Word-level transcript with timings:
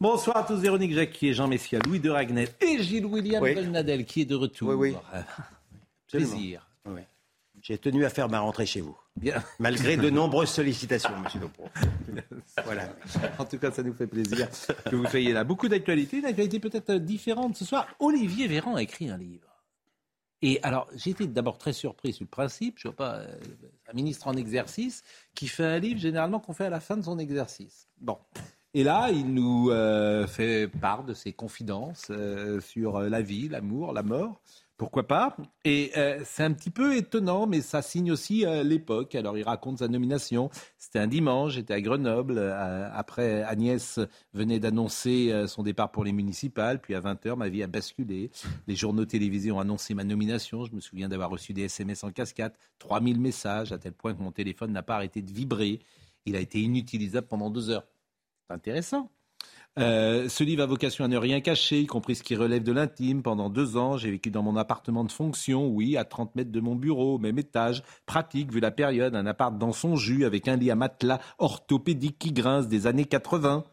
Bonsoir 0.00 0.38
à 0.38 0.42
tous, 0.42 0.56
Véronique 0.56 0.92
Jacquier, 0.92 1.32
Jean 1.34 1.46
Messia, 1.46 1.78
Louis 1.86 2.00
de 2.00 2.10
Ragnel 2.10 2.48
et 2.60 2.82
Gilles 2.82 3.06
William 3.06 3.42
Oui. 3.42 3.54
Nadel 3.68 4.04
qui 4.04 4.22
est 4.22 4.24
de 4.24 4.34
retour. 4.34 4.70
Oui, 4.70 4.90
oui. 4.90 4.96
Euh. 5.14 5.22
Plaisir. 6.10 6.68
Oui. 6.84 7.00
J'ai 7.62 7.78
tenu 7.78 8.04
à 8.04 8.10
faire 8.10 8.28
ma 8.28 8.40
rentrée 8.40 8.66
chez 8.66 8.80
vous, 8.80 8.96
Bien. 9.16 9.42
malgré 9.58 9.96
de 9.96 10.10
nombreuses 10.10 10.50
sollicitations, 10.50 11.16
monsieur 11.20 11.40
Dupont. 11.40 11.70
Voilà. 12.64 12.90
En 13.38 13.44
tout 13.44 13.58
cas, 13.58 13.70
ça 13.70 13.82
nous 13.82 13.94
fait 13.94 14.06
plaisir 14.06 14.48
que 14.90 14.96
vous 14.96 15.06
soyez 15.06 15.32
là. 15.32 15.44
Beaucoup 15.44 15.68
d'actualités, 15.68 16.18
une 16.18 16.26
actualité 16.26 16.60
peut-être 16.60 16.90
euh, 16.90 16.98
différente 16.98 17.56
ce 17.56 17.64
soir. 17.64 17.86
Olivier 18.00 18.46
Véran 18.48 18.74
a 18.74 18.82
écrit 18.82 19.08
un 19.08 19.16
livre. 19.16 19.48
Et 20.42 20.60
alors, 20.62 20.90
été 21.06 21.26
d'abord 21.26 21.56
très 21.56 21.72
surpris 21.72 22.12
sur 22.12 22.24
le 22.24 22.28
principe. 22.28 22.78
Je 22.78 22.88
ne 22.88 22.92
vois 22.92 22.96
pas 22.96 23.14
euh, 23.14 23.34
un 23.90 23.94
ministre 23.94 24.28
en 24.28 24.34
exercice 24.34 25.02
qui 25.34 25.48
fait 25.48 25.64
un 25.64 25.78
livre 25.78 25.98
généralement 25.98 26.38
qu'on 26.38 26.52
fait 26.52 26.66
à 26.66 26.70
la 26.70 26.80
fin 26.80 26.98
de 26.98 27.02
son 27.02 27.18
exercice. 27.18 27.88
Bon. 27.98 28.18
Et 28.76 28.82
là, 28.82 29.12
il 29.12 29.32
nous 29.32 29.70
euh, 29.70 30.26
fait 30.26 30.66
part 30.66 31.04
de 31.04 31.14
ses 31.14 31.32
confidences 31.32 32.08
euh, 32.10 32.60
sur 32.60 32.96
euh, 32.96 33.08
la 33.08 33.22
vie, 33.22 33.48
l'amour, 33.48 33.92
la 33.92 34.02
mort. 34.02 34.40
Pourquoi 34.76 35.06
pas? 35.06 35.36
Et 35.64 35.92
c'est 36.24 36.42
un 36.42 36.52
petit 36.52 36.68
peu 36.68 36.96
étonnant, 36.96 37.46
mais 37.46 37.60
ça 37.60 37.80
signe 37.80 38.10
aussi 38.10 38.44
l'époque. 38.64 39.14
Alors, 39.14 39.38
il 39.38 39.44
raconte 39.44 39.78
sa 39.78 39.86
nomination. 39.86 40.50
C'était 40.78 40.98
un 40.98 41.06
dimanche, 41.06 41.52
j'étais 41.52 41.74
à 41.74 41.80
Grenoble. 41.80 42.40
après, 42.92 43.44
Agnès 43.44 44.00
venait 44.32 44.58
d'annoncer 44.58 45.44
son 45.46 45.62
départ 45.62 45.92
pour 45.92 46.02
les 46.02 46.10
municipales. 46.10 46.80
Puis 46.80 46.96
à 46.96 47.00
20h, 47.00 47.36
ma 47.36 47.48
vie 47.48 47.62
a 47.62 47.68
basculé. 47.68 48.32
Les 48.66 48.74
journaux 48.74 49.04
télévisés 49.04 49.52
ont 49.52 49.60
annoncé 49.60 49.94
ma 49.94 50.02
nomination. 50.02 50.64
Je 50.64 50.72
me 50.72 50.80
souviens 50.80 51.08
d'avoir 51.08 51.30
reçu 51.30 51.52
des 51.52 51.62
SMS 51.62 52.02
en 52.02 52.10
cascade, 52.10 52.52
3000 52.80 53.20
messages, 53.20 53.70
à 53.70 53.78
tel 53.78 53.92
point 53.92 54.12
que 54.12 54.20
mon 54.20 54.32
téléphone 54.32 54.72
n'a 54.72 54.82
pas 54.82 54.96
arrêté 54.96 55.22
de 55.22 55.30
vibrer. 55.30 55.78
Il 56.26 56.34
a 56.34 56.40
été 56.40 56.60
inutilisable 56.60 57.28
pendant 57.28 57.48
deux 57.48 57.70
heures. 57.70 57.84
C'est 58.46 58.54
intéressant. 58.54 59.10
Euh, 59.76 60.28
ce 60.28 60.44
livre 60.44 60.62
a 60.62 60.66
vocation 60.66 61.04
à 61.04 61.08
ne 61.08 61.16
rien 61.16 61.40
cacher, 61.40 61.80
y 61.80 61.86
compris 61.86 62.14
ce 62.14 62.22
qui 62.22 62.36
relève 62.36 62.62
de 62.62 62.72
l'intime. 62.72 63.22
Pendant 63.22 63.50
deux 63.50 63.76
ans, 63.76 63.96
j'ai 63.96 64.10
vécu 64.10 64.30
dans 64.30 64.42
mon 64.42 64.56
appartement 64.56 65.02
de 65.02 65.10
fonction, 65.10 65.66
oui, 65.66 65.96
à 65.96 66.04
30 66.04 66.36
mètres 66.36 66.52
de 66.52 66.60
mon 66.60 66.76
bureau, 66.76 67.16
au 67.16 67.18
même 67.18 67.38
étage. 67.38 67.82
Pratique, 68.06 68.52
vu 68.52 68.60
la 68.60 68.70
période, 68.70 69.16
un 69.16 69.26
appart 69.26 69.56
dans 69.58 69.72
son 69.72 69.96
jus, 69.96 70.24
avec 70.24 70.46
un 70.46 70.56
lit 70.56 70.70
à 70.70 70.76
matelas 70.76 71.20
orthopédique 71.38 72.18
qui 72.18 72.32
grince 72.32 72.68
des 72.68 72.86
années 72.86 73.04
80. 73.04 73.64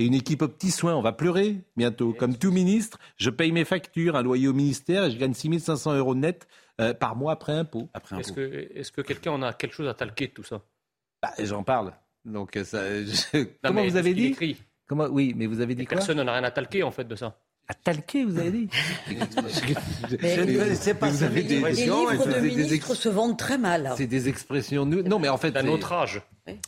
Et 0.00 0.06
une 0.06 0.14
équipe 0.14 0.42
aux 0.42 0.48
petits 0.48 0.70
soins, 0.70 0.94
on 0.94 1.02
va 1.02 1.12
pleurer 1.12 1.56
bientôt. 1.76 2.12
Comme 2.12 2.38
tout 2.38 2.52
ministre, 2.52 2.98
je 3.16 3.30
paye 3.30 3.50
mes 3.50 3.64
factures, 3.64 4.14
un 4.14 4.22
loyer 4.22 4.46
au 4.46 4.52
ministère 4.52 5.04
et 5.04 5.10
je 5.10 5.18
gagne 5.18 5.34
6500 5.34 5.96
euros 5.96 6.14
net 6.14 6.46
euh, 6.80 6.94
par 6.94 7.16
mois 7.16 7.32
après 7.32 7.52
impôt. 7.52 7.88
Après 7.94 8.20
Est-ce 8.20 8.32
que, 8.32 8.40
est 8.40 8.92
que 8.92 9.00
quelqu'un 9.00 9.32
en 9.32 9.42
a 9.42 9.52
quelque 9.52 9.74
chose 9.74 9.88
à 9.88 9.94
talquer 9.94 10.28
de 10.28 10.32
tout 10.32 10.44
ça? 10.44 10.62
Bah, 11.20 11.32
J'en 11.40 11.64
parle. 11.64 11.94
Donc, 12.24 12.56
euh, 12.56 12.64
ça, 12.64 12.82
je- 13.04 13.38
Non, 13.38 13.46
Comment 13.64 13.84
vous 13.84 13.96
avez 13.96 14.14
dit 14.14 14.26
écrit. 14.26 14.56
Comment... 14.86 15.06
Oui, 15.06 15.34
mais 15.36 15.46
vous 15.46 15.60
avez 15.60 15.74
dit 15.74 15.82
Et 15.82 15.86
quoi 15.86 15.96
Personne 15.98 16.16
n'en 16.18 16.26
a 16.28 16.32
rien 16.34 16.44
à 16.44 16.50
talquer 16.50 16.82
en 16.82 16.90
fait 16.90 17.04
de 17.04 17.14
ça. 17.16 17.38
À 17.70 17.74
talquer, 17.74 18.24
vous 18.24 18.38
avez 18.38 18.50
dit 18.50 18.68
Je 19.08 19.14
ne 19.14 20.58
connaissais 20.58 20.94
pas 20.94 21.10
Vous 21.10 21.22
avez 21.22 21.42
des- 21.42 21.60
Les 21.60 21.72
livres 21.72 22.12
c'est 22.24 22.40
de 22.40 22.40
ministres 22.46 22.72
ex- 22.74 22.94
se 22.94 23.08
vendent 23.10 23.36
très 23.38 23.58
mal. 23.58 23.92
C'est 23.96 24.06
des 24.06 24.28
expressions. 24.28 24.86
Non, 24.86 25.18
mais 25.18 25.28
en 25.28 25.36
fait, 25.36 25.50
D'un 25.50 25.62
c'est- 25.62 25.68
autre 25.68 25.92
âge. 25.92 26.22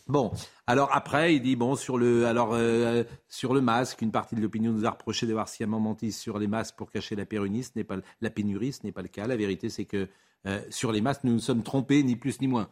bon. 0.06 0.31
Alors 0.67 0.91
après, 0.95 1.34
il 1.34 1.41
dit 1.41 1.56
bon 1.56 1.75
sur 1.75 1.97
le, 1.97 2.27
alors 2.27 2.51
euh, 2.53 3.03
sur 3.28 3.55
le 3.55 3.62
masque, 3.62 4.03
une 4.03 4.12
partie 4.12 4.34
de 4.34 4.43
l'opinion 4.43 4.73
nous 4.73 4.84
a 4.84 4.91
reproché 4.91 5.27
d'avoir 5.27 5.48
sciemment 5.48 5.81
menti 5.81 6.12
sur 6.12 6.39
les 6.39 6.47
masques 6.47 6.77
pour 6.77 6.91
cacher 6.91 7.17
la 7.17 7.25
pénurie. 7.25 7.62
Ce 7.65 7.71
n'est 7.77 7.84
pas 7.84 7.97
le- 7.97 8.03
la 8.21 8.28
pénurie, 8.31 8.73
ce 8.75 8.81
n'est 8.84 8.93
pas 8.93 9.03
le 9.03 9.09
cas. 9.09 9.27
La 9.27 9.37
vérité, 9.37 9.71
c'est 9.71 9.87
que 9.87 10.06
euh, 10.47 10.61
sur 10.69 10.93
les 10.93 11.01
masques, 11.01 11.25
nous 11.25 11.33
nous 11.33 11.39
sommes 11.41 11.62
trompés, 11.62 12.03
ni 12.03 12.15
plus 12.17 12.41
ni 12.43 12.47
moins. 12.47 12.69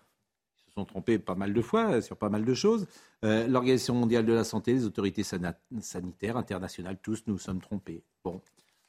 Sont 0.79 0.84
trompés 0.84 1.19
pas 1.19 1.34
mal 1.34 1.53
de 1.53 1.61
fois 1.61 1.91
euh, 1.91 2.01
sur 2.01 2.17
pas 2.17 2.29
mal 2.29 2.45
de 2.45 2.55
choses. 2.55 2.87
Euh, 3.25 3.48
L'Organisation 3.48 3.95
mondiale 3.97 4.25
de 4.25 4.33
la 4.33 4.45
santé, 4.45 4.73
les 4.75 4.84
autorités 4.84 5.25
sanitaires 5.25 6.37
internationales, 6.37 6.98
tous 7.03 7.25
nous 7.27 7.37
sommes 7.37 7.61
trompés. 7.61 8.05
Bon. 8.23 8.41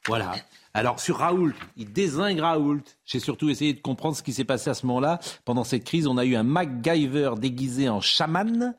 Voilà. 0.06 0.36
Alors 0.72 1.00
sur 1.00 1.16
Raoult, 1.16 1.52
il 1.76 1.92
désingue 1.92 2.38
Raoult. 2.38 2.84
J'ai 3.04 3.18
surtout 3.18 3.48
essayé 3.48 3.74
de 3.74 3.80
comprendre 3.80 4.14
ce 4.14 4.22
qui 4.22 4.32
s'est 4.32 4.44
passé 4.44 4.70
à 4.70 4.74
ce 4.74 4.86
moment-là. 4.86 5.18
Pendant 5.44 5.64
cette 5.64 5.82
crise, 5.82 6.06
on 6.06 6.16
a 6.16 6.24
eu 6.24 6.36
un 6.36 6.44
MacGyver 6.44 7.32
déguisé 7.36 7.88
en 7.88 8.00
chaman, 8.00 8.76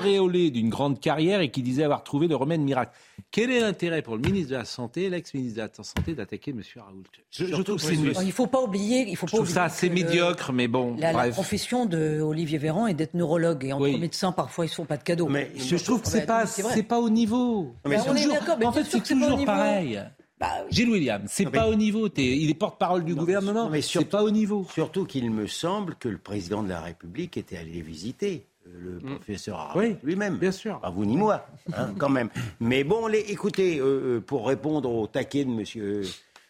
auréolé 0.00 0.50
d'une 0.50 0.68
grande 0.68 1.00
carrière 1.00 1.40
et 1.40 1.50
qui 1.50 1.62
disait 1.62 1.84
avoir 1.84 2.04
trouvé 2.04 2.28
le 2.28 2.36
remède 2.36 2.60
miracle. 2.60 2.92
Quel 3.30 3.50
est 3.50 3.60
l'intérêt 3.60 4.02
pour 4.02 4.16
le 4.16 4.20
ministre 4.22 4.50
de 4.50 4.56
la 4.56 4.64
Santé, 4.64 5.08
l'ex-ministre 5.08 5.56
de 5.56 5.62
la 5.78 5.84
Santé, 5.84 6.14
d'attaquer 6.14 6.50
M. 6.50 6.62
Raoult? 6.76 7.02
Je, 7.30 7.46
je 7.46 7.62
trouve, 7.62 7.78
c'est 7.80 7.94
il 7.94 8.02
ne 8.26 8.30
faut 8.32 8.46
pas 8.46 8.60
oublier, 8.60 9.06
il 9.08 9.16
faut 9.16 9.26
je 9.26 9.32
pas 9.32 9.38
trouve 9.38 9.48
ça 9.48 9.64
assez 9.64 9.88
médiocre, 9.88 10.52
mais 10.52 10.68
bon, 10.68 10.96
La, 10.98 11.12
la 11.12 11.18
bref. 11.18 11.34
profession 11.34 11.86
de 11.86 12.20
Olivier 12.20 12.58
Véran 12.58 12.86
est 12.88 12.94
d'être 12.94 13.14
neurologue 13.14 13.64
et 13.64 13.72
entre 13.72 13.84
Oui. 13.84 13.98
médecins 13.98 14.32
parfois 14.32 14.64
ils 14.64 14.68
ne 14.68 14.70
se 14.70 14.76
font 14.76 14.84
pas 14.84 14.96
de 14.98 15.02
cadeaux. 15.04 15.28
Mais 15.28 15.50
Je 15.56 15.76
trouve 15.76 16.02
que 16.02 16.08
c'est 16.08 16.20
Ouais, 16.20 16.26
pas, 16.26 16.44
c'est 16.46 16.62
vrai. 16.62 16.74
c'est 16.74 16.82
pas 16.82 16.98
au 17.00 17.08
niveau. 17.08 17.74
mais 17.86 17.96
on 18.06 18.14
est 18.14 18.20
Toujours- 18.22 18.32
d'accord, 18.34 18.56
mais 18.58 18.66
en 18.66 18.72
fait, 18.72 18.84
c'est 18.84 19.00
que 19.00 19.06
c'est 19.08 19.14
pas 19.18 19.26
au 19.28 19.30
toujours 19.30 19.46
pareil. 19.46 20.00
Bah, 20.38 20.48
oui. 20.64 20.68
Gilles 20.70 20.90
William, 20.90 21.22
c'est 21.26 21.44
pas 21.44 21.66
mais- 21.66 21.72
au 21.72 21.74
niveau. 21.74 22.08
T'es- 22.08 22.36
il 22.38 22.48
est 22.50 22.54
porte-parole 22.54 23.04
du 23.04 23.12
Non, 23.14 23.18
gouvernement. 23.20 23.68
mais 23.68 23.82
c'est 23.82 23.88
surtout- 23.88 24.08
pas 24.08 24.22
au 24.24 24.30
niveau. 24.30 24.66
Surtout 24.72 25.04
qu'il 25.04 25.30
me 25.30 25.46
semble 25.46 25.94
que 25.96 26.08
le 26.08 26.16
président 26.18 26.62
de 26.62 26.68
la 26.70 26.80
République 26.80 27.36
était 27.36 27.58
allé 27.58 27.82
visiter 27.82 28.46
euh, 28.46 28.49
le 28.78 28.98
Mm. 29.00 29.14
professeur 29.16 29.72
Oui, 29.76 29.96
lui-même. 30.02 30.36
bien 30.38 30.52
sûr. 30.52 30.80
Pas 30.80 30.90
vous 30.90 31.04
ni 31.04 31.16
moi, 31.16 31.46
hein, 31.76 31.94
quand 31.98 32.08
même. 32.08 32.28
Mais 32.60 32.84
bon, 32.84 33.06
les, 33.06 33.18
écoutez, 33.20 33.78
euh, 33.78 33.84
euh, 34.16 34.20
pour 34.20 34.46
répondre 34.46 34.90
au 34.90 35.06
taquet 35.06 35.44
de 35.44 35.50
monsieur. 35.50 36.02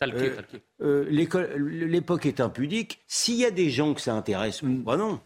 Euh, 0.03 0.43
euh, 0.83 1.05
l'école- 1.11 1.51
L'époque 1.59 2.25
est 2.27 2.41
impudique. 2.41 3.01
S'il 3.07 3.37
y 3.37 3.45
a 3.45 3.51
des 3.51 3.69
gens 3.71 3.93
que 3.95 4.01
ça 4.01 4.15
intéresse, 4.15 4.63
Mm. 4.63 4.83
bah 4.83 4.97
non. 4.97 5.21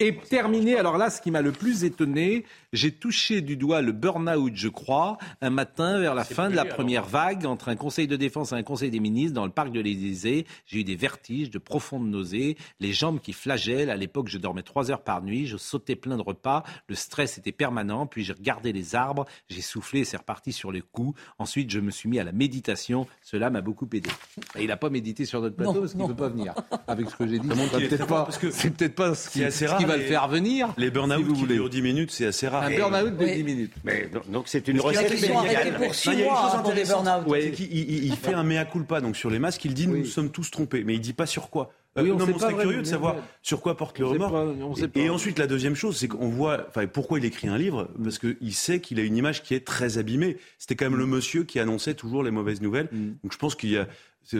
Et 0.00 0.16
terminé, 0.16 0.76
alors 0.76 0.98
là, 0.98 1.08
ce 1.08 1.20
qui 1.20 1.30
m'a 1.30 1.40
le 1.40 1.52
plus 1.52 1.84
étonné, 1.84 2.44
j'ai 2.72 2.90
touché 2.90 3.42
du 3.42 3.56
doigt 3.56 3.80
le 3.80 3.92
burn-out, 3.92 4.52
je 4.56 4.66
crois, 4.66 5.18
un 5.40 5.50
matin 5.50 6.00
vers 6.00 6.16
la 6.16 6.24
fin 6.24 6.50
de 6.50 6.56
la 6.56 6.64
première 6.64 7.04
vague, 7.04 7.46
entre 7.46 7.68
un 7.68 7.76
conseil 7.76 8.08
de 8.08 8.16
défense 8.16 8.50
et 8.50 8.56
un 8.56 8.64
conseil 8.64 8.90
des 8.90 8.98
ministres 8.98 9.34
dans 9.34 9.44
le 9.44 9.52
parc 9.52 9.70
de 9.70 9.78
l'Élysée. 9.78 10.46
J'ai 10.66 10.80
eu 10.80 10.84
des 10.84 10.96
vertiges, 10.96 11.48
de 11.48 11.58
profondes 11.58 12.08
nausées, 12.08 12.56
les 12.80 12.92
jambes 12.92 13.20
qui 13.20 13.32
flagellent. 13.32 13.88
À 13.88 13.96
l'époque, 13.96 14.26
je 14.26 14.38
dormais 14.38 14.64
trois 14.64 14.90
heures 14.90 15.04
par 15.04 15.22
nuit, 15.22 15.46
je 15.46 15.56
sautais 15.56 15.94
plein 15.94 16.16
de 16.16 16.22
repas, 16.22 16.64
le 16.88 16.96
stress 16.96 17.38
était 17.38 17.52
permanent, 17.52 18.08
puis 18.08 18.24
j'ai 18.24 18.32
regardé 18.32 18.72
les 18.72 18.96
arbres, 18.96 19.26
j'ai 19.48 19.62
soufflé, 19.62 20.04
c'est 20.04 20.16
reparti 20.16 20.50
sur 20.50 20.72
le 20.72 20.82
coup. 20.82 21.14
Ensuite, 21.38 21.70
je 21.70 21.78
me 21.78 21.92
suis 21.92 22.08
mis 22.08 22.18
à 22.18 22.24
la 22.24 22.32
méditation, 22.32 23.06
cela 23.22 23.48
m'a 23.48 23.60
beaucoup 23.60 23.88
aidé. 23.92 24.10
Et 24.56 24.62
il 24.62 24.66
n'a 24.66 24.76
pas 24.76 24.90
médité 24.90 25.24
sur 25.24 25.40
notre 25.40 25.54
plateau 25.54 25.74
Non, 25.74 25.80
parce 25.82 25.92
qu'il 25.92 26.02
ne 26.02 26.08
peut 26.08 26.16
pas 26.16 26.28
venir. 26.30 26.52
Avec 26.88 27.10
ce 27.10 27.14
que 27.14 27.28
j'ai 27.28 27.38
dit, 27.38 27.48
c'est 27.48 27.80
est 27.80 27.88
peut-être 27.88 28.06
pas, 28.08 28.24
pas 28.24 28.32
ce 28.32 29.30
qui, 29.30 29.38
c'est 29.38 29.44
assez 29.44 29.68
ce 29.68 29.83
qui 29.84 29.90
va 29.90 29.96
le 29.96 30.02
faire 30.04 30.28
venir. 30.28 30.68
Les 30.76 30.90
burn-out 30.90 31.18
si 31.18 31.24
vous 31.24 31.34
qui 31.34 31.46
durent 31.46 31.70
10 31.70 31.82
minutes, 31.82 32.10
c'est 32.10 32.26
assez 32.26 32.48
rare. 32.48 32.62
Un 32.64 32.70
burn-out 32.70 33.16
de 33.16 33.24
Oui. 33.24 33.34
10 33.36 33.44
minutes. 33.44 33.72
Mais 33.84 34.08
donc- 34.30 34.44
c'est 34.46 34.66
une 34.68 34.80
recette 34.80 35.10
médicale. 35.10 35.74
pour 35.76 35.94
six 35.94 36.08
Non, 36.08 36.14
il 36.14 36.18
y 36.18 36.22
a 36.22 36.24
une 36.26 36.30
mois 36.32 36.62
pour 36.62 36.72
des 36.74 36.84
burn-out. 36.84 37.24
Il- 37.70 38.16
fait 38.16 38.34
un 38.34 38.42
mea 38.44 38.64
culpa 38.64 39.00
donc 39.00 39.16
sur 39.16 39.30
les 39.30 39.38
masques. 39.38 39.64
Il 39.64 39.74
dit 39.74 39.86
nous 39.86 40.04
sommes 40.04 40.30
tous 40.30 40.50
trompés, 40.50 40.84
mais 40.84 40.94
il 40.94 41.00
dit 41.00 41.12
pas 41.12 41.26
sur 41.26 41.50
quoi. 41.50 41.70
Euh, 41.96 42.02
Oui, 42.02 42.10
on 42.10 42.14
non, 42.14 42.26
sait 42.26 42.32
mais 42.32 42.34
on 42.34 42.38
serait 42.40 42.54
curieux 42.54 42.80
de 42.82 42.86
savoir 42.88 43.14
sur 43.40 43.60
quoi 43.60 43.76
porte 43.76 44.00
le 44.00 44.06
On 44.06 44.10
remords. 44.10 44.32
pas, 44.32 44.44
on 44.44 44.74
sait 44.74 44.86
Et- 44.86 44.88
pas. 44.88 44.98
Et 45.00 45.10
ensuite, 45.10 45.38
la 45.38 45.46
deuxième 45.46 45.76
chose, 45.76 45.96
c'est 45.96 46.08
qu'on 46.08 46.28
voit, 46.28 46.66
enfin, 46.68 46.88
pourquoi 46.88 47.20
il 47.20 47.24
écrit 47.24 47.46
un 47.46 47.56
livre? 47.56 47.88
Parce 48.02 48.18
qu'il 48.18 48.52
sait 48.52 48.80
qu'il 48.80 48.98
a 48.98 49.04
une 49.04 49.16
image 49.16 49.44
qui 49.44 49.54
est 49.54 49.64
très 49.64 49.96
abîmée. 49.96 50.36
C'était 50.58 50.74
quand 50.74 50.86
même 50.90 50.98
le 50.98 51.06
monsieur 51.06 51.44
qui 51.44 51.60
annonçait 51.60 51.94
toujours 51.94 52.24
les 52.24 52.32
mauvaises 52.32 52.60
nouvelles. 52.60 52.88
Mm. 52.90 53.10
Donc 53.22 53.32
je 53.32 53.38
pense 53.38 53.54
qu'il 53.54 53.70
y 53.70 53.78
a 53.78 53.86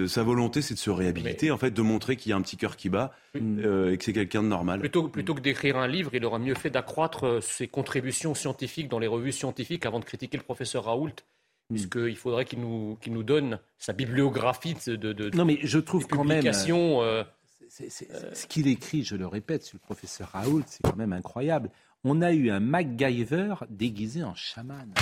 sa 0.06 0.22
volonté, 0.22 0.62
c'est 0.62 0.74
de 0.74 0.78
se 0.78 0.90
réhabiliter, 0.90 1.50
en 1.50 1.58
fait, 1.58 1.70
de 1.70 1.82
montrer 1.82 2.16
qu'il 2.16 2.30
y 2.30 2.32
a 2.32 2.36
un 2.36 2.42
petit 2.42 2.56
cœur 2.56 2.76
qui 2.76 2.88
bat 2.88 3.12
euh, 3.36 3.92
et 3.92 3.98
que 3.98 4.04
c'est 4.04 4.12
quelqu'un 4.12 4.42
de 4.42 4.48
normal. 4.48 4.80
Plutôt, 4.80 5.08
plutôt 5.08 5.34
que 5.34 5.40
d'écrire 5.40 5.76
un 5.76 5.86
livre, 5.86 6.10
il 6.14 6.24
aurait 6.24 6.38
mieux 6.38 6.54
fait 6.54 6.70
d'accroître 6.70 7.24
euh, 7.24 7.40
ses 7.40 7.68
contributions 7.68 8.34
scientifiques 8.34 8.88
dans 8.88 8.98
les 8.98 9.06
revues 9.06 9.32
scientifiques 9.32 9.84
avant 9.86 10.00
de 10.00 10.04
critiquer 10.04 10.36
le 10.38 10.42
professeur 10.42 10.84
Raoult, 10.84 11.10
Mm. 11.70 11.74
puisqu'il 11.76 12.16
faudrait 12.16 12.44
qu'il 12.44 12.60
nous, 12.60 12.98
qu'il 13.00 13.14
nous 13.14 13.22
donne 13.22 13.58
sa 13.78 13.94
bibliographie 13.94 14.74
de, 14.86 14.96
de, 14.96 15.12
de- 15.14 15.30
Non, 15.34 15.46
mais 15.46 15.58
je 15.62 15.78
trouve 15.78 16.06
quand 16.06 16.22
même. 16.22 16.44
euh, 16.46 17.24
c'est- 17.68 17.88
c'est- 17.88 18.08
ce 18.34 18.46
qu'il 18.46 18.68
écrit, 18.68 19.02
je 19.02 19.16
le 19.16 19.26
répète, 19.26 19.62
sur 19.62 19.76
le 19.76 19.80
professeur 19.80 20.28
Raoult, 20.32 20.62
c'est 20.66 20.82
quand 20.82 20.96
même 20.96 21.14
incroyable. 21.14 21.70
On 22.04 22.20
a 22.20 22.32
eu 22.34 22.50
un 22.50 22.60
MacGyver 22.60 23.54
déguisé 23.70 24.22
en 24.22 24.34
chaman. 24.34 24.92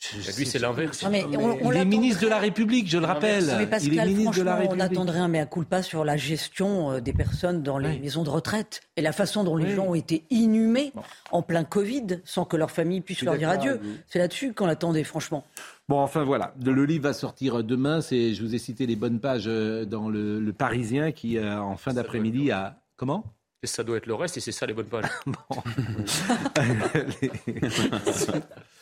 Je- 0.00 0.36
lui, 0.38 0.46
c'est 0.46 0.60
l'inverse. 0.60 1.04
Mais 1.10 1.24
on- 1.24 1.58
on 1.60 1.72
Il 1.72 1.78
est 1.78 1.84
ministre 1.84 2.22
de 2.22 2.28
la 2.28 2.38
République, 2.38 2.88
je 2.88 2.98
le 2.98 3.06
rappelle. 3.06 3.44
Mais 3.46 3.52
Il 3.56 3.60
est 3.62 3.66
Pascal, 3.66 4.08
ministre 4.08 4.38
de 4.38 4.42
la 4.42 4.52
franchement, 4.52 4.54
on 4.54 4.58
République. 4.74 4.92
attendrait 4.98 5.18
un 5.18 5.26
mea 5.28 5.46
culpa 5.46 5.82
sur 5.82 6.04
la 6.04 6.16
gestion 6.16 6.92
euh, 6.92 7.00
des 7.00 7.12
personnes 7.12 7.64
dans 7.64 7.78
les 7.78 7.88
Oui. 7.88 7.98
maisons 8.00 8.22
de 8.22 8.30
retraite 8.30 8.80
et 8.96 9.02
la 9.02 9.10
façon 9.10 9.42
dont 9.42 9.56
les 9.56 9.64
Oui. 9.66 9.74
gens 9.74 9.86
ont 9.86 9.96
été 9.96 10.22
inhumés 10.30 10.92
Bon. 10.94 11.02
en 11.32 11.42
plein 11.42 11.64
Covid 11.64 12.20
sans 12.24 12.44
que 12.44 12.56
leur 12.56 12.70
famille 12.70 13.00
puisse 13.00 13.22
leur 13.22 13.36
dire 13.36 13.48
adieu. 13.50 13.80
C'est 14.06 14.20
là-dessus 14.20 14.52
qu'on 14.54 14.66
l'attendait, 14.66 15.02
franchement. 15.02 15.44
Bon, 15.88 15.98
enfin 15.98 16.22
voilà, 16.22 16.54
le 16.64 16.84
livre 16.84 17.02
va 17.04 17.12
sortir 17.12 17.64
demain. 17.64 18.00
C'est, 18.00 18.34
je 18.34 18.42
vous 18.44 18.54
ai 18.54 18.58
cité 18.58 18.86
les 18.86 18.94
bonnes 18.96 19.18
pages 19.18 19.46
euh, 19.48 19.84
dans 19.84 20.08
le, 20.08 20.38
le 20.38 20.52
Parisien 20.52 21.10
qui, 21.10 21.38
euh, 21.38 21.60
en 21.60 21.76
fin 21.76 21.92
d'après-midi, 21.92 22.52
a 22.52 22.76
comment? 22.96 23.24
Et 23.64 23.66
ça 23.66 23.82
doit 23.82 23.96
être 23.96 24.06
le 24.06 24.14
reste, 24.14 24.36
et 24.36 24.40
c'est 24.40 24.52
ça 24.52 24.64
les 24.66 24.74
bonnes 24.74 24.86
pages. 24.86 25.06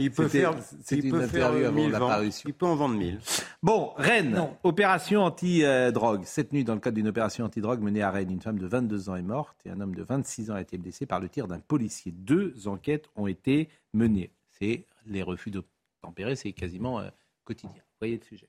Il 0.00 0.10
peut 0.10 0.24
C'était- 0.28 0.40
faire, 0.40 0.54
c'était 0.82 0.96
il 0.96 1.04
une 1.06 1.10
peut 1.12 1.26
faire 1.26 1.46
interview 1.48 1.66
avant 1.66 1.74
1000 1.76 1.90
la 1.90 1.98
ventes. 1.98 2.08
parution. 2.10 2.48
Il 2.48 2.54
peut 2.54 2.66
en 2.66 2.76
vendre 2.76 2.94
1000. 2.96 3.18
Bon, 3.62 3.92
Rennes, 3.96 4.30
Non. 4.34 4.56
opération 4.62 5.22
anti-drogue. 5.22 6.22
Cette 6.24 6.52
nuit, 6.52 6.64
dans 6.64 6.74
le 6.74 6.80
cadre 6.80 6.94
d'une 6.96 7.08
opération 7.08 7.44
anti-drogue 7.44 7.80
menée 7.80 8.02
à 8.02 8.10
Rennes, 8.10 8.30
une 8.30 8.40
femme 8.40 8.58
de 8.58 8.66
22 8.66 9.08
ans 9.08 9.16
est 9.16 9.22
morte 9.22 9.56
et 9.66 9.70
un 9.70 9.80
homme 9.80 9.94
de 9.94 10.02
26 10.02 10.50
ans 10.50 10.54
a 10.54 10.60
été 10.60 10.78
blessé 10.78 11.06
par 11.06 11.20
le 11.20 11.28
tir 11.28 11.48
d'un 11.48 11.58
policier. 11.60 12.12
Deux 12.12 12.68
enquêtes 12.68 13.06
ont 13.16 13.26
été 13.26 13.68
menées. 13.92 14.30
C'est 14.58 14.84
les 15.06 15.22
refus 15.22 15.50
d'obtempérer, 15.50 16.36
c'est 16.36 16.52
quasiment 16.52 17.00
euh, 17.00 17.08
quotidien. 17.44 17.70
Vous 17.76 17.98
voyez 18.00 18.16
le 18.18 18.24
sujet. 18.24 18.48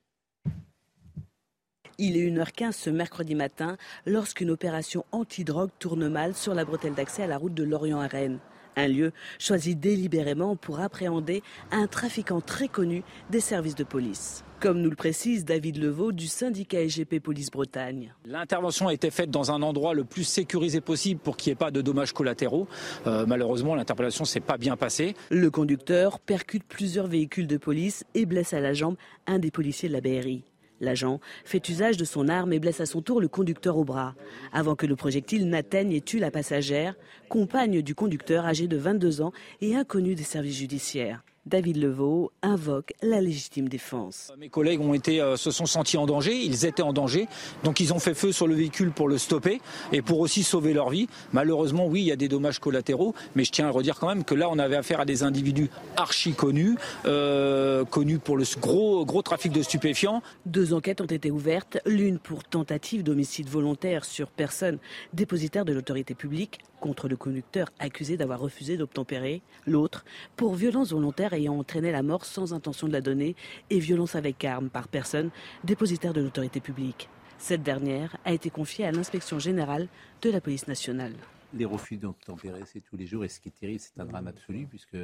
Il 2.00 2.18
est 2.18 2.27
1h15 2.27 2.71
ce 2.75 2.89
mercredi 2.89 3.35
matin 3.35 3.77
lorsqu'une 4.07 4.50
opération 4.50 5.06
anti-drogue 5.12 5.69
tourne 5.80 6.09
mal 6.09 6.33
sur 6.33 6.56
la 6.56 6.65
bretelle 6.65 6.95
d'accès 6.95 7.21
à 7.24 7.27
la 7.27 7.38
route 7.38 7.53
de 7.53 7.63
Lorient 7.63 8.00
à 8.00 8.07
Rennes. 8.07 8.39
Un 8.75 8.88
lieu 8.88 9.12
choisi 9.40 9.75
délibérément 9.75 10.56
pour 10.56 10.80
appréhender 10.80 11.44
un 11.72 11.88
trafiquant 11.88 12.42
très 12.42 12.68
connu 12.68 13.04
des 13.30 13.40
services 13.40 13.75
de 13.75 13.84
police. 13.84 14.44
Comme 14.60 14.81
nous 14.81 14.90
le 14.90 14.96
précise 14.96 15.44
David 15.44 15.78
Levaux 15.78 16.14
du 16.14 16.28
syndicat 16.28 16.88
SGP 16.88 17.20
Police 17.20 17.52
Bretagne. 17.52 18.14
L'intervention 18.25 18.88
a 18.88 18.94
été 18.94 19.12
faite 19.12 19.30
dans 19.30 19.52
un 19.52 19.62
endroit 19.62 19.94
le 19.94 20.06
plus 20.06 20.24
sécurisé 20.24 20.80
possible 20.80 21.20
pour 21.20 21.36
qu'il 21.36 21.52
n'y 21.52 21.54
ait 21.54 21.58
pas 21.58 21.72
de 21.72 21.81
dommages 21.81 22.14
collatéraux. 22.14 22.68
Euh, 23.06 23.25
malheureusement, 23.28 23.75
l'interpellation 23.75 24.24
s'est 24.24 24.40
pas 24.40 24.58
bien 24.58 24.78
passée. 24.78 25.16
Le 25.30 25.52
conducteur 25.52 26.19
percute 26.19 26.64
plusieurs 26.64 27.08
véhicules 27.08 27.48
de 27.48 27.58
police 27.58 28.06
et 28.16 28.26
blesse 28.26 28.54
à 28.54 28.62
la 28.62 28.74
jambe 28.74 28.96
un 29.28 29.40
des 29.40 29.52
policiers 29.52 29.90
de 29.90 29.94
la 29.94 30.02
BRI. 30.02 30.44
L'agent 30.83 31.19
fait 31.45 31.68
usage 31.69 31.97
de 31.97 32.06
son 32.06 32.27
arme 32.27 32.53
et 32.53 32.59
blesse 32.59 32.81
à 32.81 32.85
son 32.85 33.01
tour 33.01 33.21
le 33.21 33.27
conducteur 33.27 33.77
au 33.77 33.85
bras, 33.85 34.15
avant 34.51 34.75
que 34.75 34.85
le 34.85 34.95
projectile 34.95 35.47
n'atteigne 35.47 35.94
et 35.94 36.01
tue 36.01 36.19
la 36.19 36.30
passagère, 36.30 36.95
compagne 37.30 37.81
du 37.81 37.95
conducteur 37.95 38.45
âgé 38.45 38.68
de 38.68 38.77
22 38.77 39.21
ans 39.21 39.31
et 39.62 39.75
inconnu 39.75 40.13
des 40.13 40.24
services 40.24 40.57
judiciaires. 40.57 41.24
David 41.45 41.78
Levaux 41.78 42.31
invoque 42.42 42.94
la 43.01 43.19
légitime 43.19 43.68
défense. 43.68 44.31
Mes 44.38 44.48
collègues 44.48 44.80
ont 44.80 44.94
été, 44.94 45.19
euh, 45.19 45.36
se 45.36 45.51
sont 45.51 45.66
sentis 45.66 45.98
en 45.98 46.06
danger, 46.06 46.34
ils 46.36 46.66
étaient 46.66 46.81
en 46.81 46.94
danger, 46.94 47.28
donc 47.63 47.81
ils 47.81 47.94
ont 47.94 48.00
fait 48.00 48.13
feu 48.13 48.31
sur 48.31 48.48
le 48.48 48.56
véhicule 48.56 48.92
pour 48.92 49.10
le 49.10 49.18
stopper 49.18 49.60
et 49.92 50.01
pour 50.01 50.19
aussi 50.19 50.44
sauver 50.44 50.74
leur 50.74 50.90
vie. 50.90 51.07
Malheureusement, 51.34 51.86
oui, 51.86 52.01
il 52.01 52.06
y 52.06 52.12
a 52.12 52.16
des 52.16 52.30
dommages 52.30 52.60
collatéraux, 52.60 53.13
mais 53.36 53.44
je 53.44 53.51
tiens 53.51 53.68
à 53.68 53.72
redire 53.72 54.00
quand 54.00 54.07
même 54.07 54.24
que 54.24 54.36
là, 54.36 54.48
on 54.50 54.57
avait 54.57 54.78
affaire 54.78 55.01
à 55.01 55.06
des 55.06 55.24
individus 55.24 55.69
archi 55.98 56.34
connus, 56.34 56.78
euh, 57.06 57.84
connus 57.84 58.19
pour 58.19 58.38
le 58.38 58.45
gros, 58.60 59.06
gros 59.06 59.22
trafic 59.22 59.51
de 59.51 59.62
stupéfiants. 59.62 60.22
Deux 60.45 60.74
enquêtes 60.74 61.01
ont 61.01 61.06
été 61.06 61.30
ouvertes, 61.30 61.78
l'une 61.86 62.19
pour 62.19 62.45
tentative 62.45 63.04
d'homicide 63.04 63.50
volontaire 63.50 64.06
sur 64.06 64.30
personne 64.30 64.78
dépositaire 65.13 65.66
de 65.66 65.74
l'autorité 65.74 66.13
publique 66.13 66.60
contre 66.83 67.07
le 67.07 67.15
conducteur 67.15 67.69
accusé 67.80 68.18
d'avoir 68.18 68.41
refusé 68.41 68.75
d'obtempérer, 68.75 69.41
l'autre 69.65 70.03
pour 70.35 70.53
violence 70.53 70.91
volontaire 70.91 71.31
ayant 71.31 71.57
entraîné 71.57 71.94
la 71.94 72.03
mort 72.03 72.25
sans 72.25 72.53
intention 72.53 72.89
de 72.89 72.91
la 72.91 73.00
donner 73.00 73.38
et 73.69 73.80
violence 73.80 74.15
avec 74.18 74.44
arme 74.44 74.69
par 74.69 74.89
personne 74.89 75.30
dépositaire 75.63 76.12
de 76.12 76.19
l'autorité 76.19 76.59
publique. 76.59 77.07
Cette 77.38 77.63
dernière 77.63 78.18
a 78.25 78.33
été 78.33 78.50
confiée 78.50 78.85
à 78.85 78.91
l'inspection 78.91 79.39
générale 79.39 79.88
de 80.21 80.30
la 80.30 80.41
police 80.41 80.68
nationale. 80.68 81.13
Les 81.53 81.63
refus 81.63 81.95
d'obtempérer, 81.95 82.63
c'est 82.65 82.81
tous 82.81 82.97
les 82.97 83.07
jours. 83.07 83.24
Et 83.24 83.30
ce 83.30 83.39
qui 83.39 83.47
est 83.47 83.57
terrible, 83.57 83.80
c'est 83.80 83.97
un 84.01 84.06
drame 84.06 84.27
absolu, 84.27 84.68
puisque 84.68 84.97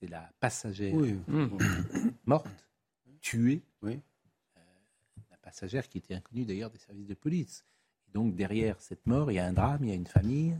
c'est 0.00 0.08
la 0.08 0.30
passagère 0.40 0.94
morte, 2.24 2.48
tuée. 3.20 3.60
Oui. 3.82 4.00
Euh, 4.56 4.60
la 5.30 5.36
passagère 5.36 5.86
qui 5.90 5.98
était 5.98 6.14
inconnue 6.14 6.46
d'ailleurs 6.46 6.70
des 6.70 6.78
services 6.78 7.06
de 7.06 7.14
police. 7.14 7.66
Et 8.08 8.12
donc 8.14 8.34
derrière 8.34 8.80
cette 8.80 9.06
mort, 9.06 9.30
il 9.30 9.34
y 9.34 9.38
a 9.38 9.44
un 9.44 9.52
drame, 9.52 9.80
il 9.82 9.90
y 9.90 9.92
a 9.92 9.94
une 9.94 10.06
famille. 10.06 10.56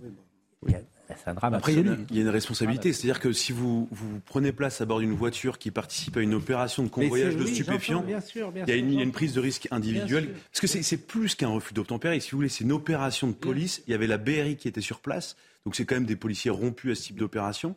C'est 0.66 1.28
un 1.30 1.34
drame 1.34 1.54
Après, 1.54 1.72
il 1.72 1.76
y, 1.76 1.78
a 1.78 1.82
absolu. 1.82 2.00
une- 2.02 2.06
il 2.10 2.16
y 2.16 2.18
a 2.18 2.22
une 2.22 2.28
responsabilité. 2.28 2.92
C'est-à-dire 2.92 3.18
que 3.20 3.32
si 3.32 3.52
vous, 3.52 3.88
vous 3.90 4.20
prenez 4.26 4.52
place 4.52 4.80
à 4.82 4.84
bord 4.84 5.00
d'une 5.00 5.14
voiture 5.14 5.58
qui 5.58 5.70
participe 5.70 6.16
à 6.18 6.20
une 6.20 6.34
opération 6.34 6.82
de 6.82 6.88
convoyage 6.88 7.34
de 7.34 7.44
oui, 7.44 7.54
stupéfiants, 7.54 7.94
j'entends, 7.98 8.06
bien 8.06 8.20
sûr, 8.20 8.52
bien 8.52 8.64
il 8.66 8.70
y 8.70 8.72
a 8.72 8.76
une, 8.76 8.88
il 8.88 8.94
y 8.94 8.98
a 8.98 9.00
une 9.00 9.06
j'entends. 9.08 9.14
prise 9.16 9.32
de 9.32 9.40
risque 9.40 9.68
individuelle. 9.70 10.34
Parce 10.52 10.60
que 10.60 10.66
c'est 10.66 10.96
plus 11.06 11.34
qu'un 11.34 11.48
refus 11.48 11.72
d'obtempérer. 11.72 12.20
Si 12.20 12.32
vous 12.32 12.38
voulez, 12.38 12.50
c'est 12.50 12.64
une 12.64 12.72
opération 12.72 13.26
de 13.26 13.32
police. 13.32 13.82
Il 13.86 13.92
y 13.92 13.94
avait 13.94 14.06
la 14.06 14.18
BRI 14.18 14.56
qui 14.56 14.68
était 14.68 14.82
sur 14.82 15.00
place. 15.00 15.36
Donc 15.64 15.76
c'est 15.76 15.86
quand 15.86 15.94
même 15.96 16.04
des 16.04 16.16
policiers 16.16 16.50
rompus 16.50 16.92
à 16.92 16.94
ce 17.00 17.06
type 17.08 17.18
d'opération. 17.18 17.74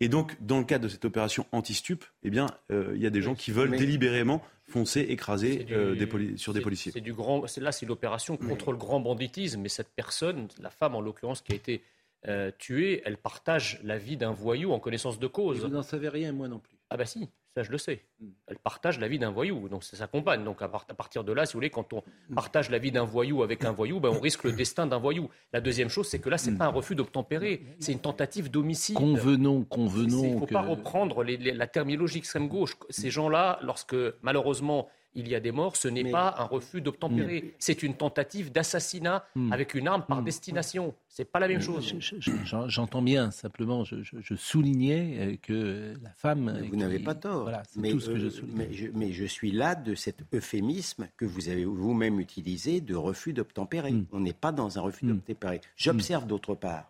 Et 0.00 0.08
donc, 0.08 0.36
dans 0.40 0.58
le 0.58 0.64
cadre 0.64 0.82
de 0.84 0.88
cette 0.88 1.04
opération 1.04 1.46
anti-stup, 1.52 2.04
eh 2.24 2.30
bien, 2.30 2.48
euh, 2.72 2.90
il 2.96 3.00
y 3.00 3.06
a 3.06 3.10
des 3.10 3.22
gens 3.22 3.36
qui 3.36 3.52
veulent 3.52 3.70
Mais- 3.70 3.78
délibérément 3.78 4.42
foncer, 4.68 5.00
écraser 5.02 5.58
du- 5.62 5.72
euh, 5.74 5.94
des 5.94 6.36
sur 6.36 6.52
des 6.52 6.60
policiers. 6.60 6.90
C'est 6.90 7.00
du 7.00 7.12
grand. 7.12 7.46
c'est- 7.46 7.60
Là, 7.60 7.70
c'est 7.70 7.86
l'opération 7.86 8.36
contre 8.36 8.72
le 8.72 8.78
grand 8.78 8.98
banditisme. 8.98 9.60
Mais 9.60 9.68
cette 9.68 9.90
personne, 9.94 10.48
la 10.60 10.70
femme 10.70 10.96
en 10.96 11.00
l'occurrence, 11.00 11.40
qui 11.42 11.52
a 11.52 11.54
été 11.54 11.82
euh, 12.28 12.50
tuée, 12.58 13.02
elle 13.04 13.16
partage 13.16 13.80
la 13.82 13.98
vie 13.98 14.16
d'un 14.16 14.32
voyou 14.32 14.72
en 14.72 14.78
connaissance 14.78 15.18
de 15.18 15.26
Et 15.26 15.30
cause. 15.30 15.60
Vous 15.60 15.68
n'en 15.68 15.82
savez 15.82 16.08
rien, 16.08 16.32
moi 16.32 16.48
non 16.48 16.58
plus. 16.58 16.78
Ah 16.90 16.96
bah 16.96 17.06
si, 17.06 17.28
ça 17.56 17.62
je 17.62 17.70
le 17.70 17.78
sais. 17.78 18.04
Mm. 18.20 18.26
Elle 18.48 18.58
partage 18.58 18.98
la 19.00 19.08
vie 19.08 19.18
d'un 19.18 19.30
voyou, 19.30 19.68
donc 19.68 19.82
c'est 19.82 19.96
sa 19.96 20.06
compagne. 20.06 20.44
Donc 20.44 20.60
à, 20.62 20.68
part- 20.68 20.84
à 20.88 20.94
partir 20.94 21.24
de 21.24 21.32
là, 21.32 21.46
si 21.46 21.54
vous 21.54 21.56
voulez, 21.58 21.70
quand 21.70 21.92
on 21.94 22.02
Mm. 22.28 22.34
partage 22.34 22.70
la 22.70 22.78
vie 22.78 22.92
d'un 22.92 23.04
voyou 23.04 23.42
avec 23.42 23.64
un 23.64 23.72
voyou, 23.72 23.98
ben, 23.98 24.10
on 24.10 24.20
risque 24.20 24.44
le 24.44 24.52
destin 24.52 24.86
d'un 24.86 24.98
voyou. 24.98 25.30
La 25.52 25.60
deuxième 25.60 25.88
chose, 25.88 26.06
c'est 26.06 26.18
que 26.20 26.28
là, 26.28 26.38
c'est 26.38 26.50
Mm. 26.52 26.58
pas 26.58 26.66
un 26.66 26.70
refus 26.70 26.94
d'obtempérer, 26.94 27.62
c'est 27.80 27.92
une 27.92 27.98
tentative 28.00 28.50
d'homicide. 28.50 28.96
Convenons, 28.96 29.54
Il 29.56 29.58
ne 29.60 29.64
convenons 29.64 30.38
faut 30.38 30.46
que... 30.46 30.52
pas 30.52 30.60
reprendre 30.62 31.24
les- 31.24 31.38
les- 31.38 31.52
la 31.52 31.66
terminologie 31.66 32.18
extrême 32.18 32.46
gauche. 32.48 32.76
Ces 32.90 33.10
gens-là, 33.10 33.58
lorsque 33.62 33.96
malheureusement 34.22 34.88
il 35.14 35.28
y 35.28 35.34
a 35.34 35.40
des 35.40 35.52
morts, 35.52 35.76
ce 35.76 35.88
n'est 35.88 36.04
Mais- 36.04 36.10
pas 36.10 36.34
un 36.38 36.44
refus 36.44 36.80
d'obtempérer. 36.80 37.54
C'est 37.58 37.82
une 37.82 37.94
tentative 37.94 38.50
d'assassinat 38.50 39.24
Mm. 39.34 39.52
avec 39.52 39.74
une 39.74 39.86
arme 39.88 40.04
par 40.08 40.22
Mm. 40.22 40.24
destination. 40.24 40.94
C'est 41.08 41.24
pas 41.30 41.38
la 41.40 41.48
même 41.48 41.60
chose. 41.60 41.94
Je- 41.98 42.16
je- 42.20 42.30
je- 42.44 42.68
J'entends 42.68 43.02
bien, 43.02 43.30
simplement, 43.30 43.84
je, 43.84 44.02
je- 44.02 44.16
je 44.20 44.34
soulignais 44.34 45.16
euh, 45.18 45.36
que 45.42 45.94
la 46.02 46.10
femme. 46.10 46.52
Mais 46.60 46.66
euh, 46.66 46.70
Vous 46.70 46.76
n'avez 46.76 46.98
pas 46.98 47.14
tort. 47.14 47.42
Voilà, 47.42 47.62
mais, 47.76 47.90
tout 47.90 48.00
ce 48.00 48.10
que 48.10 48.18
je 48.18 48.26
euh, 48.26 48.30
souligne. 48.30 48.56
mais, 48.56 48.72
je, 48.72 48.86
mais 48.94 49.12
je 49.12 49.24
suis 49.24 49.52
là 49.52 49.74
de 49.74 49.94
cet 49.94 50.22
euphémisme 50.34 51.08
que 51.16 51.24
vous 51.26 51.48
avez 51.48 51.64
vous-même 51.64 52.18
utilisé 52.20 52.80
de 52.80 52.94
refus 52.94 53.32
d'obtempérer. 53.32 53.92
Mm. 53.92 54.06
On 54.12 54.20
n'est 54.20 54.32
pas 54.32 54.52
dans 54.52 54.78
un 54.78 54.80
refus 54.80 55.04
Mm. 55.04 55.08
d'obtempérer. 55.16 55.60
J'observe 55.76 56.26
d'autre 56.26 56.54
part 56.54 56.88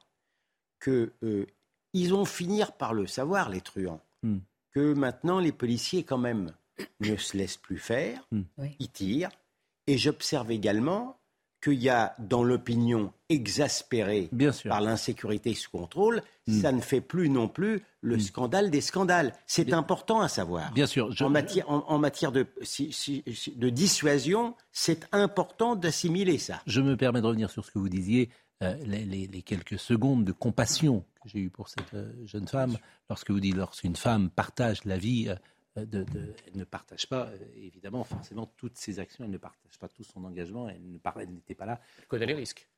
que 0.79 1.13
euh, 1.23 1.47
ils 1.93 2.11
vont 2.11 2.25
finir 2.25 2.73
par 2.73 2.95
le 2.95 3.07
savoir, 3.07 3.49
les 3.51 3.61
truands, 3.61 4.01
Mm. 4.23 4.39
que 4.73 4.95
maintenant 4.95 5.41
les 5.41 5.53
policiers 5.53 6.05
quand 6.05 6.19
même 6.19 6.53
ne 7.01 7.17
se 7.17 7.37
laissent 7.37 7.57
plus 7.57 7.79
faire, 7.79 8.27
Mm. 8.33 8.43
Oui. 8.59 8.77
ils 8.79 8.91
tirent. 8.91 9.31
Et 9.87 9.99
j'observe 9.99 10.51
également 10.51 11.19
qu'il 11.63 11.75
y 11.81 11.89
a 11.89 12.15
dans 12.19 12.43
l'opinion 12.43 13.13
exaspérée 13.29 14.29
Bien 14.33 14.51
sûr. 14.53 14.69
par 14.71 14.81
l'insécurité 14.81 15.55
sous 15.55 15.71
contrôle, 15.71 16.23
Mm. 16.49 16.61
ça 16.61 16.73
ne 16.73 16.81
fait 16.81 17.01
plus 17.01 17.29
non 17.29 17.47
plus 17.49 17.83
le 18.01 18.17
Mm. 18.17 18.21
scandale 18.21 18.71
des 18.71 18.81
scandales. 18.81 19.33
C'est 19.47 19.65
Bien- 19.65 19.79
important 19.79 20.21
à 20.21 20.29
savoir. 20.29 20.73
Bien 20.73 20.87
sûr. 20.87 21.13
je- 21.13 21.23
en, 21.23 21.31
matière, 21.31 21.71
en, 21.71 21.85
en 21.89 21.99
matière 21.99 22.33
de, 22.33 22.47
si- 22.63 22.93
si- 22.93 23.23
si- 23.33 23.53
de 23.55 23.69
dissuasion, 23.71 24.57
c'est 24.73 25.07
important 25.13 25.77
d'assimiler 25.77 26.39
ça. 26.39 26.61
Je 26.67 26.81
me 26.81 26.97
permets 26.97 27.21
de 27.21 27.27
revenir 27.27 27.51
sur 27.51 27.65
ce 27.65 27.71
que 27.71 27.79
vous 27.79 27.89
disiez, 27.89 28.29
euh, 28.63 28.75
les, 28.85 29.05
les- 29.05 29.27
les 29.29 29.43
quelques 29.43 29.79
secondes 29.79 30.25
de 30.25 30.33
compassion 30.33 31.05
que 31.23 31.29
j'ai 31.29 31.39
eues 31.41 31.51
pour 31.51 31.69
cette 31.69 31.95
euh, 31.95 32.13
jeune 32.25 32.49
femme. 32.49 32.77
Lorsque 33.09 33.31
vous 33.31 33.41
dites, 33.41 33.55
lorsqu'une 33.57 33.95
femme 33.97 34.31
partage 34.31 34.85
la 34.85 34.99
vie, 34.99 35.29
euh, 35.29 35.37
de, 35.77 35.85
de- 36.05 36.35
elle 36.47 36.57
ne 36.59 36.65
partage 36.65 37.09
pas, 37.09 37.29
euh, 37.29 37.38
évidemment, 37.57 38.05
forcément, 38.05 38.47
toutes 38.57 38.76
ses 38.76 38.99
actions, 38.99 39.25
elle 39.25 39.31
ne 39.31 39.38
partage 39.38 39.79
pas 39.79 39.88
tout 39.88 40.05
son 40.05 40.23
engagement, 40.25 40.69
elle 40.69 40.83
ne 40.91 40.99
par- 40.99 41.19
elle 41.19 41.33
n'était 41.33 41.55
pas 41.55 41.67
là. 41.67 41.81
Elle 41.99 42.07
connaît 42.07 42.26
les 42.26 42.35
risques. 42.35 42.69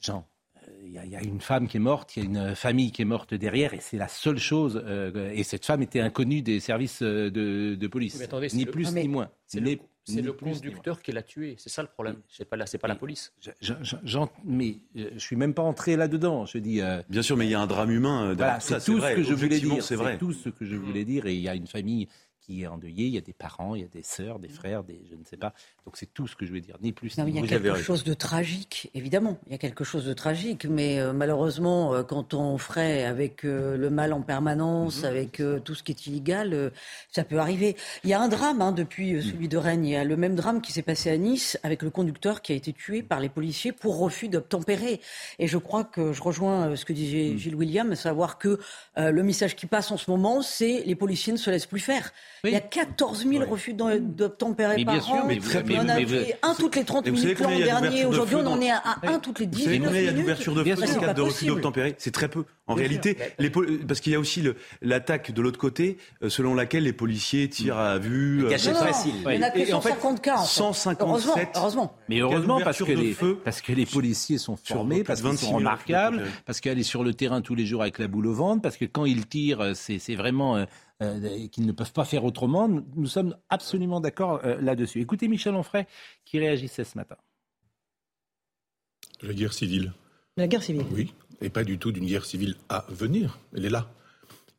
Jean, 0.00 0.26
euh, 0.68 0.70
il 0.84 0.92
y, 0.92 0.98
a- 0.98 1.04
il 1.04 1.10
y 1.12 1.16
a 1.16 1.22
une 1.22 1.40
femme 1.40 1.68
qui 1.68 1.76
est 1.76 1.80
morte, 1.80 2.16
il 2.16 2.22
y 2.24 2.26
a 2.26 2.28
une 2.48 2.54
famille 2.56 2.90
qui 2.92 3.02
est 3.02 3.06
morte 3.06 3.34
derrière, 3.34 3.74
et 3.74 3.80
c'est 3.80 3.96
la 3.98 4.08
seule 4.08 4.38
chose. 4.38 4.82
euh, 4.84 5.30
et 5.32 5.44
cette 5.44 5.64
femme 5.66 5.82
était 5.82 6.00
inconnue 6.00 6.42
des 6.42 6.60
services 6.60 7.02
euh, 7.02 7.30
de, 7.30 7.74
de 7.76 7.86
police. 7.86 8.16
Mais 8.18 8.24
attendez, 8.24 8.48
c'est 8.48 8.56
ni 8.56 8.64
le- 8.64 8.72
plus 8.72 8.88
Ah, 8.88 8.92
mais 8.92 9.02
ni 9.02 9.08
moins. 9.08 9.30
C'est 9.46 9.60
le, 9.60 9.78
c'est 10.04 10.22
le 10.22 10.32
conducteur 10.32 11.00
qui 11.02 11.12
l'a 11.12 11.22
tué. 11.22 11.54
C'est 11.58 11.68
ça 11.68 11.82
le 11.82 11.88
problème. 11.88 12.16
C'est 12.28 12.44
pas 12.44 12.56
la, 12.56 12.66
c'est 12.66 12.78
pas 12.78 12.88
la 12.88 12.94
police. 12.96 13.32
Je- 13.40 13.50
je- 13.80 14.18
mais 14.44 14.76
euh, 14.96 15.10
je 15.14 15.18
suis 15.18 15.36
même 15.36 15.54
pas 15.54 15.62
entré 15.62 15.96
là-dedans. 15.96 16.44
Je 16.46 16.58
dis. 16.58 16.80
euh, 16.80 17.02
Bien 17.08 17.22
sûr, 17.22 17.36
mais 17.36 17.46
il 17.46 17.50
y 17.50 17.54
a 17.54 17.60
un 17.60 17.66
drame 17.66 17.90
humain. 17.90 18.30
euh, 18.30 18.34
Voilà, 18.34 18.60
c'est 18.60 18.74
ça, 18.74 18.80
tout 18.80 18.96
ce 18.96 19.00
vrai. 19.00 19.14
que 19.14 19.22
je 19.22 19.34
voulais 19.34 19.60
dire. 19.60 19.82
C'est 19.82 20.18
tout 20.18 20.32
ce 20.32 20.48
que 20.48 20.64
je 20.64 20.76
voulais 20.76 21.04
dire. 21.04 21.26
Et 21.26 21.34
il 21.34 21.40
y 21.40 21.48
a 21.48 21.54
une 21.54 21.66
famille 21.66 22.08
qui 22.52 22.62
est 22.62 22.66
endeuillée, 22.66 23.06
il 23.06 23.14
y 23.14 23.18
a 23.18 23.22
des 23.22 23.32
parents, 23.32 23.74
il 23.74 23.82
y 23.82 23.84
a 23.84 23.88
des 23.88 24.02
sœurs, 24.02 24.38
des 24.38 24.48
frères, 24.48 24.84
des 24.84 25.00
je 25.10 25.16
ne 25.16 25.24
sais 25.24 25.36
pas. 25.38 25.54
Donc 25.86 25.96
c'est 25.96 26.12
tout 26.12 26.26
ce 26.26 26.36
que 26.36 26.44
je 26.44 26.50
voulais 26.50 26.60
dire, 26.60 26.76
ni 26.82 26.92
plus 26.92 27.16
Non, 27.16 27.24
ni 27.24 27.30
il 27.30 27.40
y 27.40 27.44
a 27.44 27.46
quelque 27.46 27.76
chose 27.76 28.04
de 28.04 28.14
tragique, 28.14 28.90
évidemment. 28.94 29.38
Il 29.46 29.52
y 29.52 29.54
a 29.54 29.58
quelque 29.58 29.84
chose 29.84 30.04
de 30.04 30.12
tragique, 30.12 30.66
mais 30.66 31.00
euh, 31.00 31.12
malheureusement, 31.12 31.94
euh, 31.94 32.02
quand 32.02 32.34
on 32.34 32.58
ferait 32.58 33.04
avec 33.04 33.44
euh, 33.44 33.76
le 33.76 33.90
mal 33.90 34.12
en 34.12 34.20
permanence, 34.20 35.04
avec 35.04 35.40
euh, 35.40 35.60
tout 35.60 35.74
ce 35.74 35.82
qui 35.82 35.92
est 35.92 36.06
illégal, 36.06 36.52
euh, 36.52 36.70
ça 37.10 37.24
peut 37.24 37.38
arriver. 37.38 37.76
Il 38.04 38.10
y 38.10 38.12
a 38.12 38.20
un 38.20 38.28
drame 38.28 38.60
hein, 38.60 38.72
depuis 38.72 39.14
euh, 39.14 39.22
celui 39.22 39.48
de 39.48 39.56
Rennes. 39.56 39.84
Il 39.84 39.92
y 39.92 39.96
a 39.96 40.04
le 40.04 40.16
même 40.16 40.34
drame 40.34 40.60
qui 40.60 40.72
s'est 40.72 40.82
passé 40.82 41.10
à 41.10 41.16
Nice 41.16 41.58
avec 41.62 41.82
le 41.82 41.90
conducteur 41.90 42.42
qui 42.42 42.52
a 42.52 42.54
été 42.54 42.72
tué 42.72 43.02
par 43.02 43.20
les 43.20 43.28
policiers 43.28 43.72
pour 43.72 43.98
refus 43.98 44.28
d'obtempérer. 44.28 45.00
Et 45.38 45.46
je 45.46 45.58
crois 45.58 45.84
que 45.84 46.12
je 46.12 46.22
rejoins 46.22 46.76
ce 46.76 46.84
que 46.84 46.92
disait 46.92 47.38
Gilles 47.38 47.56
William, 47.56 47.90
à 47.92 47.96
savoir 47.96 48.38
que 48.38 48.60
euh, 48.98 49.10
le 49.10 49.22
message 49.22 49.56
qui 49.56 49.66
passe 49.66 49.90
en 49.90 49.96
ce 49.96 50.10
moment, 50.10 50.42
c'est 50.42 50.82
les 50.84 50.94
policiers 50.94 51.32
ne 51.32 51.38
se 51.38 51.50
laissent 51.50 51.66
plus 51.66 51.80
faire. 51.80 52.12
Il 52.44 52.50
y 52.50 52.56
a 52.56 52.60
14 52.60 53.24
000 53.24 53.44
refus 53.48 53.72
d'obtempérer 53.72 54.84
par 54.84 54.94
bien 54.94 55.00
sûr, 55.00 55.14
an. 55.14 55.24
mais 55.28 55.38
vous- 55.38 55.48
mais 55.64 55.76
on 55.78 55.88
a 55.88 55.94
mais 55.94 56.04
vous- 56.04 56.16
un 56.42 56.54
toutes 56.56 56.74
les 56.74 56.82
30 56.82 57.06
Et 57.06 57.10
vous 57.10 57.16
savez 57.16 57.36
minutes 57.36 57.40
l'an 57.40 57.80
dernier. 57.80 58.04
Aujourd'hui, 58.04 58.34
on 58.34 58.46
en 58.46 58.60
est 58.60 58.70
à 58.72 58.82
un 59.04 59.20
toutes 59.20 59.38
les 59.38 59.46
Vous 59.46 59.52
19 59.52 59.64
savez 59.66 59.78
minutes. 59.78 59.86
combien 59.86 60.00
il 60.00 60.04
y 60.06 60.08
a 60.08 60.12
d'ouverture 60.12 60.54
de 60.56 60.64
feu 60.64 60.74
c'est 60.76 60.86
cadre 60.94 61.06
pas 61.06 61.14
de 61.14 61.20
refus 61.20 61.46
d'obtempérer 61.46 61.94
C'est 61.98 62.10
très 62.10 62.26
peu. 62.26 62.44
En 62.66 62.74
Bien 62.74 62.82
réalité, 62.82 63.16
les 63.38 63.48
pol- 63.50 63.78
parce 63.86 64.00
qu'il 64.00 64.12
y 64.12 64.16
a 64.16 64.18
aussi 64.18 64.42
l'attaque 64.80 65.30
de 65.30 65.40
l'autre 65.40 65.58
côté, 65.58 65.98
euh, 66.24 66.28
selon 66.30 66.54
laquelle 66.56 66.82
les 66.82 66.92
policiers 66.92 67.48
tirent 67.48 67.78
à 67.78 67.98
vue. 67.98 68.44
euh, 68.44 68.50
Non, 68.50 68.72
non, 68.72 68.78
facile. 68.80 69.14
Il 69.24 69.34
y 69.34 69.38
en 69.38 69.42
a 69.42 69.50
que 69.50 69.58
Et 69.60 69.72
en 69.72 69.80
fait, 69.80 69.90
150 69.90 70.20
cas. 70.22 70.34
en 70.38 70.42
fait. 70.42 70.48
157 70.48 71.48
Heureusement, 71.54 71.60
heureusement. 71.60 71.96
Mais 72.08 72.18
heureusement 72.20 72.60
parce 72.60 72.78
que, 72.82 72.92
les, 72.92 73.16
parce 73.44 73.60
que 73.60 73.72
les 73.72 73.86
policiers 73.86 74.38
sont 74.38 74.56
formés, 74.56 75.04
parce 75.04 75.20
qu'ils 75.20 75.28
26 75.30 75.44
sont 75.44 75.50
000 75.50 75.58
remarquables, 75.58 76.24
parce 76.44 76.60
qu'elle 76.60 76.80
est 76.80 76.82
sur 76.82 77.04
le 77.04 77.14
terrain 77.14 77.40
tous 77.40 77.54
les 77.54 77.66
jours 77.66 77.82
avec 77.82 78.00
la 78.00 78.08
boule 78.08 78.26
au 78.26 78.34
ventre, 78.34 78.62
parce 78.62 78.76
que 78.76 78.84
quand 78.84 79.04
ils 79.04 79.26
tirent, 79.28 79.72
c'est 79.76 80.00
c'est 80.00 80.16
vraiment 80.16 80.64
euh, 81.02 81.48
qu'ils 81.48 81.66
ne 81.66 81.72
peuvent 81.72 81.92
pas 81.92 82.04
faire 82.04 82.24
autrement. 82.24 82.68
Nous, 82.68 82.84
nous 82.94 83.06
sommes 83.06 83.36
absolument 83.48 84.00
d'accord 84.00 84.40
euh, 84.44 84.60
là-dessus. 84.60 85.00
Écoutez 85.00 85.28
Michel 85.28 85.54
Onfray 85.54 85.86
qui 86.24 86.38
réagissait 86.38 86.84
ce 86.84 86.96
matin. 86.96 87.16
La 89.22 89.34
guerre 89.34 89.52
civile, 89.52 89.92
La 90.36 90.48
guerre 90.48 90.62
civile. 90.62 90.84
oui, 90.90 91.14
et 91.40 91.48
pas 91.48 91.64
du 91.64 91.78
tout 91.78 91.92
d'une 91.92 92.06
guerre 92.06 92.24
civile 92.24 92.56
à 92.68 92.84
venir. 92.88 93.38
Elle 93.54 93.64
est 93.64 93.70
là. 93.70 93.88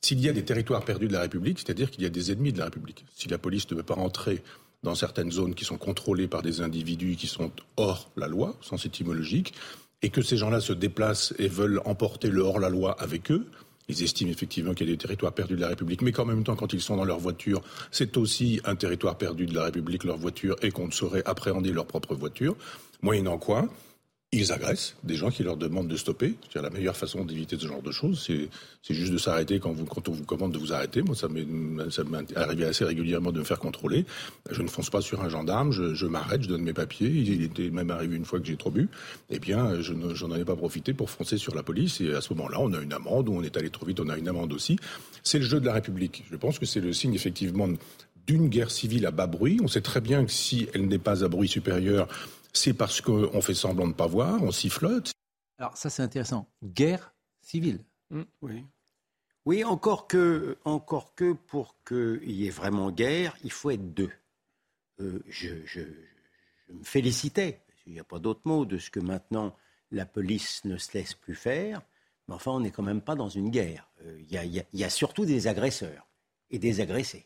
S'il 0.01 0.19
y 0.19 0.29
a 0.29 0.33
des 0.33 0.43
territoires 0.43 0.83
perdus 0.83 1.07
de 1.07 1.13
la 1.13 1.21
République, 1.21 1.59
c'est-à-dire 1.59 1.91
qu'il 1.91 2.03
y 2.03 2.05
a 2.05 2.09
des 2.09 2.31
ennemis 2.31 2.53
de 2.53 2.59
la 2.59 2.65
République. 2.65 3.05
Si 3.13 3.29
la 3.29 3.37
police 3.37 3.69
ne 3.71 3.75
veut 3.75 3.83
pas 3.83 3.93
rentrer 3.93 4.43
dans 4.83 4.95
certaines 4.95 5.31
zones 5.31 5.55
qui 5.55 5.63
sont 5.63 5.77
contrôlées 5.77 6.27
par 6.27 6.41
des 6.41 6.61
individus 6.61 7.15
qui 7.15 7.27
sont 7.27 7.51
hors 7.77 8.11
la 8.17 8.27
loi, 8.27 8.55
sens 8.61 8.85
étymologique, 8.85 9.53
et 10.01 10.09
que 10.09 10.21
ces 10.21 10.35
gens-là 10.35 10.59
se 10.59 10.73
déplacent 10.73 11.33
et 11.39 11.47
veulent 11.47 11.81
emporter 11.85 12.29
le 12.29 12.41
hors-la-loi 12.41 12.91
avec 12.99 13.31
eux, 13.31 13.49
ils 13.89 14.03
estiment 14.03 14.31
effectivement 14.31 14.73
qu'il 14.73 14.87
y 14.87 14.91
a 14.91 14.93
des 14.93 14.97
territoires 14.97 15.33
perdus 15.33 15.55
de 15.55 15.61
la 15.61 15.69
République, 15.69 16.01
mais 16.01 16.11
qu'en 16.11 16.25
même 16.25 16.43
temps, 16.43 16.55
quand 16.55 16.73
ils 16.73 16.81
sont 16.81 16.95
dans 16.95 17.05
leur 17.05 17.19
voiture, 17.19 17.61
c'est 17.91 18.17
aussi 18.17 18.61
un 18.65 18.75
territoire 18.75 19.17
perdu 19.17 19.45
de 19.45 19.53
la 19.53 19.65
République, 19.65 20.03
leur 20.03 20.17
voiture, 20.17 20.55
et 20.61 20.71
qu'on 20.71 20.87
ne 20.87 20.91
saurait 20.91 21.23
appréhender 21.25 21.71
leur 21.71 21.85
propre 21.85 22.15
voiture, 22.15 22.55
moyennant 23.01 23.37
quoi, 23.37 23.67
ils 24.35 24.51
agressent 24.51 24.95
des 25.03 25.15
gens 25.15 25.29
qui 25.29 25.43
leur 25.43 25.57
demandent 25.57 25.87
de 25.87 25.95
stopper. 25.95 26.35
La 26.55 26.69
meilleure 26.69 26.97
façon 26.97 27.23
d'éviter 27.23 27.57
ce 27.57 27.67
genre 27.67 27.81
de 27.81 27.91
choses, 27.91 28.23
c'est, 28.25 28.49
juste 28.93 29.13
de 29.13 29.17
s'arrêter 29.17 29.59
quand, 29.59 29.69
on 30.07 30.11
vous 30.11 30.23
commande 30.23 30.51
de 30.53 30.57
vous 30.57 30.73
arrêter. 30.73 31.01
Moi, 31.01 31.15
ça 31.15 31.27
m'est, 31.27 32.37
arrivé 32.37 32.65
assez 32.65 32.83
régulièrement 32.83 33.31
de 33.31 33.39
me 33.39 33.43
faire 33.43 33.59
contrôler. 33.59 34.05
Je 34.49 34.61
ne 34.61 34.67
fonce 34.67 34.89
pas 34.89 35.01
sur 35.01 35.21
un 35.21 35.29
gendarme, 35.29 35.71
je, 35.71 36.05
m'arrête, 36.05 36.43
je 36.43 36.47
donne 36.47 36.63
mes 36.63 36.73
papiers. 36.73 37.09
Il 37.09 37.43
était 37.43 37.69
même 37.69 37.91
arrivé 37.91 38.15
une 38.15 38.25
fois 38.25 38.39
que 38.39 38.45
j'ai 38.45 38.57
trop 38.57 38.71
bu. 38.71 38.89
Eh 39.29 39.39
bien, 39.39 39.81
je 39.81 39.93
ne, 39.93 40.15
j'en 40.15 40.33
ai 40.35 40.43
pas 40.45 40.55
profité 40.55 40.93
pour 40.93 41.09
foncer 41.09 41.37
sur 41.37 41.53
la 41.53 41.63
police. 41.63 42.01
Et 42.01 42.13
à 42.13 42.21
ce 42.21 42.33
moment-là, 42.33 42.57
on 42.59 42.73
a 42.73 42.81
une 42.81 42.93
amende, 42.93 43.29
ou 43.29 43.33
on 43.33 43.43
est 43.43 43.55
allé 43.55 43.69
trop 43.69 43.85
vite, 43.85 43.99
on 43.99 44.09
a 44.09 44.17
une 44.17 44.27
amende 44.27 44.53
aussi. 44.53 44.77
C'est 45.23 45.39
le 45.39 45.45
jeu 45.45 45.59
de 45.59 45.65
la 45.65 45.73
République. 45.73 46.23
Je 46.31 46.35
pense 46.37 46.57
que 46.57 46.65
c'est 46.65 46.81
le 46.81 46.91
signe, 46.91 47.13
effectivement, 47.13 47.67
d'une 48.25 48.47
guerre 48.47 48.71
civile 48.71 49.05
à 49.05 49.11
bas 49.11 49.27
bruit. 49.27 49.59
On 49.61 49.67
sait 49.67 49.81
très 49.81 50.01
bien 50.01 50.25
que 50.25 50.31
si 50.31 50.67
elle 50.73 50.87
n'est 50.87 50.97
pas 50.97 51.23
à 51.23 51.27
bruit 51.27 51.47
supérieur, 51.47 52.07
c'est 52.53 52.73
parce 52.73 53.01
qu'on 53.01 53.41
fait 53.41 53.53
semblant 53.53 53.85
de 53.85 53.89
ne 53.91 53.95
pas 53.95 54.07
voir, 54.07 54.41
on 54.43 54.51
sifflote. 54.51 55.11
Alors 55.57 55.77
ça 55.77 55.89
c'est 55.89 56.01
intéressant. 56.03 56.47
Guerre 56.63 57.13
civile. 57.41 57.79
Oui. 58.41 58.63
Oui, 59.45 59.63
encore 59.65 60.07
que, 60.07 60.57
encore 60.63 61.15
que 61.15 61.33
pour 61.33 61.75
qu'il 61.83 62.31
y 62.31 62.47
ait 62.47 62.51
vraiment 62.51 62.91
guerre, 62.91 63.35
il 63.43 63.51
faut 63.51 63.71
être 63.71 63.93
deux. 63.93 64.11
Euh, 65.01 65.21
je, 65.27 65.49
je- 65.65 65.81
je 66.69 66.73
me 66.73 66.83
félicitais, 66.83 67.61
parce 67.67 67.83
qu'il 67.83 67.91
n'y 67.93 67.99
a 67.99 68.03
pas 68.05 68.19
d'autre 68.19 68.41
mot, 68.45 68.65
de 68.65 68.77
ce 68.77 68.89
que 68.89 69.01
maintenant 69.01 69.53
la 69.91 70.05
police 70.05 70.63
ne 70.63 70.77
se 70.77 70.93
laisse 70.97 71.13
plus 71.13 71.35
faire. 71.35 71.81
Mais 72.29 72.35
enfin, 72.35 72.51
on 72.51 72.61
n'est 72.61 72.71
quand 72.71 72.83
même 72.83 73.01
pas 73.01 73.15
dans 73.15 73.27
une 73.27 73.49
guerre. 73.49 73.89
Euh, 74.05 74.17
Il 74.21 74.31
y, 74.31 74.37
il 74.45 74.55
y 74.57 74.63
il 74.71 74.79
y 74.79 74.83
a 74.85 74.89
surtout 74.89 75.25
des 75.25 75.47
agresseurs 75.47 76.07
et 76.49 76.57
des 76.59 76.79
agressés. 76.79 77.25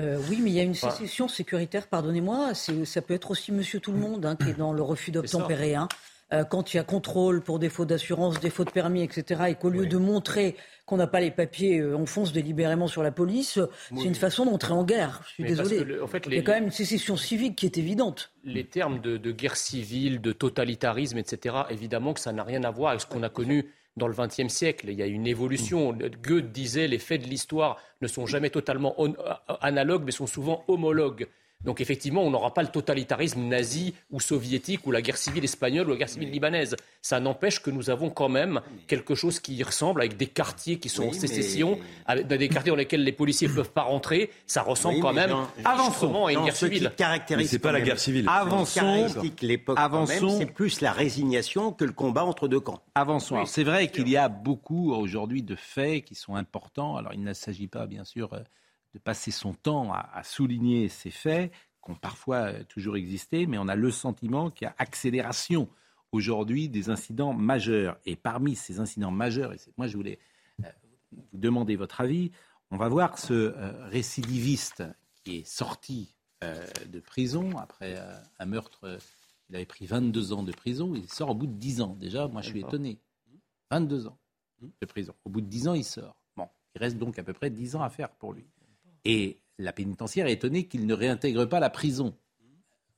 Euh, 0.00 0.18
oui, 0.30 0.40
mais 0.42 0.50
il 0.50 0.54
y 0.56 0.60
a 0.60 0.62
une 0.62 0.70
Enfin- 0.70 0.90
sécession 0.90 1.28
sécuritaire, 1.28 1.86
pardonnez-moi. 1.86 2.54
Ça 2.54 3.02
peut 3.02 3.14
être 3.14 3.30
aussi 3.30 3.52
Monsieur 3.52 3.80
Tout 3.80 3.92
le 3.92 3.98
Monde 3.98 4.24
hein, 4.24 4.36
qui 4.36 4.48
est 4.50 4.54
dans 4.58 4.72
le 4.72 4.82
refus 4.82 5.10
d'obtempérer. 5.10 5.74
hein. 5.74 5.88
Euh, 6.32 6.44
quand 6.44 6.72
il 6.72 6.76
y 6.76 6.80
a 6.80 6.84
contrôle 6.84 7.40
pour 7.42 7.58
défaut 7.58 7.84
d'assurance, 7.84 8.38
défaut 8.38 8.64
de 8.64 8.70
permis, 8.70 9.02
etc., 9.02 9.42
et 9.48 9.56
qu'au 9.56 9.68
lieu 9.68 9.86
de 9.86 9.96
montrer 9.96 10.54
qu'on 10.86 10.96
n'a 10.96 11.08
pas 11.08 11.18
les 11.18 11.32
papiers, 11.32 11.80
euh, 11.80 11.96
on 11.96 12.06
fonce 12.06 12.32
délibérément 12.32 12.86
sur 12.86 13.02
la 13.02 13.10
police, 13.10 13.58
c'est 13.96 14.04
une 14.04 14.14
façon 14.14 14.44
d'entrer 14.44 14.72
en 14.72 14.84
guerre. 14.84 15.22
Je 15.26 15.28
suis 15.32 15.42
Mais 15.42 15.48
désolé. 15.48 15.78
que 15.78 15.82
le- 15.82 16.04
en 16.04 16.06
fait, 16.06 16.22
Il 16.26 16.34
y 16.34 16.38
a 16.38 16.42
quand 16.42 16.52
même 16.52 16.66
une 16.66 16.70
sécession 16.70 17.16
civique 17.16 17.56
qui 17.56 17.66
est 17.66 17.78
évidente. 17.78 18.30
les 18.44 18.64
termes 18.64 19.00
de, 19.00 19.16
de 19.16 19.32
guerre 19.32 19.56
civile, 19.56 20.20
de 20.20 20.30
totalitarisme, 20.30 21.18
etc., 21.18 21.56
évidemment 21.68 22.14
que 22.14 22.20
ça 22.20 22.32
n'a 22.32 22.44
rien 22.44 22.62
à 22.62 22.70
voir 22.70 22.90
avec 22.90 23.00
ce 23.00 23.06
qu'on 23.06 23.24
a 23.24 23.28
connu 23.28 23.66
dans 24.00 24.08
le 24.08 24.14
XXe 24.14 24.48
siècle. 24.52 24.86
Il 24.88 24.94
y 24.98 25.02
a 25.02 25.06
une 25.06 25.28
évolution. 25.28 25.92
Goethe 25.92 26.50
disait 26.50 26.88
les 26.88 26.98
faits 26.98 27.22
de 27.22 27.28
l'histoire 27.28 27.76
ne 28.00 28.08
sont 28.08 28.26
jamais 28.26 28.50
totalement 28.50 28.96
analogues, 29.60 30.02
mais 30.04 30.10
sont 30.10 30.26
souvent 30.26 30.64
homologues. 30.66 31.28
Donc 31.64 31.80
effectivement, 31.80 32.22
on 32.22 32.30
n'aura 32.30 32.54
pas 32.54 32.62
le 32.62 32.68
totalitarisme 32.68 33.42
nazi 33.42 33.94
ou 34.10 34.18
soviétique 34.20 34.86
ou 34.86 34.90
la 34.92 35.02
guerre 35.02 35.18
civile 35.18 35.44
espagnole 35.44 35.86
ou 35.88 35.90
la 35.90 35.96
guerre 35.98 36.08
civile 36.08 36.30
libanaise. 36.30 36.74
Ça 37.02 37.20
n'empêche 37.20 37.60
que 37.60 37.70
nous 37.70 37.90
avons 37.90 38.08
quand 38.08 38.28
même 38.30 38.60
quelque 38.86 39.14
chose 39.14 39.40
qui 39.40 39.54
y 39.56 39.62
ressemble 39.62 40.00
avec 40.00 40.16
des 40.16 40.26
quartiers 40.26 40.78
qui 40.78 40.88
sont 40.88 41.02
Oui, 41.02 41.08
en 41.08 41.12
mais- 41.12 41.18
sécession, 41.18 41.78
avec 42.06 42.26
des 42.28 42.48
quartiers 42.48 42.70
dans 42.70 42.76
lesquels 42.76 43.04
les 43.04 43.12
policiers 43.12 43.48
ne 43.48 43.52
peuvent 43.54 43.70
pas 43.72 43.82
rentrer. 43.82 44.30
Ça 44.46 44.62
ressemble 44.62 44.96
Oui, 44.96 45.00
quand 45.02 45.12
même 45.12 45.34
avançons 45.64 46.26
à 46.26 46.32
une 46.32 46.38
Non, 46.38 46.44
guerre 46.46 46.56
ce 46.56 46.66
civile. 46.66 46.92
Mais 47.36 47.44
c'est 47.44 47.58
pas 47.58 47.72
la 47.72 47.80
guerre 47.82 47.98
civile. 47.98 48.26
Avançons. 48.28 49.06
l'époque 49.42 49.78
Avançons. 49.78 50.38
c'est 50.38 50.46
plus 50.46 50.80
la 50.80 50.92
résignation 50.92 51.72
que 51.72 51.84
le 51.84 51.92
combat 51.92 52.24
entre 52.24 52.48
deux 52.48 52.60
camps. 52.60 52.80
Avançons. 52.94 53.34
Alors, 53.36 53.48
C'est 53.48 53.64
vrai 53.64 53.88
qu'il 53.88 54.08
y 54.08 54.16
a 54.16 54.28
beaucoup 54.28 54.92
aujourd'hui 54.92 55.42
de 55.42 55.56
faits 55.56 56.04
qui 56.04 56.14
sont 56.14 56.34
importants. 56.36 56.96
Alors 56.96 57.12
il 57.12 57.22
ne 57.22 57.32
s'agit 57.34 57.68
pas, 57.68 57.86
bien 57.86 58.04
sûr, 58.04 58.32
euh, 58.32 58.38
de 58.94 58.98
passer 58.98 59.30
son 59.30 59.54
temps 59.54 59.92
à, 59.92 60.08
à 60.12 60.22
souligner 60.22 60.88
ces 60.88 61.10
faits 61.10 61.52
qui 61.84 61.90
ont 61.90 61.94
parfois 61.94 62.52
euh, 62.52 62.64
toujours 62.64 62.96
existé, 62.96 63.46
mais 63.46 63.58
on 63.58 63.68
a 63.68 63.76
le 63.76 63.90
sentiment 63.90 64.50
qu'il 64.50 64.66
y 64.66 64.68
a 64.68 64.74
accélération 64.78 65.68
aujourd'hui 66.12 66.68
des 66.68 66.90
incidents 66.90 67.32
majeurs. 67.32 67.98
Et 68.04 68.16
parmi 68.16 68.56
ces 68.56 68.80
incidents 68.80 69.10
majeurs, 69.10 69.52
et 69.52 69.58
moi 69.76 69.86
je 69.86 69.96
voulais 69.96 70.18
euh, 70.64 70.68
vous 71.12 71.38
demander 71.38 71.76
votre 71.76 72.00
avis, 72.00 72.30
on 72.70 72.76
va 72.76 72.88
voir 72.88 73.18
ce 73.18 73.32
euh, 73.32 73.86
récidiviste 73.88 74.84
qui 75.24 75.38
est 75.38 75.46
sorti 75.46 76.14
euh, 76.44 76.64
de 76.86 77.00
prison 77.00 77.56
après 77.58 77.98
un 78.38 78.46
meurtre. 78.46 78.98
il 79.48 79.56
avait 79.56 79.66
pris 79.66 79.86
22 79.86 80.32
ans 80.32 80.42
de 80.42 80.52
prison, 80.52 80.94
il 80.94 81.08
sort 81.10 81.30
au 81.30 81.34
bout 81.34 81.46
de 81.46 81.52
10 81.52 81.82
ans. 81.82 81.96
Déjà, 81.98 82.28
moi 82.28 82.42
je 82.42 82.50
suis 82.50 82.60
étonné. 82.60 82.98
22 83.70 84.08
ans 84.08 84.18
de 84.60 84.86
prison. 84.86 85.14
Au 85.24 85.30
bout 85.30 85.40
de 85.40 85.46
10 85.46 85.68
ans, 85.68 85.74
il 85.74 85.84
sort. 85.84 86.16
Bon, 86.36 86.48
il 86.74 86.78
reste 86.80 86.98
donc 86.98 87.18
à 87.18 87.22
peu 87.22 87.32
près 87.32 87.50
10 87.50 87.76
ans 87.76 87.82
à 87.82 87.90
faire 87.90 88.10
pour 88.10 88.32
lui. 88.32 88.46
Et 89.04 89.38
la 89.58 89.72
pénitentiaire 89.72 90.26
est 90.26 90.32
étonnée 90.34 90.66
qu'il 90.66 90.86
ne 90.86 90.94
réintègre 90.94 91.46
pas 91.46 91.60
la 91.60 91.70
prison. 91.70 92.14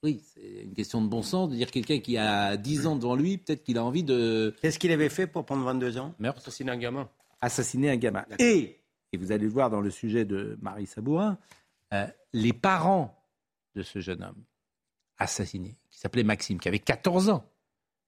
Oui, 0.04 0.20
c'est 0.34 0.64
une 0.64 0.74
question 0.74 1.00
de 1.00 1.06
bon 1.08 1.22
sens 1.22 1.48
de 1.48 1.54
dire 1.54 1.70
quelqu'un 1.70 2.00
qui 2.00 2.16
a 2.18 2.56
10 2.56 2.86
ans 2.88 2.96
devant 2.96 3.14
lui, 3.14 3.38
peut-être 3.38 3.62
qu'il 3.62 3.78
a 3.78 3.84
envie 3.84 4.02
de 4.02 4.52
Qu'est-ce 4.60 4.78
qu'il 4.80 4.90
avait 4.90 5.08
fait 5.08 5.28
pour 5.28 5.44
prendre 5.44 5.64
22 5.64 5.98
ans? 5.98 6.12
Meurtre, 6.18 6.40
Assassiner 6.40 6.72
un 6.72 6.76
gamin. 6.76 7.08
assassiner 7.40 7.90
un 7.90 7.96
gamin. 7.96 8.24
Et, 8.40 8.80
et 9.12 9.16
vous 9.16 9.30
allez 9.30 9.44
le 9.44 9.50
voir 9.50 9.70
dans 9.70 9.80
le 9.80 9.90
sujet 9.90 10.24
de 10.24 10.58
Marie 10.60 10.86
Sabourin, 10.86 11.38
euh, 11.92 12.06
les 12.32 12.52
parents 12.52 13.16
de 13.76 13.82
ce 13.82 14.00
jeune 14.00 14.24
homme 14.24 14.42
assassiné, 15.18 15.76
qui 15.88 15.98
s'appelait 16.00 16.24
Maxime, 16.24 16.58
qui 16.58 16.66
avait 16.66 16.80
14 16.80 17.28
ans, 17.28 17.44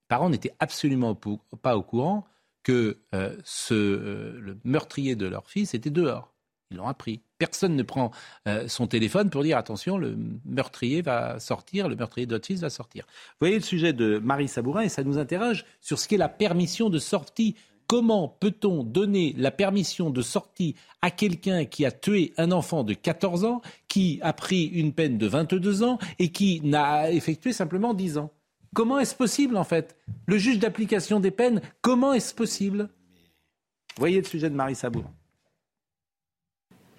les 0.01 0.07
parents 0.09 0.29
n'étaient 0.29 0.53
absolument 0.59 1.15
pas 1.61 1.77
au 1.77 1.81
courant 1.83 2.25
que 2.63 2.97
euh, 3.13 3.37
ce, 3.45 3.73
euh, 3.73 4.39
le 4.41 4.57
meurtrier 4.65 5.15
de 5.15 5.27
leur 5.27 5.47
fils 5.49 5.73
était 5.73 5.89
dehors. 5.91 6.33
Ils 6.75 6.77
l'ont 6.77 6.87
appris. 6.87 7.21
Personne 7.37 7.75
ne 7.75 7.83
prend 7.83 8.11
euh, 8.47 8.67
son 8.67 8.85
téléphone 8.87 9.29
pour 9.29 9.43
dire 9.43 9.57
attention, 9.57 9.97
le 9.97 10.17
meurtrier 10.45 11.01
va 11.01 11.39
sortir, 11.39 11.87
le 11.87 11.95
meurtrier 11.95 12.27
fils 12.43 12.59
va 12.59 12.69
sortir. 12.69 13.05
Vous 13.07 13.37
voyez 13.39 13.55
le 13.55 13.63
sujet 13.63 13.93
de 13.93 14.19
Marie 14.19 14.49
Sabourin 14.49 14.81
et 14.81 14.89
ça 14.89 15.03
nous 15.03 15.17
interroge 15.17 15.65
sur 15.79 15.99
ce 15.99 16.07
qu'est 16.07 16.17
la 16.17 16.29
permission 16.29 16.89
de 16.89 16.99
sortie. 16.99 17.55
Comment 17.87 18.27
peut-on 18.27 18.83
donner 18.83 19.33
la 19.37 19.51
permission 19.51 20.09
de 20.09 20.21
sortie 20.21 20.75
à 21.01 21.11
quelqu'un 21.11 21.65
qui 21.65 21.85
a 21.85 21.91
tué 21.91 22.33
un 22.37 22.51
enfant 22.51 22.83
de 22.83 22.93
14 22.93 23.45
ans, 23.45 23.61
qui 23.87 24.19
a 24.21 24.33
pris 24.33 24.65
une 24.65 24.91
peine 24.91 25.17
de 25.17 25.27
22 25.27 25.83
ans 25.83 25.99
et 26.19 26.29
qui 26.29 26.61
n'a 26.61 27.11
effectué 27.11 27.53
simplement 27.53 27.93
10 27.93 28.17
ans? 28.17 28.31
Comment 28.73 28.99
est-ce 28.99 29.15
possible 29.15 29.55
en 29.55 29.63
fait? 29.63 29.95
Le 30.25 30.37
juge 30.37 30.59
d'application 30.59 31.21
des 31.21 31.31
peines, 31.31 31.61
comment 31.81 32.11
est-ce 32.11 32.35
possible? 32.35 32.89
Voyez 33.97 34.17
le 34.17 34.25
sujet 34.25 34.49
de 34.49 34.55
Marie 34.55 34.75
Sabourin. 34.75 35.13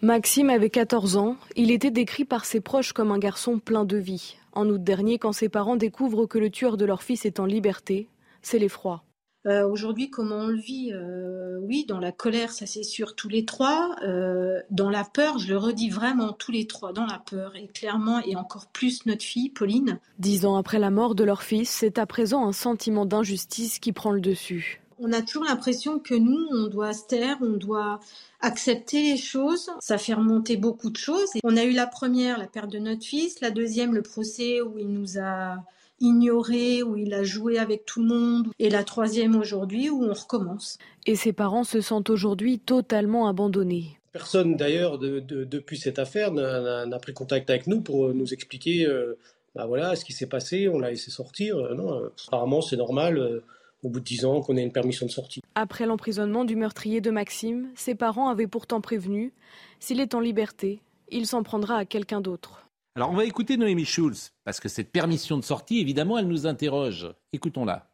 Maxime 0.07 0.51
avait 0.51 0.71
14 0.71 1.17
ans. 1.17 1.37
Il 1.57 1.73
était 1.73 1.91
décrit 1.91 2.25
par 2.25 2.45
ses 2.45 2.61
proches 2.61 2.93
comme 2.93 3.11
un 3.11 3.19
garçon 3.19 3.59
plein 3.59 3.85
de 3.85 3.97
vie. 3.97 4.37
En 4.53 4.69
août 4.69 4.85
dernier, 4.85 5.19
quand 5.19 5.33
ses 5.33 5.49
parents 5.49 5.75
découvrent 5.75 6.27
que 6.27 6.39
le 6.39 6.49
tueur 6.49 6.77
de 6.77 6.85
leur 6.85 7.03
fils 7.03 7.27
est 7.27 7.41
en 7.41 7.45
liberté, 7.45 8.09
c'est 8.41 8.61
l'effroi. 8.61 9.03
Euh, 9.49 9.69
Aujourd'hui, 9.69 10.09
comment 10.09 10.37
on 10.37 10.47
le 10.47 10.61
vit? 10.61 10.93
Euh, 10.93 11.59
Oui, 11.61 11.87
dans 11.89 11.99
la 11.99 12.13
colère, 12.13 12.53
ça 12.53 12.67
c'est 12.67 12.85
sûr, 12.85 13.17
tous 13.17 13.29
les 13.29 13.45
trois. 13.45 13.97
Euh, 14.05 14.61
dans 14.71 14.91
la 14.91 15.03
peur, 15.03 15.41
je 15.41 15.49
le 15.49 15.59
redis 15.59 15.91
vraiment, 15.91 16.33
tous 16.33 16.53
les 16.53 16.69
trois, 16.69 16.93
dans 16.93 17.07
la 17.07 17.21
peur. 17.29 17.57
Et 17.57 17.67
clairement, 17.67 18.21
et 18.21 18.37
encore 18.37 18.69
plus 18.69 19.07
notre 19.07 19.25
fille, 19.25 19.51
Pauline. 19.51 19.99
Dix 20.21 20.47
ans 20.47 20.55
après 20.55 20.79
la 20.79 20.91
mort 20.91 21.17
de 21.17 21.25
leur 21.25 21.43
fils, 21.43 21.69
c'est 21.69 21.99
à 21.99 22.07
présent 22.07 22.47
un 22.47 22.53
sentiment 22.53 23.07
d'injustice 23.07 23.81
qui 23.81 23.93
prend 23.93 24.13
le 24.13 24.21
dessus. 24.21 24.81
On 24.99 25.13
a 25.13 25.23
toujours 25.23 25.45
l'impression 25.45 25.99
que 25.99 26.15
nous, 26.15 26.47
on 26.53 26.69
doit 26.69 26.93
se 26.93 27.07
taire, 27.07 27.37
on 27.41 27.57
doit 27.57 28.01
accepter 28.41 29.03
les 29.03 29.17
choses. 29.17 29.71
Ça 29.81 29.99
fait 29.99 30.15
remonter 30.15 30.57
beaucoup 30.57 30.91
de 30.91 30.97
choses. 30.97 31.29
on 31.45 31.57
a 31.57 31.65
eu 31.65 31.73
la 31.73 31.87
première, 31.87 32.39
la 32.39 32.47
perte 32.47 32.71
de 32.71 32.79
notre 32.79 33.05
fils, 33.05 33.41
la 33.41 33.51
deuxième, 33.51 33.95
le 33.95 34.03
procès 34.03 34.61
où 34.61 34.79
il 34.79 34.89
nous 34.89 35.19
a 35.19 35.59
ignoré, 36.01 36.83
où 36.83 36.97
il 36.97 37.15
a 37.15 37.23
joué 37.23 37.59
avec 37.59 37.87
tout 37.87 38.03
le 38.03 38.09
monde, 38.09 38.49
et 38.59 38.69
la 38.69 38.85
troisième 38.85 39.37
aujourd'hui 39.37 39.89
où 39.89 40.05
on 40.05 40.13
recommence. 40.13 40.79
Et 41.07 41.17
ses 41.17 41.33
parents 41.33 41.65
se 41.65 41.81
sentent 41.81 42.11
aujourd'hui 42.11 42.59
totalement 42.59 43.29
abandonnés. 43.29 43.99
Personne 44.13 44.57
d'ailleurs 44.57 44.99
depuis 44.99 45.79
cette 45.79 45.99
affaire 45.99 46.33
n'a 46.33 46.99
pris 46.99 47.13
contact 47.13 47.51
avec 47.51 47.67
nous 47.67 47.83
pour 47.83 48.15
nous 48.15 48.33
expliquer 48.33 48.87
euh, 48.87 49.19
bah 49.55 49.67
voilà 49.67 49.97
ce 49.97 50.05
qui 50.05 50.13
s'est 50.13 50.27
passé, 50.27 50.69
on 50.69 50.79
l'a 50.79 50.91
laissé 50.91 51.11
sortir. 51.11 51.57
Euh, 51.57 51.75
non, 51.75 51.95
euh, 51.95 52.09
apparemment 52.29 52.61
c'est 52.61 52.77
normal 52.77 53.43
au 53.83 53.89
bout 53.89 54.01
de 54.01 54.05
dix 54.05 54.25
ans 54.25 54.41
qu'on 54.41 54.57
ait 54.57 54.63
une 54.63 54.73
permission 54.73 55.07
de 55.07 55.11
sortie. 55.11 55.43
Après 55.55 55.87
l'emprisonnement 55.87 56.45
du 56.45 56.57
meurtrier 56.57 57.01
de 57.01 57.11
Maxime, 57.11 57.69
ses 57.75 57.95
parents 57.95 58.29
avaient 58.29 58.47
pourtant 58.47 58.81
prévenu 58.81 59.33
s'il 59.81 60.01
est 60.01 60.15
en 60.15 60.21
liberté, 60.21 60.81
il 61.09 61.27
s'en 61.27 61.43
prendra 61.43 61.77
à 61.77 61.85
quelqu'un 61.85 62.21
d'autre. 62.21 62.69
Alors 62.97 63.11
on 63.11 63.15
va 63.15 63.25
écouter 63.25 63.57
Noémie 63.57 63.85
Schulz, 63.85 64.33
parce 64.45 64.59
que 64.59 64.69
cette 64.69 64.91
permission 64.91 65.37
de 65.37 65.45
sortie, 65.45 65.81
évidemment, 65.81 66.19
elle 66.19 66.29
nous 66.29 66.47
interroge. 66.47 67.07
Écoutons-la. 67.33 67.91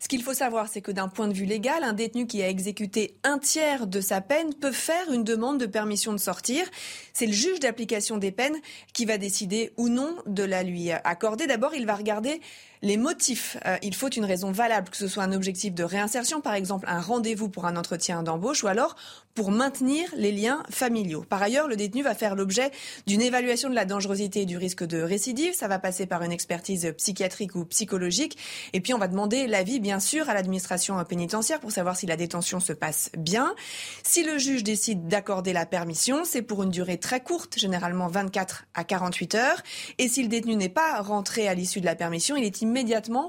Ce 0.00 0.08
qu'il 0.08 0.22
faut 0.22 0.32
savoir, 0.32 0.68
c'est 0.68 0.80
que 0.80 0.92
d'un 0.92 1.08
point 1.08 1.28
de 1.28 1.34
vue 1.34 1.44
légal, 1.44 1.82
un 1.82 1.92
détenu 1.92 2.26
qui 2.26 2.42
a 2.42 2.48
exécuté 2.48 3.16
un 3.24 3.38
tiers 3.38 3.86
de 3.86 4.00
sa 4.00 4.20
peine 4.20 4.54
peut 4.54 4.72
faire 4.72 5.12
une 5.12 5.24
demande 5.24 5.58
de 5.58 5.66
permission 5.66 6.12
de 6.12 6.18
sortir. 6.18 6.64
C'est 7.12 7.26
le 7.26 7.32
juge 7.32 7.60
d'application 7.60 8.16
des 8.16 8.32
peines 8.32 8.56
qui 8.94 9.04
va 9.04 9.18
décider 9.18 9.72
ou 9.76 9.88
non 9.88 10.16
de 10.26 10.44
la 10.44 10.62
lui 10.62 10.90
accorder. 10.90 11.46
D'abord, 11.46 11.74
il 11.74 11.84
va 11.84 11.96
regarder 11.96 12.40
les 12.82 12.96
motifs. 12.96 13.56
Euh, 13.64 13.76
il 13.82 13.94
faut 13.94 14.10
une 14.10 14.24
raison 14.24 14.50
valable, 14.50 14.90
que 14.90 14.96
ce 14.96 15.06
soit 15.06 15.22
un 15.22 15.32
objectif 15.32 15.72
de 15.72 15.84
réinsertion, 15.84 16.40
par 16.40 16.54
exemple 16.54 16.86
un 16.88 17.00
rendez-vous 17.00 17.48
pour 17.48 17.64
un 17.64 17.76
entretien 17.76 18.22
d'embauche, 18.24 18.64
ou 18.64 18.66
alors 18.66 18.96
pour 19.34 19.50
maintenir 19.50 20.10
les 20.16 20.32
liens 20.32 20.62
familiaux. 20.68 21.24
Par 21.26 21.40
ailleurs, 21.40 21.68
le 21.68 21.76
détenu 21.76 22.02
va 22.02 22.14
faire 22.14 22.34
l'objet 22.34 22.70
d'une 23.06 23.22
évaluation 23.22 23.70
de 23.70 23.74
la 23.74 23.86
dangerosité 23.86 24.42
et 24.42 24.46
du 24.46 24.58
risque 24.58 24.84
de 24.84 25.00
récidive. 25.00 25.54
Ça 25.54 25.68
va 25.68 25.78
passer 25.78 26.04
par 26.04 26.22
une 26.22 26.32
expertise 26.32 26.92
psychiatrique 26.98 27.54
ou 27.54 27.64
psychologique. 27.64 28.36
Et 28.74 28.80
puis, 28.80 28.92
on 28.92 28.98
va 28.98 29.08
demander 29.08 29.46
l'avis, 29.46 29.80
bien 29.80 30.00
sûr, 30.00 30.28
à 30.28 30.34
l'administration 30.34 31.02
pénitentiaire 31.04 31.60
pour 31.60 31.72
savoir 31.72 31.96
si 31.96 32.04
la 32.04 32.16
détention 32.16 32.60
se 32.60 32.74
passe 32.74 33.10
bien. 33.16 33.54
Si 34.02 34.22
le 34.22 34.36
juge 34.36 34.64
décide 34.64 35.06
d'accorder 35.06 35.54
la 35.54 35.64
permission, 35.64 36.24
c'est 36.24 36.42
pour 36.42 36.62
une 36.62 36.70
durée 36.70 36.98
très 36.98 37.20
courte, 37.20 37.58
généralement 37.58 38.08
24 38.08 38.66
à 38.74 38.84
48 38.84 39.34
heures. 39.36 39.62
Et 39.96 40.08
si 40.08 40.22
le 40.22 40.28
détenu 40.28 40.56
n'est 40.56 40.68
pas 40.68 41.00
rentré 41.00 41.48
à 41.48 41.54
l'issue 41.54 41.80
de 41.80 41.86
la 41.86 41.94
permission, 41.94 42.36
il 42.36 42.44
est 42.44 42.60
immédiatement 42.60 42.71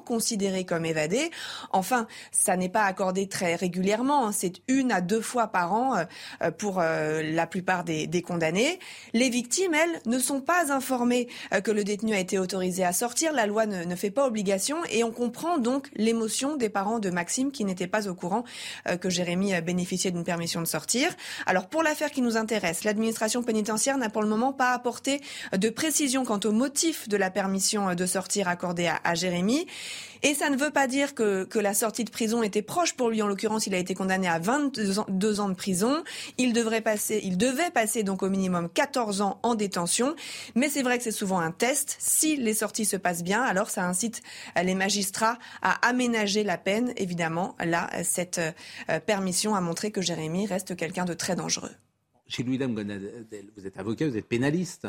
considéré 0.06 0.66
comme 0.66 0.86
évadé. 0.86 1.32
Enfin, 1.72 2.08
ça 2.32 2.56
n'est 2.58 2.70
pas 2.70 2.84
accordé 2.84 3.28
très 3.28 3.56
régulièrement. 3.56 4.28
Hein. 4.28 4.32
C'est 4.32 4.62
une 4.68 4.92
à 4.92 5.02
deux 5.02 5.22
fois 5.22 5.48
par 5.48 5.74
an 5.74 5.96
euh, 6.42 6.52
pour 6.52 6.80
euh, 6.80 7.22
la 7.24 7.48
plupart 7.48 7.84
des, 7.84 8.22
condamnés. 8.22 8.80
Les 9.14 9.30
victimes, 9.30 9.74
elles, 9.74 10.02
ne 10.06 10.20
sont 10.20 10.42
pas 10.42 10.72
informées 10.72 11.28
euh, 11.54 11.62
que 11.62 11.72
le 11.72 11.84
détenu 11.84 12.14
a 12.14 12.20
été 12.20 12.40
autorisé 12.40 12.84
à 12.84 12.94
sortir. 12.94 13.34
La 13.34 13.46
loi 13.46 13.66
ne, 13.66 13.84
ne 13.84 13.96
fait 13.96 14.12
pas 14.12 14.26
obligation 14.26 14.78
et 14.90 15.04
on 15.04 15.12
comprend 15.12 15.58
donc 15.58 15.90
l'émotion 15.96 16.56
des 16.56 16.70
parents 16.70 17.00
de 17.00 17.10
Maxime 17.10 17.52
qui 17.52 17.66
n'étaient 17.66 17.88
pas 17.88 18.08
au 18.08 18.14
courant 18.14 18.44
que 19.02 19.10
Jérémy 19.10 19.60
bénéficiait 19.62 20.12
d'une 20.12 20.24
permission 20.24 20.62
de 20.62 20.68
sortir. 20.68 21.10
Alors 21.46 21.68
pour 21.68 21.84
l'affaire 21.84 22.12
qui 22.12 22.22
nous 22.22 22.38
intéresse, 22.38 22.84
l'administration 22.84 23.44
pénitentiaire 23.44 23.98
n'a 23.98 24.10
pour 24.10 24.22
le 24.22 24.28
moment 24.28 24.54
pas 24.54 24.72
apporté 24.72 25.22
de 25.56 25.70
précision 25.70 26.26
quant 26.26 26.40
au 26.44 26.52
motif 26.52 27.08
de 27.08 27.18
la 27.18 27.30
permission 27.30 27.94
de 27.94 28.06
sortir 28.06 28.48
accordée 28.48 28.88
à, 28.88 29.00
à 29.04 29.16
Jérémy. 29.16 29.33
Et 30.26 30.34
ça 30.34 30.50
ne 30.50 30.56
veut 30.56 30.72
pas 30.72 30.88
dire 30.88 31.16
que, 31.16 31.48
la 31.60 31.74
sortie 31.74 32.06
de 32.06 32.10
prison 32.10 32.44
était 32.44 32.62
proche 32.62 32.94
pour 32.94 33.10
lui. 33.10 33.22
En 33.22 33.28
l'occurrence, 33.28 33.68
il 33.68 33.76
a 33.76 33.78
été 33.78 33.94
condamné 33.94 34.28
à 34.28 34.40
22 34.40 35.00
ans, 35.00 35.50
de 35.50 35.54
prison. 35.54 36.04
Il 36.38 36.54
devrait 36.54 36.82
passer, 36.82 37.20
il 37.24 37.38
devait 37.38 37.72
passer 37.72 38.04
donc 38.04 38.24
au 38.24 38.30
minimum 38.30 38.70
14 38.70 39.22
ans 39.22 39.40
en 39.44 39.56
détention. 39.56 40.16
Mais 40.56 40.70
c'est 40.70 40.82
vrai 40.82 40.98
que 40.98 41.04
c'est 41.04 41.12
souvent 41.12 41.40
un 41.40 41.52
test. 41.52 41.98
Si 42.00 42.38
les 42.38 42.54
sorties 42.54 42.86
se 42.86 42.96
passent 42.96 43.24
bien, 43.24 43.42
alors 43.42 43.70
ça 43.70 43.86
incite 43.86 44.22
les 44.62 44.76
magistrats 44.76 45.38
à 45.62 45.74
aménager 45.88 46.44
la 46.44 46.58
peine. 46.58 46.94
Évidemment, 46.96 47.56
là, 47.60 47.90
cette 48.04 48.40
euh, 48.40 49.00
permission 49.00 49.56
a 49.56 49.62
montré 49.62 49.92
que 49.92 50.02
Jérémy 50.02 50.46
reste 50.46 50.76
quelqu'un 50.76 51.06
de 51.06 51.14
très 51.14 51.36
dangereux. 51.36 51.72
Chez 52.28 52.44
Louis-Dame 52.44 52.74
Gonadel, 52.74 53.52
vous 53.58 53.68
êtes 53.68 53.78
avocat, 53.78 54.08
vous 54.08 54.18
êtes 54.18 54.28
pénaliste. 54.28 54.88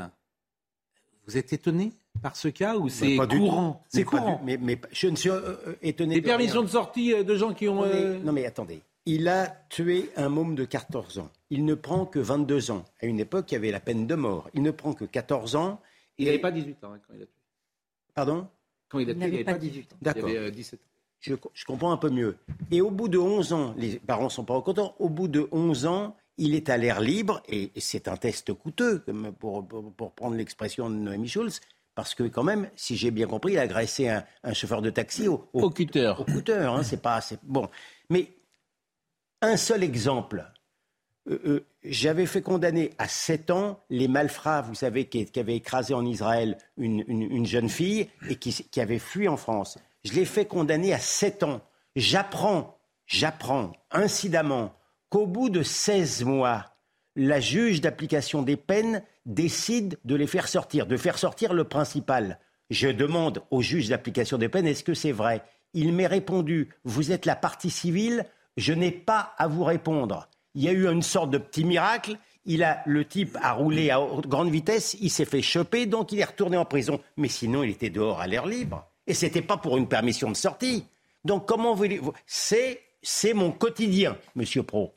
Vous 1.26 1.36
êtes 1.36 1.52
étonné? 1.52 1.92
Par 2.22 2.36
ce 2.36 2.48
cas 2.48 2.76
ou 2.76 2.88
c'est 2.88 3.16
courant 3.16 3.82
C'est 3.88 4.04
courant. 4.04 4.40
mais, 4.44 4.56
mais, 4.56 4.80
je 4.92 5.08
ne 5.08 5.16
suis 5.16 5.30
euh, 5.30 5.56
euh, 5.66 5.74
étonné. 5.82 6.14
Des 6.14 6.22
permissions 6.22 6.62
de 6.62 6.68
sortie 6.68 7.12
euh, 7.12 7.22
de 7.22 7.36
gens 7.36 7.52
qui 7.52 7.68
ont. 7.68 7.84
Non 8.22 8.32
mais 8.32 8.46
attendez. 8.46 8.80
Il 9.06 9.28
a 9.28 9.48
tué 9.68 10.10
un 10.16 10.30
môme 10.30 10.54
de 10.54 10.64
14 10.64 11.18
ans. 11.18 11.30
Il 11.50 11.66
ne 11.66 11.74
prend 11.74 12.06
que 12.06 12.18
22 12.18 12.70
ans. 12.70 12.84
À 13.02 13.06
une 13.06 13.20
époque, 13.20 13.52
il 13.52 13.54
y 13.54 13.56
avait 13.58 13.70
la 13.70 13.80
peine 13.80 14.06
de 14.06 14.14
mort. 14.14 14.48
Il 14.54 14.62
ne 14.62 14.70
prend 14.70 14.94
que 14.94 15.04
14 15.04 15.56
ans. 15.56 15.80
Il 16.16 16.26
n'avait 16.26 16.38
pas 16.38 16.50
18 16.50 16.84
ans 16.84 16.92
hein, 16.94 17.00
quand 17.06 17.12
il 17.14 17.22
a 17.22 17.26
tué. 17.26 17.34
Pardon? 18.14 18.48
Quand 18.88 18.98
il 19.00 19.10
a 19.10 19.14
tué, 19.14 19.24
il 19.24 19.30
n'avait 19.30 19.44
pas 19.44 19.58
18 19.58 19.92
ans. 19.92 19.96
D'accord. 20.00 20.28
Il 20.30 20.36
avait 20.38 20.50
17 20.50 20.80
ans. 20.80 20.82
Je, 21.20 21.34
je, 21.52 21.64
comprends 21.64 21.92
un 21.92 21.96
peu 21.96 22.10
mieux. 22.10 22.36
Et 22.70 22.80
au 22.80 22.90
bout 22.90 23.08
de 23.08 23.18
11 23.18 23.52
ans, 23.52 23.74
les 23.76 23.98
parents 23.98 24.24
ne 24.24 24.28
sont 24.30 24.44
pas 24.44 24.60
contents, 24.62 24.94
au 24.98 25.08
bout 25.08 25.28
de 25.28 25.48
11 25.52 25.86
ans, 25.86 26.16
il 26.36 26.54
est 26.54 26.68
à 26.68 26.76
l'air 26.76 27.00
libre, 27.00 27.42
et 27.48 27.70
c'est 27.76 28.08
un 28.08 28.16
test 28.16 28.52
coûteux, 28.52 29.04
pour, 29.38 29.66
pour, 29.66 30.12
prendre 30.12 30.36
l'expression 30.36 30.90
de 30.90 30.96
Noémie 30.96 31.28
Schulz, 31.28 31.60
parce 31.94 32.14
que 32.14 32.24
quand 32.24 32.42
même, 32.42 32.68
si 32.76 32.96
j'ai 32.96 33.10
bien 33.10 33.26
compris, 33.26 33.52
il 33.52 33.58
a 33.58 33.62
agressé 33.62 34.08
un, 34.08 34.52
chauffeur 34.52 34.82
de 34.82 34.90
taxi 34.90 35.28
au, 35.28 35.48
au, 35.52 35.70
cutter. 35.70 36.12
Au 36.18 36.24
cutter, 36.24 36.52
hein, 36.52 36.82
c'est 36.82 37.00
pas 37.00 37.16
assez. 37.16 37.38
Bon, 37.42 37.68
mais 38.10 38.30
un 39.42 39.56
seul 39.56 39.82
exemple. 39.82 40.50
Euh, 41.28 41.38
euh, 41.46 41.66
j'avais 41.82 42.26
fait 42.26 42.42
condamner 42.42 42.92
à 42.98 43.08
7 43.08 43.50
ans 43.50 43.80
les 43.88 44.08
malfrats, 44.08 44.62
vous 44.62 44.74
savez, 44.74 45.08
qui, 45.08 45.26
avaient 45.38 45.56
écrasé 45.56 45.94
en 45.94 46.04
Israël 46.04 46.58
une, 46.76 47.46
jeune 47.46 47.68
fille 47.68 48.10
et 48.28 48.36
qui, 48.36 48.52
qui 48.52 48.80
avait 48.80 48.98
fui 48.98 49.28
en 49.28 49.36
France. 49.36 49.78
Je 50.04 50.12
l'ai 50.12 50.24
fait 50.24 50.46
condamner 50.46 50.92
à 50.92 50.98
7 50.98 51.42
ans. 51.44 51.60
J'apprends, 51.96 52.78
j'apprends 53.06 53.72
incidemment 53.90 54.74
qu'au 55.08 55.26
bout 55.26 55.48
de 55.48 55.62
16 55.62 56.24
mois, 56.24 56.73
la 57.16 57.40
juge 57.40 57.80
d'application 57.80 58.42
des 58.42 58.56
peines 58.56 59.02
décide 59.26 59.98
de 60.04 60.14
les 60.14 60.26
faire 60.26 60.48
sortir, 60.48 60.86
de 60.86 60.96
faire 60.96 61.18
sortir 61.18 61.54
le 61.54 61.64
principal. 61.64 62.38
Je 62.70 62.88
demande 62.88 63.42
au 63.50 63.62
juge 63.62 63.88
d'application 63.88 64.38
des 64.38 64.48
peines, 64.48 64.66
est-ce 64.66 64.84
que 64.84 64.94
c'est 64.94 65.12
vrai? 65.12 65.42
Il 65.74 65.92
m'est 65.92 66.06
répondu, 66.06 66.70
vous 66.84 67.12
êtes 67.12 67.26
la 67.26 67.36
partie 67.36 67.70
civile, 67.70 68.26
je 68.56 68.72
n'ai 68.72 68.90
pas 68.90 69.34
à 69.38 69.48
vous 69.48 69.64
répondre. 69.64 70.28
Il 70.54 70.62
y 70.62 70.68
a 70.68 70.72
eu 70.72 70.86
une 70.86 71.02
sorte 71.02 71.30
de 71.30 71.38
petit 71.38 71.64
miracle. 71.64 72.16
Il 72.46 72.62
a, 72.62 72.82
le 72.84 73.06
type 73.06 73.38
a 73.40 73.52
roulé 73.52 73.90
à 73.90 73.98
grande 74.26 74.50
vitesse, 74.50 74.96
il 75.00 75.10
s'est 75.10 75.24
fait 75.24 75.40
choper, 75.40 75.86
donc 75.86 76.12
il 76.12 76.20
est 76.20 76.24
retourné 76.24 76.58
en 76.58 76.66
prison. 76.66 77.00
Mais 77.16 77.28
sinon, 77.28 77.62
il 77.62 77.70
était 77.70 77.88
dehors 77.90 78.20
à 78.20 78.26
l'air 78.26 78.46
libre. 78.46 78.86
Et 79.06 79.14
ce 79.14 79.24
n'était 79.24 79.42
pas 79.42 79.56
pour 79.56 79.78
une 79.78 79.88
permission 79.88 80.30
de 80.30 80.36
sortie. 80.36 80.84
Donc 81.24 81.46
comment 81.46 81.74
voulez-vous? 81.74 82.12
C'est, 82.26 82.80
mon 83.34 83.50
quotidien, 83.50 84.16
Monsieur 84.34 84.62
Pro 84.62 84.92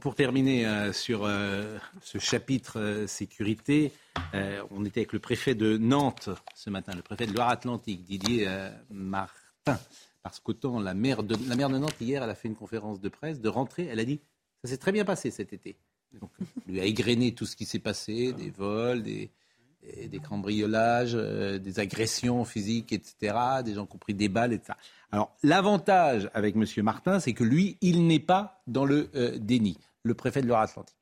pour 0.00 0.14
terminer 0.14 0.66
euh, 0.66 0.92
sur 0.92 1.24
euh, 1.24 1.78
ce 2.02 2.18
chapitre 2.18 2.78
euh, 2.78 3.06
sécurité, 3.06 3.92
on 4.70 4.84
était 4.84 5.00
avec 5.00 5.12
le 5.12 5.18
préfet 5.18 5.54
de 5.54 5.76
Nantes 5.76 6.28
ce 6.54 6.70
matin, 6.70 6.92
le 6.94 7.02
préfet 7.02 7.26
de 7.26 7.32
Loire-Atlantique, 7.32 8.04
Didier 8.04 8.46
Martin. 8.90 9.80
Parce 10.22 10.38
qu'autant 10.38 10.78
la 10.78 10.94
maire, 10.94 11.22
de, 11.22 11.36
la 11.48 11.56
maire 11.56 11.70
de 11.70 11.78
Nantes, 11.78 11.96
hier, 12.00 12.22
elle 12.22 12.30
a 12.30 12.34
fait 12.34 12.46
une 12.46 12.54
conférence 12.54 13.00
de 13.00 13.08
presse 13.08 13.40
de 13.40 13.48
rentrée, 13.48 13.88
elle 13.90 13.98
a 13.98 14.04
dit 14.04 14.20
ça 14.62 14.70
s'est 14.70 14.76
très 14.76 14.92
bien 14.92 15.04
passé 15.04 15.30
cet 15.30 15.52
été. 15.52 15.76
Donc, 16.20 16.30
lui 16.66 16.80
a 16.80 16.84
égrené 16.84 17.34
tout 17.34 17.46
ce 17.46 17.56
qui 17.56 17.64
s'est 17.64 17.78
passé, 17.78 18.32
des 18.32 18.50
vols, 18.50 19.02
des, 19.02 19.30
des 19.82 20.18
cambriolages, 20.18 21.14
des 21.14 21.80
agressions 21.80 22.44
physiques, 22.44 22.92
etc., 22.92 23.34
des 23.64 23.74
gens 23.74 23.86
qui 23.86 23.94
ont 23.94 23.98
pris 23.98 24.14
des 24.14 24.28
balles, 24.28 24.52
etc. 24.52 24.74
Alors, 25.12 25.34
l'avantage 25.42 26.30
avec 26.34 26.54
M. 26.54 26.64
Martin, 26.84 27.18
c'est 27.18 27.32
que 27.32 27.44
lui, 27.44 27.76
il 27.80 28.06
n'est 28.06 28.20
pas 28.20 28.62
dans 28.66 28.84
le 28.84 29.08
euh, 29.14 29.36
déni, 29.38 29.76
le 30.02 30.14
préfet 30.14 30.42
de 30.42 30.46
Loire-Atlantique. 30.46 30.94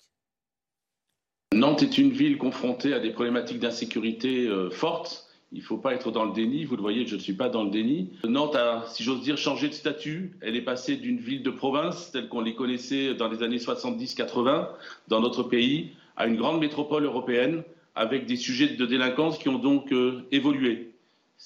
Nantes 1.52 1.82
est 1.82 1.98
une 1.98 2.10
ville 2.10 2.38
confrontée 2.38 2.94
à 2.94 3.00
des 3.00 3.10
problématiques 3.10 3.58
d'insécurité 3.58 4.46
euh, 4.46 4.70
fortes. 4.70 5.26
Il 5.52 5.60
ne 5.60 5.64
faut 5.64 5.78
pas 5.78 5.94
être 5.94 6.10
dans 6.10 6.24
le 6.24 6.32
déni. 6.32 6.64
Vous 6.64 6.76
le 6.76 6.82
voyez, 6.82 7.06
je 7.06 7.16
ne 7.16 7.20
suis 7.20 7.32
pas 7.32 7.48
dans 7.48 7.64
le 7.64 7.70
déni. 7.70 8.12
Nantes 8.24 8.54
a, 8.54 8.84
si 8.88 9.02
j'ose 9.02 9.22
dire, 9.22 9.38
changé 9.38 9.68
de 9.68 9.74
statut. 9.74 10.36
Elle 10.42 10.56
est 10.56 10.62
passée 10.62 10.96
d'une 10.96 11.18
ville 11.18 11.42
de 11.42 11.50
province, 11.50 12.10
telle 12.10 12.28
qu'on 12.28 12.42
les 12.42 12.54
connaissait 12.54 13.14
dans 13.14 13.28
les 13.28 13.42
années 13.42 13.56
70-80 13.56 14.68
dans 15.08 15.20
notre 15.20 15.42
pays, 15.42 15.92
à 16.16 16.26
une 16.26 16.36
grande 16.36 16.60
métropole 16.60 17.04
européenne 17.04 17.62
avec 17.98 18.24
des 18.26 18.36
sujets 18.36 18.68
de 18.68 18.86
délinquance 18.86 19.38
qui 19.38 19.48
ont 19.48 19.58
donc 19.58 19.92
euh, 19.92 20.26
évolué 20.32 20.88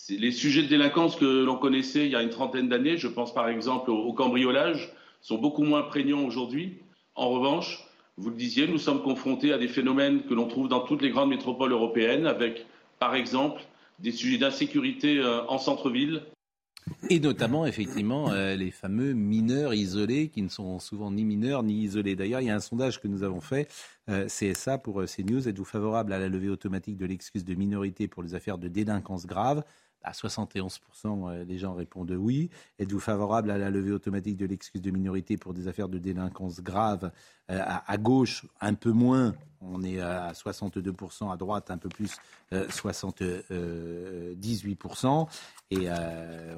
les 0.09 0.33
sujets 0.33 0.62
de 0.62 0.69
délinquance 0.69 1.17
que 1.17 1.45
l'on 1.45 1.57
connaissait 1.57 2.07
il 2.07 2.12
y 2.12 2.17
a 2.17 2.23
une 2.23 2.31
trentaine 2.31 2.69
d'années, 2.69 2.97
je 2.97 3.09
pense 3.09 3.35
par 3.35 3.49
exemple 3.49 3.91
au, 3.91 4.12
cambriolage, 4.12 4.93
sont 5.21 5.38
beaucoup 5.38 5.62
moins 5.62 5.83
prégnants 5.83 6.25
aujourd'hui. 6.25 6.79
En 7.15 7.29
revanche, 7.29 7.87
vous 8.17 8.31
le 8.31 8.37
disiez, 8.37 8.67
nous 8.67 8.79
sommes 8.79 9.03
confrontés 9.03 9.53
à 9.53 9.59
des 9.59 9.69
phénomènes 9.69 10.23
que 10.23 10.35
l'on 10.35 10.47
trouve 10.47 10.69
dans 10.69 10.81
toutes 10.81 11.03
les 11.03 11.11
grandes 11.11 11.29
métropoles 11.29 11.73
européennes, 11.73 12.27
avec 12.27 12.67
par 12.99 13.15
exemple 13.15 13.62
des 13.99 14.12
sujets 14.12 14.38
d'insécurité 14.38 15.19
euh, 15.19 15.43
en 15.49 15.59
centre-ville. 15.59 16.23
Et 17.11 17.21
notamment, 17.21 17.66
effectivement, 17.66 18.31
euh, 18.31 18.55
les 18.55 18.71
fameux 18.71 19.12
mineurs 19.12 19.75
isolés 19.75 20.29
qui 20.29 20.42
ne 20.42 20.49
sont 20.49 20.79
souvent 20.79 21.11
ni 21.11 21.25
mineurs 21.25 21.62
ni 21.62 21.75
isolés. 21.83 22.16
D'ailleurs, 22.16 22.40
il 22.40 22.47
y 22.47 22.51
a 22.51 22.55
un 22.55 22.61
sondage 22.61 23.01
que 23.01 23.09
nous 23.09 23.23
avons 23.23 23.40
fait, 23.40 23.68
euh, 24.09 24.27
CSA 24.27 24.79
pour 24.79 25.01
euh, 25.01 25.07
CNews. 25.07 25.49
Êtes-vous 25.49 25.64
favorable 25.64 26.12
à 26.12 26.18
la 26.18 26.29
levée 26.29 26.49
automatique 26.49 26.97
de 26.97 27.07
l'excuse 27.07 27.45
de 27.45 27.55
minorité 27.55 28.09
pour 28.09 28.23
les 28.23 28.35
affaires 28.35 28.59
de 28.59 28.68
délinquance 28.68 29.27
grave? 29.27 29.64
À 30.05 30.12
71%, 30.12 31.45
les 31.45 31.59
gens 31.59 31.75
répondent 31.75 32.11
oui. 32.11 32.51
Êtes-vous 32.79 33.01
favorable 33.01 33.51
à 33.51 33.59
la 33.59 33.71
levée 33.71 33.93
automatique 33.93 34.37
de 34.37 34.47
l'excuse 34.47 34.83
de 34.83 34.91
minorité 34.91 35.37
pour 35.37 35.55
des 35.55 35.69
affaires 35.69 35.88
de 35.88 35.99
délinquance 35.99 36.61
grave 36.61 37.12
à, 37.49 37.97
gauche, 37.99 38.47
un 38.61 38.75
peu 38.75 38.93
moins, 38.93 39.35
on 39.61 39.83
est 39.83 40.01
à 40.01 40.31
62%, 40.33 41.33
à 41.33 41.37
droite 41.37 41.71
un 41.71 41.79
peu 41.79 41.88
plus, 41.88 42.17
78%. 42.53 45.29
Et 45.71 45.88
euh, 45.88 46.57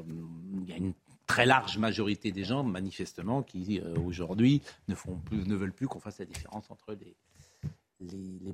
il 0.62 0.68
y 0.68 0.72
a 0.72 0.76
une 0.76 0.94
très 1.26 1.46
large 1.46 1.78
majorité 1.78 2.33
des 2.33 2.44
gens, 2.44 2.64
manifestement, 2.64 3.42
qui 3.42 3.80
euh, 3.80 3.94
aujourd'hui 4.04 4.61
ne, 4.88 4.94
ne 5.33 5.54
veulent 5.54 5.72
plus 5.72 5.88
qu'on 5.88 6.00
fasse 6.00 6.18
la 6.18 6.26
différence 6.26 6.70
entre 6.70 6.94
les, 6.94 7.16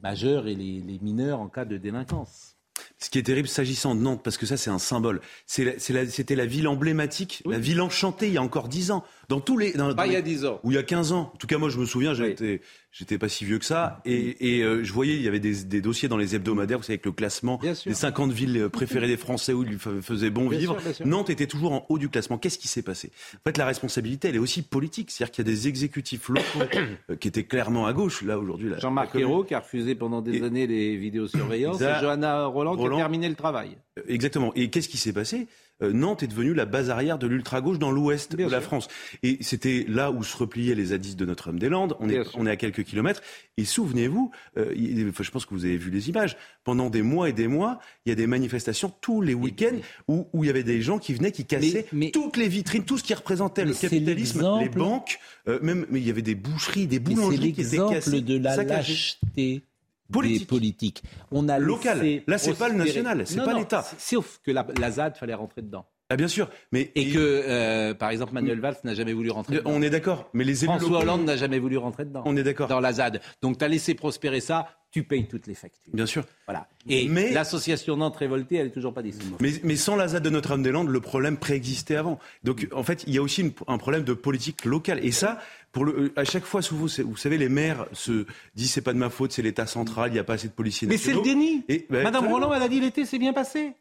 majeurs 0.03 0.47
et 0.47 0.55
les 0.55 0.99
mineurs 1.01 1.41
en 1.41 1.49
cas 1.49 1.65
de 1.65 1.77
délinquance. 1.77 2.57
Ce 3.03 3.09
qui 3.09 3.19
est 3.19 3.23
terrible 3.23 3.49
s'agissant 3.49 3.95
de 3.95 4.01
Nantes, 4.01 4.21
parce 4.23 4.37
que 4.37 4.45
ça 4.45 4.57
c'est 4.57 4.71
un 4.71 4.79
symbole, 4.79 5.21
c'était 5.47 6.35
la, 6.35 6.47
ville 6.47 6.69
emblématique, 6.69 7.43
la 7.47 7.59
ville 7.59 7.81
enchantée 7.81 8.27
il 8.27 8.35
y 8.35 8.39
a 8.39 8.43
encore 8.43 8.69
dix 8.69 8.91
ans. 8.91 9.05
Dans 9.31 9.41
tous 9.41 9.57
les, 9.57 9.73
dans, 9.73 9.95
il 10.05 10.13
y 10.13 10.17
a 10.17 10.23
10 10.23 10.45
ans. 10.45 10.61
Ou 10.65 10.73
il 10.73 10.75
y 10.75 10.79
a 10.79 10.83
15 10.83 11.13
ans. 11.13 11.31
En 11.33 11.37
tout 11.39 11.47
cas, 11.47 11.57
moi, 11.57 11.69
je 11.69 11.79
me 11.79 11.87
souviens, 11.87 12.15
j'étais, 12.15 12.61
j'étais 12.93 13.19
pas 13.19 13.29
si 13.29 13.45
vieux 13.45 13.59
que 13.59 13.65
ça. 13.65 14.01
Et, 14.05 14.57
et 14.57 14.63
euh, 14.63 14.83
je 14.83 14.93
voyais, 14.93 15.15
il 15.15 15.23
y 15.23 15.29
avait 15.29 15.41
des, 15.41 15.65
des, 15.65 15.81
dossiers 15.81 16.09
dans 16.09 16.17
les 16.17 16.35
hebdomadaires, 16.35 16.79
vous 16.79 16.85
savez, 16.85 16.95
avec 16.95 17.07
le 17.07 17.13
classement 17.13 17.59
des 17.63 17.95
50 17.95 18.33
villes 18.33 18.57
euh, 18.59 18.69
préférées 18.69 19.07
des 19.07 19.17
Français 19.17 19.53
où 19.53 19.65
il 19.65 19.79
faisait 19.79 20.31
bon 20.31 20.49
vivre. 20.49 20.77
Nantes 21.05 21.31
était 21.31 21.47
toujours 21.47 21.73
en 21.73 21.87
haut 21.89 21.99
du 21.99 22.09
classement. 22.09 22.39
Qu'est-ce 22.39 22.59
qui 22.59 22.69
s'est 22.69 22.83
passé? 22.83 23.13
En 23.35 23.49
fait, 23.49 23.57
la 23.57 23.67
responsabilité, 23.67 24.29
elle 24.29 24.37
est 24.37 24.41
aussi 24.41 24.63
politique. 24.63 25.11
C'est-à-dire 25.11 25.33
qu'il 25.33 25.47
y 25.47 25.49
a 25.49 25.53
des 25.53 25.69
exécutifs 25.69 26.29
locaux 26.29 26.69
euh, 27.11 27.17
qui 27.17 27.29
étaient 27.29 27.45
clairement 27.45 27.87
à 27.87 27.93
gauche. 27.93 28.23
Là, 28.23 28.39
aujourd'hui. 28.39 28.71
Jean-Marc 28.79 29.15
Ayrault, 29.15 29.45
qui 29.45 29.55
a 29.55 29.61
refusé 29.61 29.95
pendant 29.95 30.21
des 30.21 30.43
années 30.43 30.67
les 30.67 30.97
vidéosurveillances, 30.97 31.81
et 31.81 32.01
Johanna 32.01 32.47
Roland, 32.47 32.75
Roland, 32.75 32.97
qui 32.97 33.01
a 33.01 33.05
terminé 33.05 33.29
le 33.29 33.35
travail. 33.35 33.77
Exactement. 34.09 34.53
Et 34.55 34.71
qu'est-ce 34.71 34.89
qui 34.89 34.99
s'est 34.99 35.13
passé? 35.13 35.47
Nantes 35.83 36.23
est 36.23 36.29
devenue 36.29 36.55
la 36.55 36.67
base 36.67 36.91
arrière 36.91 37.19
de 37.19 37.27
l'ultra-gauche 37.27 37.79
dans 37.79 37.91
l'ouest 37.91 38.37
de 38.37 38.49
la 38.49 38.61
France. 38.61 38.89
Et 39.23 39.39
c'était 39.41 39.85
là 39.89 40.11
où 40.11 40.23
se 40.23 40.37
repliaient 40.37 40.75
les 40.75 40.87
zadistes 40.87 41.19
de 41.19 41.27
Notre-Dame-des-Landes. 41.27 41.97
On 42.01 42.09
est, 42.09 42.21
on 42.35 42.47
est 42.47 42.51
à 42.51 42.57
quelques 42.57 42.85
kilomètres. 42.85 43.23
Et 43.57 43.65
souvenez-vous, 43.65 44.31
euh, 44.57 44.73
je 44.75 45.31
pense 45.31 45.47
que 45.47 45.55
vous 45.55 45.65
avez 45.65 45.77
vu 45.77 45.91
les 45.91 46.09
images, 46.09 46.37
pendant 46.65 46.91
des 46.91 47.03
mois 47.03 47.29
et 47.29 47.33
des 47.33 47.49
mois, 47.49 47.79
il 48.05 48.11
y 48.11 48.13
a 48.13 48.15
des 48.15 48.27
manifestations 48.27 48.93
tous 49.01 49.23
les 49.23 49.35
week-ends 49.35 49.77
où, 50.09 50.29
où 50.33 50.45
il 50.45 50.47
y 50.47 50.51
avait 50.51 50.63
des 50.63 50.83
gens 50.83 50.99
qui 50.99 51.15
venaient, 51.15 51.33
qui 51.33 51.45
cassaient 51.45 51.87
toutes 52.13 52.37
les 52.37 52.49
vitrines, 52.49 52.85
tout 52.85 52.99
ce 52.99 53.05
qui 53.05 53.15
représentait 53.15 53.65
le 53.65 53.75
capitalisme, 53.75 54.47
les 54.61 54.69
banques, 54.69 55.19
euh, 55.49 55.59
même 55.63 55.87
mais 55.91 56.01
il 56.01 56.07
y 56.07 56.11
avait 56.11 56.23
des 56.23 56.35
boucheries, 56.35 56.87
des 56.87 56.99
boulangeries 56.99 57.53
qui 57.53 57.63
étaient 57.63 57.77
cassées. 57.77 58.01
C'est 58.01 58.11
l'exemple 58.11 58.27
de 58.27 58.39
la 58.39 58.65
lâcheté 58.65 59.63
politique. 60.11 60.49
politiques. 60.49 61.03
On 61.31 61.49
a 61.49 61.59
local. 61.59 62.23
Là, 62.27 62.39
c'est 62.39 62.55
pas 62.55 62.69
le 62.69 62.77
national, 62.77 63.27
c'est 63.27 63.45
pas 63.45 63.55
l'État. 63.55 63.85
Sauf 63.99 64.41
que 64.45 64.51
la, 64.51 64.67
la 64.79 64.91
ZAD 64.91 65.17
fallait 65.17 65.35
rentrer 65.35 65.63
dedans. 65.63 65.87
Ah 66.13 66.17
bien 66.17 66.27
sûr, 66.27 66.51
mais 66.73 66.91
et, 66.97 67.13
que 67.13 67.19
euh, 67.19 67.95
par 67.95 68.11
exemple 68.11 68.35
Manuel 68.35 68.59
Valls 68.59 68.79
n'a 68.83 68.95
jamais 68.95 69.13
voulu 69.13 69.31
rentrer. 69.31 69.59
Dedans. 69.59 69.71
On 69.73 69.81
est 69.81 69.91
d'accord, 69.91 70.29
mais 70.33 70.43
les 70.43 70.65
élus 70.65 70.77
François 70.77 71.03
Hollande 71.03 71.25
n'a 71.25 71.37
jamais 71.37 71.61
voulu 71.61 71.77
rentrer 71.77 72.05
dedans. 72.05 72.25
On 72.27 72.37
est 72.37 72.43
d'accord. 72.43 72.67
Dans 72.67 72.81
la 72.81 72.95
ZAD, 72.95 73.21
donc 73.43 73.59
tu 73.59 73.65
as 73.65 73.69
laissé 73.69 73.95
prospérer 73.95 74.41
ça, 74.41 74.67
tu 74.91 75.05
payes 75.05 75.29
toutes 75.29 75.47
les 75.47 75.55
factures. 75.55 75.93
Bien 75.95 76.07
sûr. 76.07 76.25
Voilà. 76.49 76.67
Et 76.89 77.09
mais... 77.09 77.31
l'association 77.31 77.97
Nantes 77.97 78.17
révoltée, 78.17 78.57
elle 78.57 78.67
est 78.67 78.73
toujours 78.73 78.93
pas 78.93 79.03
dissoute. 79.03 79.23
Mais, 79.39 79.53
mais 79.63 79.77
sans 79.77 79.95
la 79.95 80.09
ZAD 80.09 80.25
de 80.25 80.31
Notre-Dame-des-Landes, 80.31 80.89
le 80.89 81.01
problème 81.01 81.37
préexistait 81.37 81.95
avant. 81.95 82.19
Donc 82.43 82.67
en 82.73 82.83
fait, 82.83 83.05
il 83.07 83.15
y 83.15 83.19
a 83.19 83.23
aussi 83.23 83.55
un 83.69 83.79
problème 83.79 84.03
de 84.03 84.13
politique 84.13 84.65
locale. 84.65 84.99
Et 85.05 85.13
ça, 85.13 85.39
pour 85.73 85.85
le, 85.85 86.13
à 86.17 86.25
chaque 86.25 86.45
fois, 86.45 86.61
vous, 86.71 86.89
vous 86.89 87.17
savez, 87.17 87.39
les 87.39 87.49
maires 87.49 87.87
se 87.93 88.27
disent 88.55 88.73
c'est 88.73 88.81
pas 88.81 88.93
de 88.93 88.99
ma 88.99 89.11
faute, 89.11 89.33
c'est 89.33 89.43
l'État 89.43 89.67
central, 89.67 90.11
il 90.11 90.15
n'y 90.15 90.19
a 90.19 90.25
pas 90.25 90.35
assez 90.35 90.49
de 90.49 90.53
policiers. 90.53 90.89
Mais 90.89 90.97
c'est 90.97 91.15
le 91.15 91.23
déni. 91.23 91.65
Et, 91.69 91.87
ben, 91.89 92.03
Madame 92.03 92.27
Roland, 92.27 92.53
elle 92.53 92.63
a 92.63 92.69
dit 92.69 92.81
l'été 92.81 93.05
s'est 93.05 93.19
bien 93.19 93.33
passé. 93.33 93.75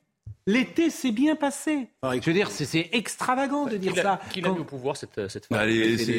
L'été 0.45 0.89
s'est 0.89 1.11
bien 1.11 1.35
passé. 1.35 1.89
je 2.03 2.25
veux 2.25 2.33
dire, 2.33 2.49
c'est 2.49 2.89
extravagant 2.93 3.65
de 3.65 3.77
dire 3.77 3.95
ça. 3.95 4.19
Qui 4.31 4.41
l'a 4.41 4.49
mis 4.49 4.59
au 4.59 4.63
pouvoir 4.63 4.97
cette, 4.97 5.29
cette 5.29 5.47
bah, 5.51 5.63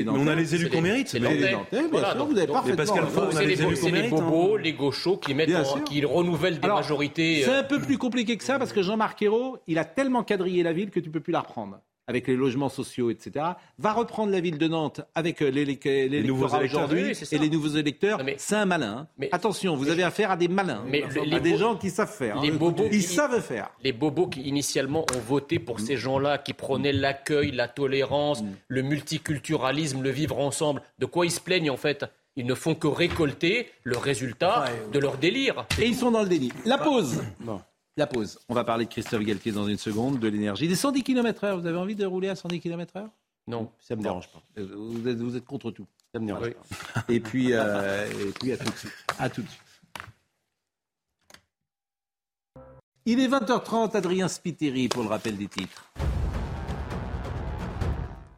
On 0.09 0.27
a 0.27 0.35
les 0.35 0.55
élus 0.55 0.71
qu'on 0.71 0.81
mérite. 0.81 1.09
C'est 1.09 1.19
les 1.19 1.57
voilà, 1.91 2.15
vous 2.15 2.37
avez 2.37 2.47
parfaitement 2.47 2.95
on 3.33 3.37
a 3.37 3.43
les 3.43 3.61
élus 3.61 3.77
qu'on 3.77 3.91
mérite. 3.91 4.11
les 4.13 4.21
bobos, 4.21 4.57
hein. 4.57 4.61
les 4.63 4.73
gauchos 4.73 5.17
qui, 5.17 5.35
mettent 5.35 5.51
qui 5.85 6.05
renouvellent 6.05 6.61
des 6.61 6.69
majorités. 6.69 7.43
C'est 7.45 7.51
euh, 7.51 7.61
un 7.61 7.65
peu 7.65 7.81
plus 7.81 7.99
compliqué 7.99 8.37
que 8.37 8.45
ça 8.45 8.59
parce 8.59 8.73
que 8.73 8.83
Jean-Marc 8.83 9.21
Ayrault, 9.23 9.59
il 9.67 9.79
a 9.79 9.85
tellement 9.85 10.23
quadrillé 10.23 10.63
la 10.63 10.73
ville 10.73 10.91
que 10.91 11.01
tu 11.01 11.09
ne 11.09 11.13
peux 11.13 11.21
plus 11.21 11.33
la 11.33 11.41
reprendre 11.41 11.81
avec 12.07 12.27
les 12.27 12.37
logements 12.37 12.69
sociaux, 12.69 13.11
etc., 13.11 13.45
va 13.79 13.93
reprendre 13.93 14.33
la 14.33 14.41
ville 14.41 14.59
de 14.59 14.69
Nantes 14.69 15.01
avec 15.15 15.43
euh, 15.43 15.51
l'électorat 15.51 16.61
aujourd'hui 16.63 17.13
et 17.31 17.39
les 17.39 17.49
nouveaux 17.49 17.77
électeurs. 17.77 18.21
C'est 18.37 18.57
un 18.57 18.67
malin. 18.67 18.99
Hein. 18.99 19.09
Mais, 19.19 19.29
Attention, 19.33 19.77
vous 19.77 19.91
avez 19.91 20.03
affaire 20.03 20.31
à 20.31 20.37
des 20.37 20.49
malins, 20.49 20.85
mais 20.87 21.05
à 21.05 21.41
des 21.41 21.57
gens 21.57 21.77
qui 21.77 21.91
savent 21.91 22.13
faire. 22.13 22.41
Les 22.41 22.51
hein. 22.51 22.57
bobos 22.59 22.89
ils 22.91 23.03
savent 23.03 23.41
faire. 23.41 23.71
Les 23.83 23.93
bobos 23.93 24.27
qui 24.27 24.43
initialement 24.43 25.07
ont 25.15 25.21
voté 25.21 25.59
pour 25.59 25.81
ces 25.81 25.97
gens-là, 25.97 26.39
qui 26.39 26.53
prônaient 26.53 26.93
l'accueil, 26.93 27.53
la 27.53 27.69
tolérance, 27.69 28.43
mm. 28.43 28.49
le 28.69 28.83
multiculturalisme, 28.83 30.03
le 30.03 30.11
vivre 30.11 30.39
ensemble, 30.39 30.83
de 30.99 31.07
quoi 31.07 31.27
ils 31.27 31.31
se 31.31 31.41
plaignent 31.41 31.71
en 31.71 31.77
fait? 31.77 32.05
Ils 32.37 32.47
ne 32.47 32.55
font 32.55 32.75
que 32.75 32.87
récolter 32.87 33.69
le 33.83 33.99
résultat 33.99 34.67
de 34.93 34.99
leur 34.99 35.17
délire. 35.17 35.67
Et 35.81 35.87
ils 35.87 35.97
sont 35.97 36.11
dans 36.11 36.23
le 36.23 36.29
déni. 36.29 36.53
La 36.65 36.79
pause. 36.79 37.23
Bon. 37.41 37.61
La 37.97 38.07
pause. 38.07 38.39
On 38.49 38.55
va 38.55 38.65
parler 38.65 38.85
de 38.85 38.91
Christophe 38.91 39.23
Galtier 39.23 39.53
dans 39.53 39.67
une 39.67 39.79
seconde, 39.79 40.19
de 40.19 40.29
l'énergie. 40.29 40.69
Des 40.69 40.77
110 40.77 41.03
km/h, 41.03 41.59
vous 41.59 41.67
avez 41.67 41.77
envie 41.77 41.97
de 41.97 42.07
rouler 42.07 42.29
à 42.29 42.37
110 42.37 42.61
km/h 42.61 43.09
Non. 43.47 43.71
Ça 43.81 43.97
me 43.97 44.03
dérange 44.03 44.29
pas. 44.29 44.43
Euh, 44.59 44.69
vous 44.75 45.37
êtes, 45.37 45.45
contre 45.45 45.71
tout. 45.71 45.87
Ça 46.15 46.21
me 46.21 46.27
dérange 46.27 46.51
pas. 46.51 47.05
Et 47.09 47.21
puis, 47.21 47.53
euh, 47.53 48.07
et 48.11 48.33
puis 48.33 48.53
à 48.53 48.57
tout 48.57 48.71
de 48.71 48.77
suite. 48.77 48.93
À 49.19 49.29
tout 49.29 49.43
de 49.43 49.49
suite. 49.49 49.61
Il 53.07 53.19
est 53.19 53.29
20h30, 53.29 53.97
Adrien 53.97 54.29
Spiteri 54.29 54.89
pour 54.89 55.03
le 55.03 55.09
rappel 55.09 55.37
des 55.37 55.49
titres. 55.49 55.91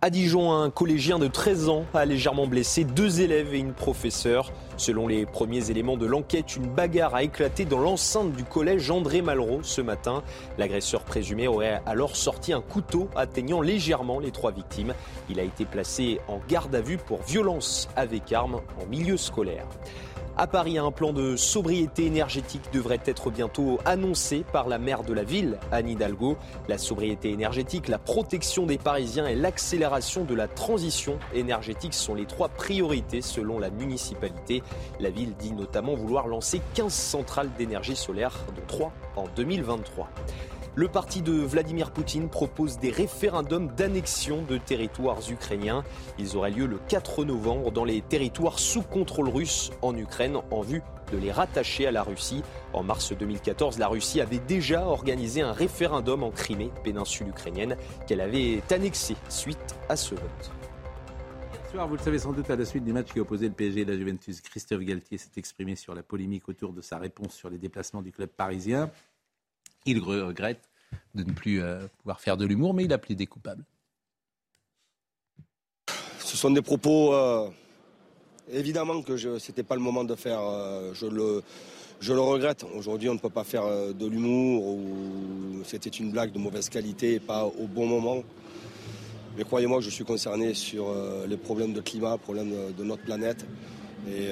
À 0.01 0.11
Dijon, 0.11 0.53
un 0.53 0.71
collégien 0.71 1.19
de 1.19 1.29
13 1.29 1.69
ans 1.69 1.85
a 1.95 2.05
légèrement 2.05 2.47
blessé 2.47 2.83
deux 2.83 3.21
élèves 3.21 3.55
et 3.55 3.59
une 3.59 3.73
professeure. 3.73 4.51
Selon 4.83 5.07
les 5.07 5.27
premiers 5.27 5.71
éléments 5.71 5.97
de 5.97 6.07
l'enquête, 6.07 6.57
une 6.57 6.67
bagarre 6.67 7.15
a 7.15 7.23
éclaté 7.23 7.65
dans 7.65 7.79
l'enceinte 7.79 8.33
du 8.33 8.43
collège 8.43 8.91
André 8.91 9.23
Malraux 9.23 9.61
ce 9.63 9.81
matin. 9.81 10.25
L'agresseur 10.59 11.05
présumé 11.05 11.47
aurait 11.47 11.81
alors 11.87 12.17
sorti 12.17 12.53
un 12.53 12.61
couteau 12.61 13.09
atteignant 13.15 13.61
légèrement 13.61 14.19
les 14.19 14.33
trois 14.33 14.51
victimes. 14.51 14.93
Il 15.31 15.39
a 15.39 15.45
été 15.45 15.67
placé 15.67 16.19
en 16.27 16.41
garde 16.49 16.75
à 16.75 16.81
vue 16.81 16.97
pour 16.97 17.23
violence 17.23 17.89
avec 17.95 18.33
arme 18.33 18.61
en 18.83 18.87
milieu 18.87 19.17
scolaire. 19.17 19.69
À 20.39 20.47
Paris, 20.47 20.79
un 20.79 20.91
plan 20.91 21.13
de 21.13 21.37
sobriété 21.37 22.07
énergétique 22.07 22.63
devrait 22.73 23.03
être 23.05 23.31
bientôt 23.31 23.79
annoncé 23.85 24.47
par 24.51 24.67
la 24.67 24.79
maire 24.79 25.03
de 25.03 25.13
la 25.13 25.25
ville, 25.25 25.59
Anne 25.71 25.91
Hidalgo. 25.91 26.39
La 26.69 26.79
sobriété 26.79 27.31
énergétique, 27.31 27.87
la 27.89 27.99
protection 27.99 28.65
des 28.65 28.79
Parisiens 28.79 29.27
et 29.27 29.35
l'accélération 29.35 30.25
de 30.25 30.35
la 30.35 30.49
transition 30.49 31.19
énergétique 31.35 31.93
sont 31.93 32.15
les 32.15 32.25
trois 32.25 32.49
priorités 32.49 33.21
selon 33.21 33.59
la 33.59 33.69
municipalité. 33.69 34.63
La 35.01 35.11
ville 35.11 35.35
dit 35.37 35.53
notamment 35.53 35.95
vouloir 35.95 36.27
lancer 36.27 36.63
15 36.75 36.91
centrales 36.91 37.51
d'énergie 37.59 37.97
solaire, 37.97 38.33
dont 38.57 38.63
3 38.67 38.93
en 39.17 39.25
2023. 39.37 40.09
Le 40.75 40.89
parti 40.89 41.21
de 41.21 41.33
Vladimir 41.33 41.91
Poutine 41.91 42.31
propose 42.31 42.79
des 42.79 42.89
référendums 42.89 43.69
d'annexion 43.77 44.41
de 44.41 44.57
territoires 44.57 45.21
ukrainiens. 45.31 45.85
Ils 46.19 46.35
auraient 46.35 46.51
lieu 46.51 46.65
le 46.65 46.79
4 46.89 47.27
novembre 47.27 47.71
dans 47.71 47.85
les 47.85 48.01
territoires 48.01 48.59
sous 48.59 48.81
contrôle 48.81 49.29
russe 49.29 49.71
en 49.83 49.95
Ukraine 49.95 50.39
en 50.51 50.63
vue 50.63 50.81
de 51.13 51.19
les 51.19 51.31
rattacher 51.31 51.87
à 51.87 51.91
la 51.91 52.03
Russie. 52.03 52.43
En 52.73 52.83
mars 52.83 53.13
2014, 53.13 53.79
la 53.79 53.87
Russie 53.87 54.23
avait 54.23 54.39
déjà 54.39 54.87
organisé 54.87 55.43
un 55.43 55.53
référendum 55.53 56.23
en 56.23 56.31
Crimée, 56.31 56.71
péninsule 56.83 57.29
ukrainienne, 57.29 57.77
qu'elle 58.07 58.23
avait 58.23 58.63
annexé 58.71 59.15
suite 59.29 59.77
à 59.91 59.97
ce 59.97 60.15
vote. 60.15 60.53
Soir, 61.71 61.87
vous 61.87 61.97
le 61.97 62.03
savez 62.03 62.19
sans 62.19 62.33
doute, 62.33 62.49
à 62.49 62.57
la 62.57 62.65
suite 62.65 62.85
du 62.85 62.95
match 62.95 63.13
qui 63.13 63.21
opposait 63.21 63.49
le 63.49 63.55
PSG 63.55 63.81
et 63.81 63.85
la 63.85 63.97
Juventus, 63.97 64.41
Christophe 64.41 64.81
Galtier 64.81 65.19
s'est 65.19 65.31
exprimé 65.37 65.75
sur 65.77 65.95
la 65.95 66.03
polémique 66.03 66.49
autour 66.49 66.73
de 66.73 66.81
sa 66.81 66.97
réponse 66.97 67.35
sur 67.35 67.51
les 67.51 67.59
déplacements 67.59 68.03
du 68.03 68.13
club 68.13 68.29
parisien. 68.29 68.91
Il 69.85 69.99
regrette 70.01 70.69
de 71.15 71.25
ne 71.25 71.33
plus 71.33 71.63
euh, 71.63 71.87
pouvoir 71.99 72.21
faire 72.21 72.37
de 72.37 72.45
l'humour, 72.45 72.75
mais 72.75 72.85
il 72.85 72.93
a 72.93 72.99
plaidé 72.99 73.27
coupable. 73.27 73.65
Ce 76.21 76.37
sont 76.37 76.51
des 76.51 76.63
propos, 76.63 77.13
euh, 77.15 77.49
évidemment 78.51 79.03
que 79.03 79.17
ce 79.17 79.29
n'était 79.29 79.63
pas 79.63 79.75
le 79.75 79.81
moment 79.81 80.05
de 80.05 80.15
faire, 80.15 80.41
euh, 80.41 80.95
je, 80.95 81.07
le, 81.07 81.43
je 82.01 82.13
le 82.13 82.21
regrette. 82.21 82.65
Aujourd'hui, 82.75 83.09
on 83.09 83.15
ne 83.15 83.19
peut 83.19 83.29
pas 83.29 83.45
faire 83.45 83.65
de 83.67 84.07
l'humour, 84.07 84.65
ou 84.65 85.63
c'était 85.65 85.91
une 85.91 86.11
blague 86.11 86.33
de 86.33 86.39
mauvaise 86.39 86.69
qualité 86.69 87.15
et 87.15 87.21
pas 87.21 87.45
au 87.45 87.67
bon 87.67 87.87
moment. 87.87 88.23
Mais 89.37 89.45
croyez-moi, 89.45 89.81
je 89.81 89.91
suis 89.91 90.05
concerné 90.05 90.55
sur 90.55 90.95
les 91.27 91.39
problèmes 91.39 91.73
de 91.73 91.81
climat, 91.81 92.19
problèmes 92.19 92.51
de, 92.51 92.73
de 92.73 92.85
notre 92.85 93.03
planète. 93.03 93.47
Et 94.07 94.29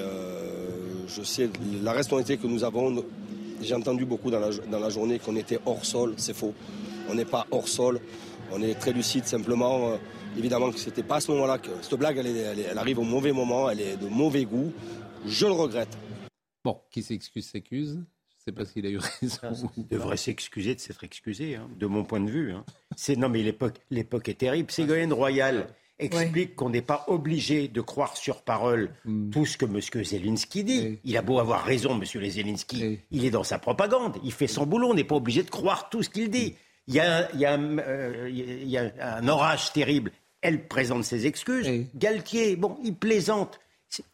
je 1.09 1.23
sais 1.23 1.49
la 1.83 1.93
responsabilité 1.93 2.37
que 2.37 2.47
nous 2.47 2.65
avons 2.65 3.03
j'ai 3.61 3.75
entendu 3.75 4.05
beaucoup 4.05 4.31
dans 4.31 4.41
la, 4.41 4.91
journée 4.91 5.19
qu'on 5.19 5.37
était 5.37 5.59
hors 5.67 5.85
sol, 5.85 6.15
c'est 6.17 6.35
faux. 6.35 6.55
On 7.09 7.15
n'est 7.15 7.25
pas 7.25 7.47
hors 7.51 7.69
sol. 7.69 8.01
On 8.53 8.63
est 8.63 8.75
très 8.75 8.93
lucide 8.93 9.25
simplement. 9.27 9.93
Euh, 9.93 9.97
évidemment 10.39 10.71
que 10.71 10.79
c'était 10.79 11.03
pas 11.03 11.17
à 11.17 11.21
ce 11.21 11.31
moment-là 11.33 11.59
que 11.59 11.71
cette 11.83 11.95
blague, 11.99 12.19
elle, 12.19 12.27
est- 12.27 12.39
elle 12.39 12.59
est- 12.61 12.67
elle 12.71 12.79
arrive 12.79 12.99
au 12.99 13.05
mauvais 13.05 13.33
moment, 13.33 13.69
elle 13.71 13.81
est 13.81 13.97
de 13.97 14.07
mauvais 14.09 14.45
goût. 14.45 14.73
Je 15.27 15.47
le 15.47 15.53
regrette. 15.53 15.97
Bon, 16.65 16.79
qui 16.91 17.03
s'excuse 17.03 17.49
s'accuse. 17.51 17.95
Je 17.95 17.99
ne 17.99 18.45
sais 18.45 18.53
pas 18.53 18.65
s'il 18.65 18.87
a 18.87 18.91
eu 18.91 18.99
raison. 19.21 19.71
Il 19.77 19.87
devrait 19.87 20.17
s'excuser 20.17 20.75
de 20.75 20.81
s'être 20.81 21.05
excusé, 21.05 21.57
hein, 21.57 21.69
de 21.79 21.87
mon 21.87 22.05
point 22.05 22.21
de 22.21 22.31
vue. 22.31 22.53
hein. 22.53 22.65
C'est 22.97 23.17
non, 23.17 23.29
mais 23.29 23.43
l'époque, 23.43 23.77
l'époque 23.91 24.29
est 24.29 24.35
terrible. 24.39 24.71
Ségolène 24.71 25.13
Royal 25.13 25.67
explique 26.01 26.57
qu'on 26.57 26.71
n'est 26.71 26.83
pas 26.83 27.05
obligé 27.09 27.69
de 27.69 27.81
croire 27.81 28.17
sur 28.17 28.43
parole 28.43 28.95
tout 29.33 29.47
ce 29.47 29.57
que 29.57 29.67
M. 29.67 29.81
Zelensky 30.05 30.65
dit. 30.65 30.99
Il 31.05 31.17
a 31.17 31.23
beau 31.23 31.39
avoir 31.39 31.65
raison, 31.65 32.01
M. 32.01 32.05
Zelensky. 32.05 33.01
Il 33.11 33.25
est 33.25 33.31
dans 33.31 33.45
sa 33.45 33.59
propagande. 33.59 34.17
Il 34.25 34.33
fait 34.33 34.47
son 34.47 34.67
boulot. 34.67 34.91
On 34.91 34.95
n'est 34.95 35.05
pas 35.05 35.17
obligé 35.17 35.43
de 35.43 35.51
croire 35.51 35.89
tout 35.91 36.03
ce 36.03 36.11
qu'il 36.11 36.31
dit. 36.31 36.55
Il 36.89 36.95
y 36.95 37.01
a, 37.01 37.31
il 37.35 37.41
y 37.41 37.47
a, 37.47 37.57
euh, 37.57 38.29
il 38.29 38.69
y 38.69 38.77
a 38.77 38.91
un 38.99 39.29
orage 39.29 39.73
terrible. 39.73 40.11
Elle 40.41 40.67
présente 40.67 41.05
ses 41.05 41.27
excuses. 41.27 41.69
Galtier, 41.95 42.57
bon, 42.57 42.79
il 42.83 42.95
plaisante. 42.95 43.61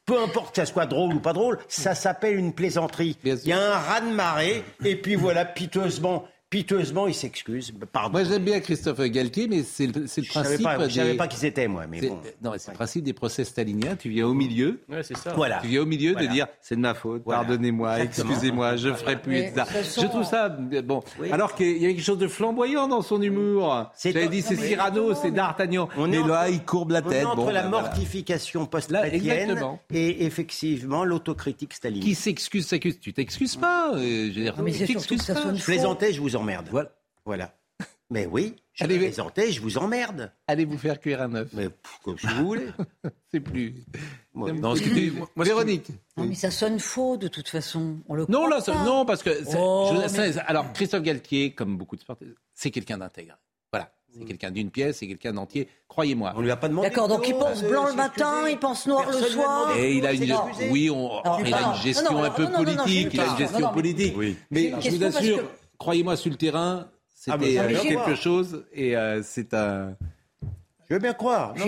Peu 0.05 0.21
importe 0.21 0.55
que 0.55 0.63
ça 0.63 0.67
soit 0.67 0.87
drôle 0.87 1.15
ou 1.15 1.21
pas 1.21 1.33
drôle, 1.33 1.59
ça 1.69 1.95
s'appelle 1.95 2.37
une 2.37 2.53
plaisanterie. 2.53 3.19
Il 3.25 3.47
y 3.47 3.53
a 3.53 3.75
un 3.75 3.79
raz-de-marée, 3.79 4.65
et 4.85 4.97
puis 4.97 5.17
voilà, 5.17 5.45
piteusement, 5.45 6.27
piteusement, 6.51 7.07
il 7.09 7.15
s'excuse. 7.15 7.73
Pardon. 7.93 8.13
Moi, 8.13 8.25
j'aime 8.25 8.45
bien 8.45 8.61
Christophe 8.61 9.01
Galtier, 9.01 9.49
mais 9.49 9.63
c'est 9.63 9.87
le, 9.87 10.07
Je 10.07 10.29
principe. 10.29 10.63
pas- 10.63 10.79
je 10.81 10.85
des- 10.87 10.91
savais 11.01 11.15
pas 11.15 11.27
qui 11.29 11.37
c'était, 11.37 11.67
moi, 11.69 11.87
mais 11.89 12.01
c'est- 12.01 12.09
bon. 12.09 12.21
Non, 12.43 12.53
c'est 12.57 12.71
le 12.71 12.77
principe 12.77 13.05
des 13.05 13.13
procès 13.13 13.45
staliniens. 13.45 13.97
Tu 13.97 14.11
viens 14.11 14.27
au 14.27 14.35
milieu. 14.35 14.81
Ouais, 14.89 15.03
c'est 15.03 15.17
ça. 15.17 15.33
Voilà. 15.35 15.59
Tu 15.63 15.69
viens 15.69 15.83
au 15.83 15.87
milieu 15.87 16.13
Voilà. 16.13 16.29
de 16.29 16.33
dire 16.33 16.47
c'est 16.61 16.77
de 16.77 16.81
ma 16.81 16.95
faute, 16.95 17.23
Voilà. 17.25 17.41
pardonnez-moi, 17.41 17.99
Exactement. 18.01 18.31
excusez-moi, 18.31 18.77
je 18.77 18.93
ferai 18.95 19.21
plus, 19.21 19.33
Mais 19.33 19.41
etc. 19.49 19.65
façon- 19.67 20.03
Je 20.03 20.07
trouve 20.07 20.25
ça 20.25 20.47
euh, 20.73 20.83
bon. 20.83 21.03
Oui. 21.21 21.31
Alors 21.33 21.55
qu'il 21.55 21.77
y 21.83 21.85
a 21.87 21.89
quelque 21.89 22.03
chose 22.03 22.19
de 22.19 22.29
flamboyant 22.29 22.87
dans 22.89 23.03
son 23.03 23.21
humour. 23.21 23.91
C'est- 23.97 24.13
J'avais 24.13 24.29
dit 24.29 24.39
non, 24.43 24.45
c'est 24.49 24.57
mais- 24.57 24.69
Cyrano, 24.69 25.15
c'est 25.15 25.31
D'Artagnan. 25.33 25.89
On 25.97 26.07
est 26.07 26.11
Mais 26.13 26.19
entre- 26.19 26.29
là, 26.29 26.49
il 26.49 26.63
courbe 26.65 26.93
la 26.93 27.03
On 27.05 27.11
est 27.11 27.15
tête. 27.15 27.27
entre 27.27 27.37
Bon, 27.37 27.47
la 27.51 27.63
voilà. 27.67 27.69
mortification 27.69 28.67
post-chrétienne 28.67 29.59
et 29.93 30.25
effectivement 30.25 31.05
l'autocritique 31.05 31.75
staliniste. 31.75 32.07
Qui 32.07 32.15
s'excuse, 32.15 32.67
s'accuse. 32.67 33.01
Tu 33.01 33.13
t'excuses 33.13 33.57
pas. 33.57 33.93
Je 33.97 35.65
plaisantais, 35.65 36.13
je 36.13 36.21
vous 36.21 36.36
emmerde. 36.37 36.69
Voilà. 36.71 36.91
Voilà. 37.25 37.53
Mais 38.09 38.25
oui, 38.25 38.55
je 38.73 38.85
Allez, 38.85 38.99
plaisantais, 38.99 39.51
je 39.51 39.61
vous 39.61 39.79
emmerde. 39.79 40.31
Allez 40.47 40.65
vous 40.65 40.79
faire 40.79 41.01
cuire 41.01 41.23
un 41.23 41.35
œuf. 41.35 41.49
Mais 41.53 41.69
pff, 41.71 41.99
comme 42.05 42.17
si 42.17 42.27
vous 42.29 42.47
voulez. 42.47 42.69
c'est 43.33 43.41
plus. 43.41 43.75
Moi, 44.33 44.53
Non, 44.53 44.77
ce 44.77 44.83
que 44.83 44.91
tu- 44.91 45.13
Véronique. 45.37 45.89
Non, 46.17 46.25
mais 46.25 46.37
ça 46.37 46.53
sonne 46.53 46.79
faux 46.79 47.17
de 47.17 47.27
toute 47.27 47.49
façon. 47.49 47.97
On 48.09 48.15
le 48.15 48.27
Non, 48.29 48.47
là, 48.47 48.61
ça- 48.61 48.75
non, 48.85 49.05
parce 49.05 49.25
que 49.25 49.31
Oh, 49.59 49.91
je- 49.93 50.17
mais- 50.21 50.33
ça- 50.33 50.43
alors 50.43 50.73
Christophe 50.73 51.03
Galtier, 51.03 51.53
comme 51.53 51.77
beaucoup 51.77 51.97
de 51.97 52.01
sportifs, 52.03 52.29
c'est 52.55 52.71
quelqu'un 52.71 52.99
d'intègre. 52.99 53.37
Voilà, 53.73 53.91
c'est 54.17 54.25
quelqu'un 54.25 54.53
d'une 54.53 54.71
pièce, 54.71 54.99
c'est 54.99 55.09
quelqu'un 55.09 55.33
d'entier. 55.33 55.67
Croyez-moi. 55.89 56.33
On 56.37 56.43
lui 56.43 56.51
a 56.53 56.57
pas 56.57 56.69
demandé. 56.69 56.89
D'accord, 56.89 57.09
donc 57.09 57.27
il 57.27 57.35
pense 57.35 57.65
blanc 57.65 57.89
le 57.89 57.95
matin, 57.95 58.49
il 58.49 58.59
pense 58.59 58.87
noir 58.87 59.05
le 59.07 59.19
Personne 59.19 59.25
a 59.41 59.43
soir. 59.43 59.77
Et 59.77 59.97
il 59.97 60.07
a 60.07 60.13
une, 60.13 60.33
oui, 60.71 60.91
on, 60.91 61.19
Alors, 61.23 61.41
il 61.45 61.53
a 61.53 61.61
une 61.75 61.83
gestion 61.83 62.23
un 62.23 62.31
peu 62.31 62.47
politique, 62.53 63.09
il 63.15 63.21
a 63.21 63.27
une 63.33 63.37
gestion 63.37 63.69
politique. 63.73 64.15
Mais 64.53 64.73
je 64.81 64.91
vous 64.91 65.03
assure, 65.05 65.43
croyez-moi, 65.79 66.17
sur 66.17 66.31
le 66.31 66.37
terrain, 66.37 66.89
Ah, 67.29 67.37
c'était 67.39 67.59
euh, 67.59 67.81
quelque 67.83 68.15
chose 68.15 68.65
et 68.73 68.97
euh, 68.97 69.23
c'est 69.23 69.53
un, 69.55 69.97
Je 70.89 70.95
veux 70.95 71.01
bien 71.01 71.15
croire. 71.15 71.55
Que- 71.55 71.61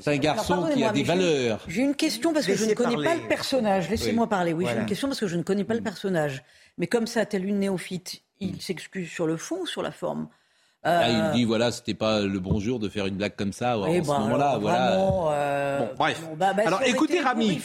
c'est 0.00 0.08
un 0.08 0.16
garçon 0.18 0.54
Alors, 0.64 0.70
qui 0.70 0.84
a 0.84 0.92
des 0.92 1.02
valeurs. 1.02 1.60
J'ai 1.68 1.82
une 1.82 1.94
question 1.94 2.32
parce 2.32 2.46
que 2.46 2.54
je 2.54 2.64
ne 2.66 2.74
connais 2.74 2.94
parler. 2.94 3.08
pas 3.08 3.14
le 3.16 3.28
personnage. 3.28 3.88
Laissez-moi 3.90 4.24
Oui. 4.24 4.30
parler. 4.30 4.52
Oui, 4.52 4.66
j'ai 4.68 4.78
une 4.78 4.86
question 4.86 5.08
parce 5.08 5.20
que 5.20 5.26
je 5.26 5.36
ne 5.36 5.42
connais 5.42 5.64
pas 5.64 5.74
le 5.74 5.80
personnage. 5.82 6.42
Mais 6.78 6.86
comme 6.86 7.06
ça, 7.06 7.24
tel 7.24 7.44
une 7.46 7.58
néophyte, 7.60 8.20
il 8.40 8.60
s'excuse 8.60 9.08
sur 9.10 9.26
le 9.26 9.36
fond 9.38 9.60
ou 9.62 9.66
sur 9.66 9.82
la 9.82 9.90
forme? 9.92 10.28
Là, 10.86 11.08
Euh, 11.08 11.30
il 11.34 11.38
dit 11.38 11.44
voilà, 11.44 11.72
c'était 11.72 11.94
pas 11.94 12.20
le 12.20 12.38
bon 12.38 12.60
jour 12.60 12.78
de 12.78 12.88
faire 12.88 13.06
une 13.06 13.16
blague 13.16 13.34
comme 13.34 13.52
ça 13.52 13.76
oui, 13.78 13.98
en 14.00 14.04
ce 14.04 14.08
bah, 14.08 14.18
moment-là. 14.20 14.48
alors, 14.50 14.60
Voilà. 14.60 14.92
euh, 15.32 15.78
Bon, 15.80 15.88
bref. 15.98 16.22
bon, 16.28 16.36
bah, 16.36 16.52
bah, 16.54 16.62
Alors, 16.64 16.82
écoutez 16.84 17.20
Rami. 17.20 17.60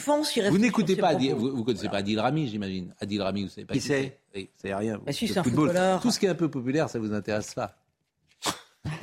Vous 0.50 0.58
n'écoutez 0.58 0.96
pas 0.96 1.08
Adil, 1.08 1.34
vous, 1.34 1.54
vous 1.56 1.64
connaissez 1.64 1.88
pas 1.88 1.98
Adil 1.98 2.18
Rami, 2.18 2.48
j'imagine. 2.48 2.92
Adil 3.00 3.22
Rami, 3.22 3.44
vous 3.44 3.48
savez 3.48 3.64
pas 3.64 3.74
Qui 3.74 3.80
qui, 3.80 3.86
c'est 3.86 4.18
Oui, 4.34 4.50
c'est 4.56 4.74
rien. 4.74 4.98
Bah 5.06 5.12
si, 5.12 5.28
c'est 5.28 5.42
football. 5.42 5.72
Tout 6.02 6.10
ce 6.10 6.18
qui 6.18 6.26
est 6.26 6.30
un 6.30 6.34
peu 6.34 6.50
populaire, 6.50 6.88
ça 6.90 6.98
vous 6.98 7.12
intéresse 7.14 7.54
pas. 7.54 7.76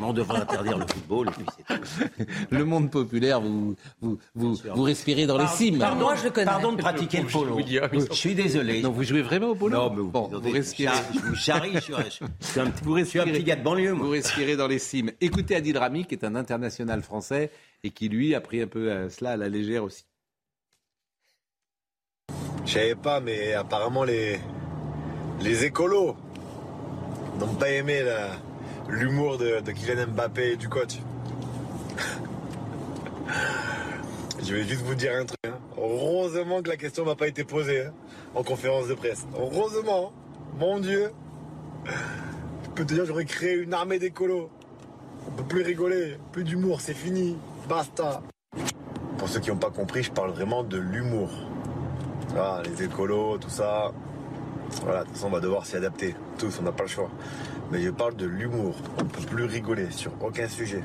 On 0.02 0.13
devrait 0.13 0.39
interdire 0.42 0.78
le 0.78 0.86
football 0.88 1.28
et 1.30 1.32
puis 1.32 1.46
c'est 1.58 1.76
tout. 1.76 2.26
Le 2.52 2.65
monde 2.65 2.89
populaire, 2.92 3.39
vous, 3.42 3.76
vous, 4.02 4.18
vous, 4.36 4.56
vous 4.76 4.84
respirez 4.84 5.26
dans 5.26 5.38
les 5.38 5.48
cimes. 5.48 5.80
Pardon, 5.80 6.02
Moi, 6.02 6.15
je 6.15 6.24
le 6.26 6.30
connais. 6.32 6.46
Pardon 6.46 6.72
de 6.74 6.78
pratiquer 6.78 7.22
le 7.22 7.28
polo. 7.28 7.58
Je 7.60 8.13
suis 8.13 8.36
désolé. 8.36 8.82
Non, 8.82 8.92
vous 8.92 9.04
jouez 9.04 9.22
vraiment 9.22 9.48
au 9.50 9.56
polo 9.56 9.76
Non, 9.78 9.89
mais 9.89 10.02
vous, 10.02 10.10
bon, 10.12 10.28
vous 10.28 10.52
respirez. 10.52 10.96
Je 11.13 11.20
vous 11.20 11.36
charrie, 11.36 11.72
je 11.76 11.80
suis 11.80 11.94
je 11.94 12.46
suis 12.48 12.60
un 12.60 12.70
petit, 12.70 12.84
Vous 12.84 12.98
je 12.98 13.04
suis 13.04 13.20
un 13.20 13.24
respirez. 13.24 13.39
petit 13.39 13.44
gars 13.44 13.56
de 13.56 13.63
banlieue, 13.63 13.94
moi. 13.94 14.06
Vous 14.06 14.12
respirez 14.12 14.56
dans 14.58 14.68
les 14.68 14.80
cimes. 14.80 15.12
Écoutez 15.22 15.56
Adil 15.56 15.78
Rami, 15.78 16.06
qui 16.06 16.15
est 16.15 16.24
un 16.26 16.36
international 16.36 17.02
français 17.02 17.52
et 17.84 17.92
qui, 17.92 18.10
lui, 18.10 18.36
a 18.36 18.42
pris 18.42 18.62
un 18.62 18.68
peu 18.68 18.92
euh, 18.92 19.10
cela 19.10 19.32
à 19.32 19.38
la 19.38 19.48
légère 19.50 19.84
aussi. 19.86 20.04
Je 22.65 22.74
savais 22.74 22.96
pas, 22.96 23.20
mais 23.22 23.54
apparemment 23.54 24.04
les, 24.04 24.39
les 25.42 25.63
écolos 25.65 26.15
n'ont 27.39 27.54
pas 27.56 27.70
aimé 27.72 28.04
la- 28.04 28.32
l'humour 28.89 29.38
de, 29.38 29.62
Kylian 29.71 30.08
Mbappé 30.08 30.54
et 30.54 30.56
du 30.58 30.67
coach. 30.69 30.99
Je 34.41 34.56
vais 34.56 34.63
juste 34.63 34.82
vous 34.82 34.95
dire 34.95 35.13
un 35.15 35.25
truc. 35.25 35.39
hein. 35.47 35.58
Heureusement 35.78 36.62
que 36.62 36.69
la 36.69 36.78
question 36.78 37.06
m'a 37.06 37.15
pas 37.15 37.28
été 37.28 37.43
posée 37.43 37.86
hein, 37.86 37.93
en 38.36 38.43
conférence 38.43 38.88
de 38.88 38.95
presse. 38.95 39.28
Heureusement, 39.38 40.12
mon 40.58 40.80
Dieu. 40.80 41.12
Je 41.86 42.69
peux 42.75 42.86
te 42.86 42.93
dire, 42.93 43.06
j'aurais 43.06 43.25
créé 43.25 43.56
une 43.56 43.73
armée 43.73 43.99
d'écolos. 43.99 44.49
On 45.28 45.32
peut 45.32 45.43
plus 45.43 45.62
rigoler, 45.62 46.17
plus 46.32 46.43
d'humour, 46.43 46.82
c'est 46.82 46.93
fini. 46.93 47.38
Basta. 47.67 48.21
Pour 49.17 49.28
ceux 49.28 49.39
qui 49.39 49.49
n'ont 49.49 49.58
pas 49.58 49.69
compris, 49.69 50.04
je 50.04 50.12
parle 50.12 50.32
vraiment 50.32 50.63
de 50.63 50.78
l'humour. 50.78 51.30
Ah, 52.38 52.62
les 52.63 52.84
écolos, 52.84 53.38
tout 53.38 53.49
ça. 53.49 53.91
Voilà, 54.84 54.99
de 55.01 55.05
toute 55.05 55.15
façon, 55.15 55.27
on 55.27 55.32
va 55.32 55.39
devoir 55.39 55.65
s'y 55.65 55.75
adapter. 55.75 56.15
Tous, 56.38 56.58
on 56.60 56.63
n'a 56.63 56.71
pas 56.71 56.84
le 56.84 56.89
choix. 56.89 57.10
Mais 57.71 57.82
je 57.82 57.89
parle 57.89 58.15
de 58.15 58.25
l'humour. 58.25 58.75
On 58.97 59.03
ne 59.03 59.10
peut 59.10 59.21
plus 59.21 59.43
rigoler 59.45 59.91
sur 59.91 60.12
aucun 60.23 60.47
sujet. 60.47 60.84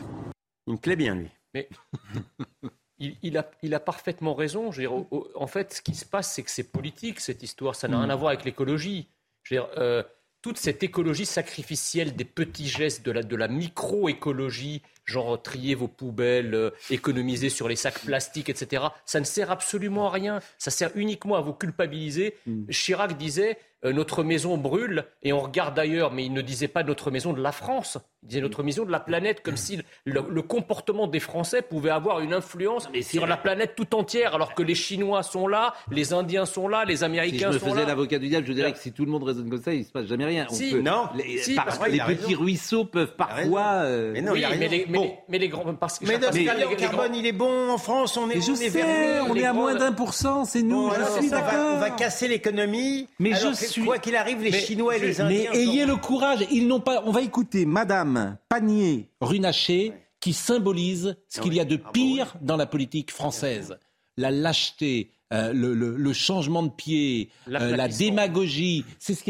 Il 0.66 0.74
me 0.74 0.78
plaît 0.78 0.96
bien, 0.96 1.14
lui. 1.14 1.30
Mais 1.54 1.68
il, 2.98 3.16
il 3.22 3.38
a, 3.38 3.50
il 3.62 3.74
a 3.74 3.80
parfaitement 3.80 4.34
raison. 4.34 4.70
Je 4.72 4.82
veux 4.82 4.88
dire, 4.88 4.92
au- 4.94 5.28
en 5.34 5.46
fait, 5.46 5.74
ce 5.74 5.82
qui 5.82 5.94
se 5.94 6.04
passe, 6.04 6.32
c'est 6.32 6.42
que 6.42 6.50
c'est 6.50 6.64
politique, 6.64 7.20
cette 7.20 7.42
histoire. 7.42 7.74
Ça 7.74 7.88
n'a 7.88 7.98
rien 8.00 8.10
à 8.10 8.16
voir 8.16 8.30
avec 8.30 8.44
l'écologie. 8.44 9.08
Je 9.42 9.54
veux 9.54 9.60
dire, 9.60 9.70
euh, 9.78 10.02
toute 10.42 10.58
cette 10.58 10.82
écologie 10.82 11.24
sacrificielle 11.26 12.14
des 12.16 12.24
petits 12.24 12.68
gestes, 12.68 13.04
de 13.04 13.12
la, 13.12 13.22
de 13.22 13.36
la 13.36 13.48
micro-écologie, 13.48 14.82
genre 15.06 15.40
trier 15.40 15.74
vos 15.74 15.88
poubelles, 15.88 16.54
euh, 16.54 16.70
économiser 16.90 17.48
sur 17.48 17.66
les 17.68 17.76
sacs 17.76 18.00
plastiques, 18.00 18.48
etc., 18.50 18.84
ça 19.06 19.20
ne 19.20 19.24
sert 19.24 19.50
absolument 19.50 20.08
à 20.08 20.10
rien. 20.10 20.40
Ça 20.58 20.70
sert 20.70 20.90
uniquement 20.96 21.36
à 21.36 21.40
vous 21.40 21.54
culpabiliser. 21.54 22.36
Chirac 22.70 23.16
disait 23.16 23.52
euh, 23.52 23.56
notre 23.92 24.22
maison 24.22 24.56
brûle 24.56 25.04
et 25.22 25.32
on 25.32 25.40
regarde 25.40 25.78
ailleurs, 25.78 26.12
mais 26.12 26.24
il 26.24 26.32
ne 26.32 26.42
disait 26.42 26.68
pas 26.68 26.82
notre 26.82 27.10
maison 27.10 27.32
de 27.32 27.42
la 27.42 27.52
France. 27.52 27.98
Il 28.24 28.28
disait 28.28 28.40
notre 28.40 28.62
maison 28.62 28.84
de 28.86 28.90
la 28.90 29.00
planète, 29.00 29.42
comme 29.42 29.58
si 29.58 29.78
le, 30.06 30.22
le 30.30 30.42
comportement 30.42 31.06
des 31.06 31.20
Français 31.20 31.60
pouvait 31.60 31.90
avoir 31.90 32.20
une 32.20 32.32
influence 32.32 32.88
sur 33.02 33.26
la 33.26 33.36
planète 33.36 33.74
tout 33.76 33.94
entière, 33.94 34.34
alors 34.34 34.54
que 34.54 34.62
les 34.62 34.74
Chinois 34.74 35.22
sont 35.22 35.46
là, 35.46 35.74
les 35.90 36.14
Indiens 36.14 36.46
sont 36.46 36.66
là, 36.66 36.84
les 36.86 36.94
Si 36.96 37.00
je 37.00 37.04
Américains 37.04 37.48
me 37.52 37.58
sont 37.58 37.66
faisais 37.66 37.82
là. 37.82 37.86
l'avocat 37.88 38.18
du 38.18 38.28
diable, 38.28 38.46
je 38.46 38.52
dirais 38.54 38.72
que 38.72 38.78
si 38.78 38.92
tout 38.92 39.04
le 39.04 39.10
monde 39.10 39.24
raisonne 39.24 39.50
comme 39.50 39.60
ça, 39.62 39.74
il 39.74 39.80
ne 39.80 39.84
se 39.84 39.90
passe 39.90 40.06
jamais 40.06 40.24
rien. 40.24 40.46
On 40.50 40.54
Si. 40.54 40.70
peut- 40.70 40.80
Non. 40.80 41.08
les, 41.14 41.36
Si, 41.38 41.54
par- 41.54 41.66
parce 41.66 41.78
qu'il 41.78 41.92
les 41.92 42.00
a 42.00 42.06
petits 42.06 42.24
raison. 42.28 42.40
ruisseaux 42.40 42.84
peuvent 42.86 43.14
parfois. 43.14 43.62
euh, 43.84 44.12
Mais 44.14 44.22
non, 44.22 44.32
oui, 44.32 44.38
il 44.40 44.44
a 44.46 44.56
mais 44.56 44.68
les, 44.68 44.86
mais, 44.88 44.98
Bon. 44.98 45.04
les, 45.04 45.14
mais 45.28 45.38
les 45.38 45.48
grands. 45.48 45.74
Parce 45.74 45.98
que 45.98 46.06
Mais 46.06 46.16
notre 46.18 46.34
les 46.34 46.44
carbone, 46.46 46.90
grands- 46.92 47.12
il 47.14 47.26
est 47.26 47.32
bon 47.32 47.70
en 47.70 47.76
France. 47.78 48.16
On 48.16 48.30
est, 48.30 48.36
Mais 48.36 48.40
je 48.40 48.52
on 48.52 48.54
est 48.54 48.56
sais, 48.56 48.68
vers- 48.70 49.26
on 49.28 49.34
les 49.34 49.42
est 49.42 49.44
à 49.46 49.52
moins 49.52 49.74
d'un 49.74 49.92
pour 49.92 50.14
cent, 50.14 50.46
c'est 50.46 50.62
nous, 50.62 50.88
Bon, 50.88 50.92
je 50.94 51.20
suis 51.20 51.26
on, 51.26 51.30
va, 51.36 51.40
d'accord. 51.42 51.74
on 51.74 51.78
va 51.78 51.90
casser 51.90 52.26
l'économie. 52.28 53.06
Mais 53.18 53.34
alors 53.34 53.52
je 53.54 53.60
que, 53.60 53.66
suis- 53.66 53.84
Quoi 53.84 53.98
qu'il 53.98 54.16
arrive, 54.16 54.42
les 54.42 54.50
Mais 54.50 54.58
Chinois 54.60 54.96
et 54.96 55.00
les 55.00 55.06
Mais 55.08 55.20
Indiens. 55.20 55.52
ayez 55.52 55.82
sont- 55.82 55.88
le 55.88 55.96
courage, 55.96 56.46
ils 56.50 56.66
n'ont 56.66 56.80
pas. 56.80 57.02
On 57.04 57.10
va 57.10 57.20
écouter 57.20 57.66
Madame 57.66 58.13
Panier-Runacher 58.48 59.92
qui 60.20 60.32
symbolise 60.32 61.16
ce 61.28 61.40
qu'il 61.40 61.54
y 61.54 61.60
a 61.60 61.64
de 61.64 61.76
Ah, 61.76 61.84
bah 61.84 61.90
pire 61.92 62.34
dans 62.40 62.56
la 62.56 62.66
politique 62.66 63.10
française. 63.10 63.78
La 64.16 64.30
lâcheté, 64.30 65.10
euh, 65.32 65.52
le, 65.52 65.74
le- 65.74 65.96
le 65.96 66.12
changement 66.12 66.62
de 66.62 66.70
pied, 66.70 67.30
euh, 67.48 67.76
la 67.76 67.88
démagogie, 67.88 68.84
c'est 68.98 69.14
ce 69.14 69.22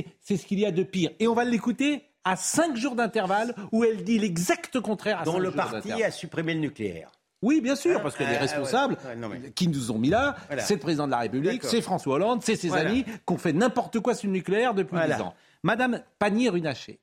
qu'il 0.47 0.59
y 0.59 0.67
a 0.67 0.71
de 0.71 0.83
pire. 0.83 1.11
Et 1.19 1.27
on 1.27 1.35
va 1.35 1.45
l'écouter 1.45 2.03
à 2.25 2.37
cinq 2.37 2.77
jours 2.77 2.95
d'intervalle 2.95 3.55
où 3.73 3.85
elle 3.85 4.05
dit 4.05 4.19
l'exact 4.19 4.79
contraire 4.81 5.21
à 5.21 5.25
dont 5.25 5.39
le 5.39 5.51
parti 5.51 5.93
a 6.03 6.11
supprimé 6.11 6.55
le 6.55 6.61
nucléaire. 6.61 7.11
Oui, 7.43 7.61
bien 7.61 7.77
sûr, 7.77 7.99
Hein 7.99 8.01
parce 8.03 8.15
que 8.17 8.25
Ah, 8.25 8.31
les 8.31 8.37
ah, 8.37 8.41
responsables 8.41 8.95
ouais. 9.05 9.11
Ouais, 9.11 9.17
non, 9.17 9.29
mais- 9.29 9.51
qui 9.51 9.69
nous 9.69 9.91
ont 9.91 9.99
mis 9.99 10.09
là, 10.09 10.35
Voilà. 10.47 10.63
c'est 10.63 10.75
le 10.75 10.81
président 10.81 11.05
de 11.07 11.11
la 11.11 11.19
République, 11.19 11.63
c'est 11.65 11.83
François 11.83 12.15
Hollande, 12.15 12.41
c'est 12.43 12.57
ses 12.57 12.69
Voilà. 12.69 12.89
amis, 12.89 13.05
qui 13.05 13.33
ont 13.33 13.37
fait 13.37 13.53
n'importe 13.53 14.01
quoi 14.01 14.15
sur 14.15 14.29
le 14.29 14.33
nucléaire 14.33 14.73
depuis 14.73 14.97
Voilà. 14.97 15.17
dix 15.17 15.23
ans. 15.23 15.35
Madame 15.63 16.01
Pannier-Runacher, 16.19 17.01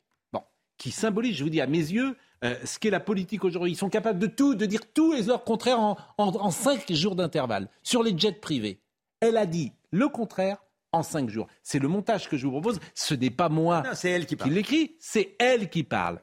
qui 0.81 0.89
symbolise, 0.89 1.37
je 1.37 1.43
vous 1.43 1.51
dis, 1.51 1.61
à 1.61 1.67
mes 1.67 1.77
yeux, 1.77 2.15
euh, 2.43 2.55
ce 2.65 2.79
qu'est 2.79 2.89
la 2.89 2.99
politique 2.99 3.43
aujourd'hui. 3.43 3.73
Ils 3.73 3.77
sont 3.77 3.89
capables 3.89 4.17
de 4.17 4.25
tout, 4.25 4.55
de 4.55 4.65
dire 4.65 4.91
tout 4.91 5.13
et 5.13 5.21
leur 5.21 5.43
contraire 5.43 5.79
en, 5.79 5.95
en, 6.17 6.29
en 6.29 6.49
cinq 6.49 6.91
jours 6.91 7.15
d'intervalle. 7.15 7.69
Sur 7.83 8.01
les 8.01 8.17
jets 8.17 8.31
privés, 8.31 8.79
elle 9.19 9.37
a 9.37 9.45
dit 9.45 9.73
le 9.91 10.09
contraire 10.09 10.57
en 10.91 11.03
cinq 11.03 11.29
jours. 11.29 11.45
C'est 11.61 11.77
le 11.77 11.87
montage 11.87 12.27
que 12.27 12.35
je 12.35 12.45
vous 12.47 12.51
propose. 12.53 12.79
Ce 12.95 13.13
n'est 13.13 13.29
pas 13.29 13.47
moi 13.47 13.83
Non, 13.85 13.91
c'est 13.93 14.09
elle 14.09 14.25
qui 14.25 14.35
qui 14.35 14.49
l'écrit, 14.49 14.95
c'est 14.99 15.35
elle 15.37 15.69
qui 15.69 15.83
parle. 15.83 16.19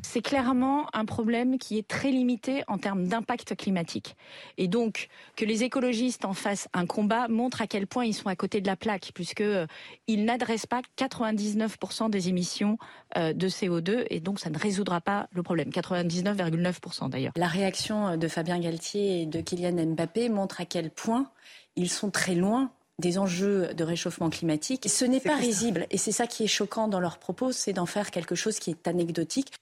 C'est 0.00 0.22
clairement 0.22 0.86
un 0.94 1.04
problème 1.04 1.58
qui 1.58 1.78
est 1.78 1.86
très 1.86 2.10
limité 2.10 2.64
en 2.66 2.78
termes 2.78 3.06
d'impact 3.06 3.54
climatique. 3.56 4.16
Et 4.56 4.66
donc, 4.66 5.08
que 5.36 5.44
les 5.44 5.64
écologistes 5.64 6.24
en 6.24 6.32
fassent 6.32 6.68
un 6.72 6.86
combat 6.86 7.28
montre 7.28 7.60
à 7.60 7.66
quel 7.66 7.86
point 7.86 8.04
ils 8.06 8.14
sont 8.14 8.28
à 8.28 8.36
côté 8.36 8.60
de 8.62 8.66
la 8.66 8.76
plaque, 8.76 9.12
puisqu'ils 9.14 9.44
euh, 9.44 9.66
n'adressent 10.08 10.66
pas 10.66 10.80
99% 10.98 12.08
des 12.08 12.28
émissions 12.28 12.78
euh, 13.16 13.34
de 13.34 13.48
CO2, 13.48 14.06
et 14.08 14.20
donc 14.20 14.40
ça 14.40 14.48
ne 14.48 14.58
résoudra 14.58 15.00
pas 15.00 15.28
le 15.32 15.42
problème. 15.42 15.68
99,9% 15.68 17.10
d'ailleurs. 17.10 17.32
La 17.36 17.48
réaction 17.48 18.16
de 18.16 18.28
Fabien 18.28 18.58
Galtier 18.58 19.22
et 19.22 19.26
de 19.26 19.40
Kylian 19.40 19.86
Mbappé 19.94 20.30
montre 20.30 20.60
à 20.60 20.64
quel 20.64 20.90
point 20.90 21.30
ils 21.76 21.90
sont 21.90 22.10
très 22.10 22.34
loin 22.34 22.72
des 22.98 23.18
enjeux 23.18 23.74
de 23.74 23.84
réchauffement 23.84 24.30
climatique. 24.30 24.88
Ce 24.88 25.04
n'est 25.04 25.20
pas 25.20 25.36
risible. 25.36 25.86
Et 25.90 25.98
c'est 25.98 26.12
ça 26.12 26.26
qui 26.26 26.44
est 26.44 26.48
choquant 26.48 26.88
dans 26.88 27.00
leurs 27.00 27.18
propos, 27.18 27.52
c'est 27.52 27.72
d'en 27.72 27.86
faire 27.86 28.10
quelque 28.10 28.34
chose 28.34 28.58
qui 28.58 28.70
est 28.70 28.86
anecdotique. 28.86 29.52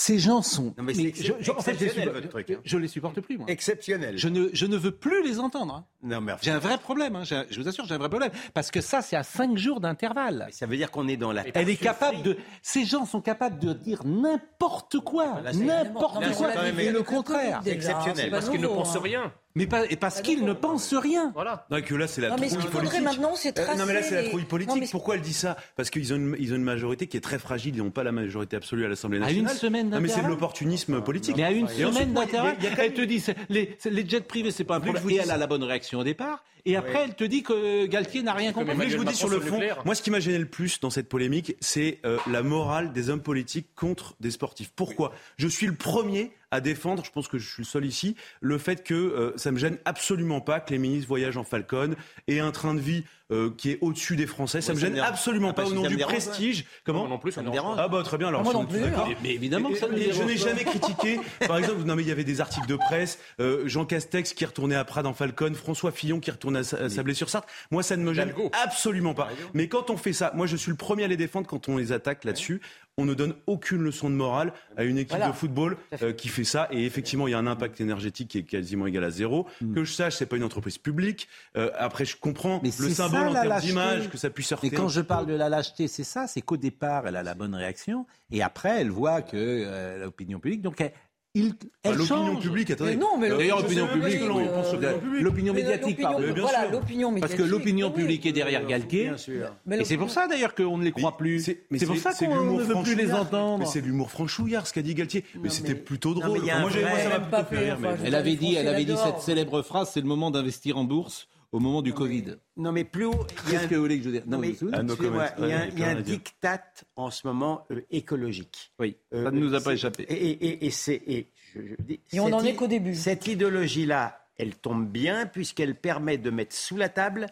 Ces 0.00 0.20
gens 0.20 0.42
sont. 0.42 0.74
Non, 0.78 0.84
mais 0.84 0.92
mais 0.96 1.12
je, 1.12 1.32
je- 1.40 1.50
en 1.50 1.60
fait, 1.60 1.72
je, 1.72 1.84
exceptionnel, 1.84 1.92
supporte- 1.92 2.14
votre 2.14 2.28
truc, 2.28 2.50
hein. 2.50 2.60
je 2.64 2.78
les 2.78 2.86
supporte 2.86 3.20
plus, 3.20 3.36
moi. 3.36 3.46
Exceptionnel. 3.48 4.16
Je 4.16 4.28
ne, 4.28 4.48
je 4.52 4.66
ne 4.66 4.76
veux 4.76 4.92
plus 4.92 5.24
les 5.24 5.40
entendre. 5.40 5.74
hein. 5.74 5.86
Non, 6.04 6.20
mais 6.20 6.34
J'ai 6.40 6.52
un 6.52 6.60
vrai 6.60 6.78
problème, 6.78 7.16
hein. 7.16 7.24
Je 7.24 7.60
vous 7.60 7.66
assure, 7.66 7.84
j'ai 7.84 7.94
un 7.94 7.98
vrai 7.98 8.08
problème. 8.08 8.30
Parce 8.54 8.70
que 8.70 8.80
ça, 8.80 9.02
c'est 9.02 9.16
à 9.16 9.24
cinq 9.24 9.56
jours 9.58 9.80
d'intervalle. 9.80 10.46
ça 10.52 10.66
veut 10.66 10.76
dire 10.76 10.92
qu'on 10.92 11.08
est 11.08 11.16
dans 11.16 11.32
la. 11.32 11.42
Elle 11.52 11.68
est 11.68 11.74
capable 11.74 12.22
de. 12.22 12.36
Ces 12.62 12.84
gens 12.84 13.06
sont 13.06 13.20
capables 13.20 13.58
de 13.58 13.72
dire 13.72 14.02
n'importe 14.04 15.00
quoi. 15.00 15.40
C'est- 15.52 15.58
N'importe 15.64 16.32
quoi. 16.36 16.48
Et 16.78 16.90
le 16.90 17.02
contraire. 17.02 17.60
C'est 17.64 17.72
exceptionnel. 17.72 18.30
Parce 18.30 18.48
qu'ils 18.50 18.60
ne 18.60 18.68
pensent 18.68 18.96
rien. 18.98 19.32
Mais 19.54 19.66
pas, 19.66 19.86
et 19.90 19.96
parce 19.96 20.20
qu'ils 20.20 20.44
ne 20.44 20.52
pensent 20.52 20.94
rien. 20.94 21.32
Voilà. 21.34 21.66
Non, 21.70 21.80
que 21.82 21.94
là, 21.96 22.06
c'est 22.06 22.20
la 22.20 22.28
Non, 22.28 22.36
mais 22.38 22.48
ce 22.48 22.54
trouille 22.54 22.70
qu'il 22.70 22.78
faudrait 22.80 23.00
maintenant, 23.00 23.32
c'est 23.34 23.58
Euh, 23.58 23.74
non, 23.76 23.86
mais 23.86 23.94
là, 23.94 24.02
c'est 24.02 24.10
la 24.10 24.16
tracer 24.18 24.28
trouille 24.28 24.44
politique. 24.44 24.74
Non, 24.76 24.80
mais- 24.80 24.86
Pourquoi 24.88 25.16
elle 25.16 25.20
dit 25.20 25.32
ça? 25.32 25.56
Parce 25.74 25.90
qu'ils 25.90 26.12
ont, 26.14 26.16
ont 26.16 26.34
une 26.36 26.62
majorité 26.62 27.08
qui 27.08 27.16
est 27.16 27.20
très 27.20 27.40
fragile. 27.40 27.74
Ils 27.74 27.82
n'ont 27.82 27.90
pas 27.90 28.04
la 28.04 28.12
majorité 28.12 28.54
absolue 28.56 28.84
à 28.84 28.88
l'Assemblée 28.88 29.18
À 29.18 29.22
nationale. 29.22 29.52
une 29.52 29.58
semaine 29.58 29.87
Non, 29.88 30.00
mais 30.00 30.08
c'est 30.08 30.22
de 30.22 30.28
l'opportunisme 30.28 31.00
politique. 31.02 31.36
Mais 31.36 31.44
à 31.44 31.50
une 31.52 31.68
semaine 31.68 32.14
quand 32.14 32.82
elle 32.82 32.94
te 32.94 33.02
dit 33.02 33.22
les, 33.48 33.76
les 33.90 34.08
jets 34.08 34.20
privés, 34.20 34.50
c'est 34.50 34.64
pas 34.64 34.76
un 34.76 34.80
problème. 34.80 35.02
Et 35.10 35.16
elle 35.16 35.30
a 35.30 35.36
la 35.36 35.46
bonne 35.46 35.64
réaction 35.64 36.00
au 36.00 36.04
départ. 36.04 36.44
Et 36.68 36.76
après, 36.76 37.04
elle 37.04 37.14
te 37.14 37.24
dit 37.24 37.42
que 37.42 37.86
Galtier 37.86 38.22
n'a 38.22 38.34
rien 38.34 38.52
compris. 38.52 38.76
Que 38.76 38.88
je 38.88 38.96
vous 38.96 39.04
dis 39.04 39.14
sur 39.14 39.28
le 39.28 39.40
fond, 39.40 39.52
nucléaire. 39.56 39.82
moi 39.84 39.94
ce 39.94 40.02
qui 40.02 40.10
m'a 40.10 40.20
gêné 40.20 40.38
le 40.38 40.46
plus 40.46 40.80
dans 40.80 40.90
cette 40.90 41.08
polémique, 41.08 41.56
c'est 41.60 41.98
euh, 42.04 42.18
la 42.30 42.42
morale 42.42 42.92
des 42.92 43.08
hommes 43.10 43.22
politiques 43.22 43.68
contre 43.74 44.14
des 44.20 44.30
sportifs. 44.30 44.70
Pourquoi? 44.76 45.12
Je 45.38 45.48
suis 45.48 45.66
le 45.66 45.74
premier 45.74 46.30
à 46.50 46.60
défendre, 46.62 47.04
je 47.04 47.10
pense 47.10 47.28
que 47.28 47.36
je 47.36 47.46
suis 47.46 47.62
le 47.62 47.66
seul 47.66 47.84
ici, 47.84 48.16
le 48.40 48.56
fait 48.56 48.82
que 48.82 48.94
euh, 48.94 49.32
ça 49.36 49.50
me 49.52 49.58
gêne 49.58 49.76
absolument 49.84 50.40
pas 50.40 50.60
que 50.60 50.70
les 50.70 50.78
ministres 50.78 51.06
voyagent 51.06 51.36
en 51.36 51.44
Falcon 51.44 51.94
et 52.26 52.40
un 52.40 52.52
train 52.52 52.72
de 52.72 52.80
vie 52.80 53.04
euh, 53.30 53.50
qui 53.54 53.70
est 53.72 53.78
au-dessus 53.82 54.16
des 54.16 54.26
Français. 54.26 54.62
Ça 54.62 54.72
Moi, 54.72 54.80
me 54.80 54.86
gêne 54.86 54.94
me 54.94 55.02
absolument 55.02 55.50
Ah, 55.50 55.52
pas 55.52 55.62
parce 55.64 55.72
au 55.72 55.74
nom 55.74 55.82
me 55.82 55.88
du 55.88 55.96
dérange, 55.96 56.14
prestige. 56.14 56.64
Comment 56.84 57.00
Moi 57.00 57.08
non 57.10 57.18
plus, 57.18 57.32
Ça 57.32 57.36
ça 57.36 57.42
me 57.42 57.48
me 57.48 57.52
dérange. 57.52 57.76
Ah 57.78 57.88
bah 57.88 58.02
très 58.02 58.16
bien, 58.16 58.28
alors 58.28 58.44
Moi 58.44 58.52
si 58.54 58.58
non 58.58 58.64
plus, 58.64 58.80
d'accord. 58.80 59.06
hein. 59.10 59.14
Mais 59.22 59.34
évidemment 59.34 59.68
que 59.68 59.76
ça 59.76 59.88
nous 59.88 59.98
je 59.98 60.22
n'ai 60.22 60.36
pas. 60.36 60.40
jamais 60.48 60.64
critiqué. 60.64 61.20
Par 61.46 61.58
exemple, 61.58 61.82
non 61.84 61.94
mais 61.96 62.02
il 62.02 62.08
y 62.08 62.12
avait 62.12 62.24
des 62.24 62.40
articles 62.40 62.66
de 62.66 62.76
presse, 62.76 63.18
euh, 63.40 63.64
Jean 63.68 63.84
Castex 63.84 64.32
qui 64.32 64.46
retournait 64.46 64.74
à 64.76 64.84
Prades 64.86 65.04
en 65.06 65.12
Falcon, 65.12 65.52
François 65.52 65.92
Fillon 65.92 66.18
qui 66.18 66.30
retournait 66.30 66.57
à, 66.58 66.64
Sa- 66.64 66.76
à 66.78 66.88
Sablé-sur-Sarthe. 66.88 67.48
Moi, 67.70 67.82
ça 67.82 67.96
ne 67.96 68.02
me 68.04 68.12
gêne 68.14 68.32
absolument 68.64 69.14
pas. 69.14 69.28
Mais 69.54 69.68
quand 69.68 69.90
on 69.90 69.96
fait 69.96 70.12
ça, 70.12 70.32
moi, 70.34 70.46
je 70.46 70.56
suis 70.56 70.70
le 70.70 70.76
premier 70.76 71.04
à 71.04 71.08
les 71.08 71.16
défendre 71.16 71.46
quand 71.46 71.68
on 71.68 71.76
les 71.76 71.92
attaque 71.92 72.24
là-dessus. 72.24 72.60
On 73.00 73.04
ne 73.04 73.14
donne 73.14 73.34
aucune 73.46 73.80
leçon 73.80 74.10
de 74.10 74.16
morale 74.16 74.52
à 74.76 74.82
une 74.82 74.98
équipe 74.98 75.10
Voilà. 75.10 75.28
de 75.28 75.32
football 75.32 75.76
euh, 76.02 76.12
qui 76.12 76.26
fait 76.26 76.42
ça. 76.42 76.66
Et 76.72 76.84
effectivement, 76.84 77.28
il 77.28 77.30
y 77.30 77.34
a 77.34 77.38
un 77.38 77.46
impact 77.46 77.80
énergétique 77.80 78.28
qui 78.28 78.38
est 78.38 78.42
quasiment 78.42 78.88
égal 78.88 79.04
à 79.04 79.10
zéro. 79.10 79.46
Que 79.72 79.84
je 79.84 79.92
sache, 79.92 80.16
c'est 80.16 80.26
pas 80.26 80.34
une 80.36 80.42
entreprise 80.42 80.78
publique. 80.78 81.28
Euh, 81.56 81.70
après, 81.78 82.04
je 82.04 82.16
comprends 82.16 82.58
Mais 82.64 82.70
le 82.76 82.88
symbole 82.90 83.20
ça, 83.20 83.28
en 83.28 83.32
termes 83.44 83.60
d'image 83.60 84.08
que 84.10 84.18
ça 84.18 84.30
puisse 84.30 84.50
heurter. 84.50 84.68
Mais 84.70 84.76
quand 84.76 84.88
je 84.88 85.00
parle 85.00 85.26
de 85.26 85.34
la 85.34 85.48
lâcheté, 85.48 85.86
c'est 85.86 86.02
ça, 86.02 86.26
c'est 86.26 86.40
qu'au 86.40 86.56
départ, 86.56 87.06
elle 87.06 87.14
a 87.14 87.22
la 87.22 87.34
bonne 87.34 87.54
réaction, 87.54 88.04
et 88.32 88.42
après, 88.42 88.80
elle 88.80 88.90
voit 88.90 89.22
que 89.22 89.36
euh, 89.36 90.04
l'opinion 90.04 90.40
publique, 90.40 90.62
donc 90.62 90.80
elle, 90.80 90.90
il, 91.34 91.52
elle 91.84 91.92
Bah, 91.92 91.98
l'opinion 91.98 92.36
publique, 92.36 92.70
attendez. 92.70 92.90
Mais 92.92 92.96
non, 92.96 93.18
mais 93.18 93.28
D'ailleurs, 93.28 93.60
l'opinion 93.60 93.86
publique, 93.86 94.20
oui, 94.20 94.22
euh, 94.22 94.62
l'opinion 94.62 94.98
publique. 94.98 95.22
l'opinion 95.22 95.54
médiatique, 95.54 95.98
l'opinion- 95.98 96.10
pardon. 96.10 96.40
Voilà, 96.40 96.68
l'opinion 96.68 97.08
Parce 97.10 97.14
médiatique. 97.22 97.38
que 97.38 97.42
l'opinion 97.50 97.86
oui. 97.88 97.92
publique 98.02 98.26
est 98.26 98.32
derrière 98.32 98.66
Galtier. 98.66 99.04
Bien 99.04 99.16
sûr. 99.16 99.54
Mais 99.66 99.78
Et 99.80 99.84
c'est 99.84 99.96
pour 99.98 100.10
ça 100.10 100.26
d'ailleurs 100.26 100.54
qu'on 100.54 100.78
ne 100.78 100.84
les 100.84 100.90
croit 100.92 101.10
Mais 101.12 101.16
plus. 101.18 101.40
c'est- 101.44 101.64
mais 101.70 101.78
C'est 101.78 101.86
pour 101.86 101.96
ça 101.96 102.12
c'est 102.12 102.26
qu'on 102.26 102.42
ne 102.58 102.62
veut 102.62 102.82
plus 102.82 102.94
les 102.94 103.12
entendre. 103.12 103.58
Mais 103.60 103.66
c'est 103.66 103.80
l'humour 103.80 104.10
franchouillard 104.10 104.66
ce 104.66 104.72
qu'a 104.72 104.82
dit 104.82 104.94
Galtier. 104.94 105.24
Mais 105.42 105.48
c'était 105.50 105.74
plutôt 105.74 106.14
Non, 106.14 106.20
drôle. 106.20 106.40
moi, 106.40 106.70
ça 106.70 107.08
m'a 107.08 107.20
plutôt 107.20 107.44
fait 107.50 107.58
rire. 107.58 107.78
Elle 108.04 108.14
avait 108.14 108.34
dit, 108.36 108.54
elle 108.54 108.68
avait 108.68 108.84
dit 108.84 108.92
Français 108.92 109.12
cette 109.16 109.22
célèbre 109.22 109.62
phrase, 109.62 109.90
c'est 109.92 110.00
le 110.00 110.06
moment 110.06 110.30
d'investir 110.30 110.78
en 110.78 110.84
bourse 110.84 111.28
au 111.52 111.60
moment 111.60 111.82
du 111.82 111.92
Covid. 111.94 112.36
Non, 112.56 112.72
mais 112.72 112.84
plus 112.84 113.04
haut. 113.06 113.12
il 113.14 113.18
y 113.18 113.22
a 113.22 113.50
Qu'est-ce 113.52 113.64
un- 113.64 113.68
que 113.68 113.74
vous 113.76 113.80
voulez 113.82 113.98
que 113.98 114.04
je 114.04 114.10
dise 114.10 114.22
Non, 114.26 114.38
mais, 114.38 114.52
vous 114.52 114.68
il 114.68 115.48
y 115.48 115.52
a, 115.52 115.66
il 115.68 115.78
y 115.78 115.82
a 115.84 115.88
un 115.88 116.00
diktat 116.00 116.62
en 116.96 117.10
ce 117.10 117.26
moment 117.26 117.64
euh, 117.70 117.80
écologique. 117.90 118.72
Oui, 118.78 118.96
Euh, 119.14 119.24
ça 119.24 119.30
ne 119.30 119.40
nous 119.40 119.54
a 119.54 119.60
pas 119.60 119.72
échappé. 119.74 120.02
Et, 120.08 120.14
et- 120.30 120.46
et- 120.46 120.66
et 120.66 120.70
c'est. 120.70 121.02
Et, 121.06 121.30
je- 121.54 121.60
je 121.62 121.74
dis, 121.82 122.00
Et 122.12 122.20
on 122.20 122.28
n'en 122.28 122.44
est 122.44 122.54
qu'au 122.54 122.66
début. 122.66 122.94
Cette 122.94 123.26
idéologie-là, 123.26 124.26
elle 124.36 124.54
tombe 124.56 124.86
bien 124.88 125.26
puisqu'elle 125.26 125.74
permet 125.74 126.18
de 126.18 126.30
mettre 126.30 126.54
sous 126.54 126.76
la 126.76 126.88
table 126.88 127.26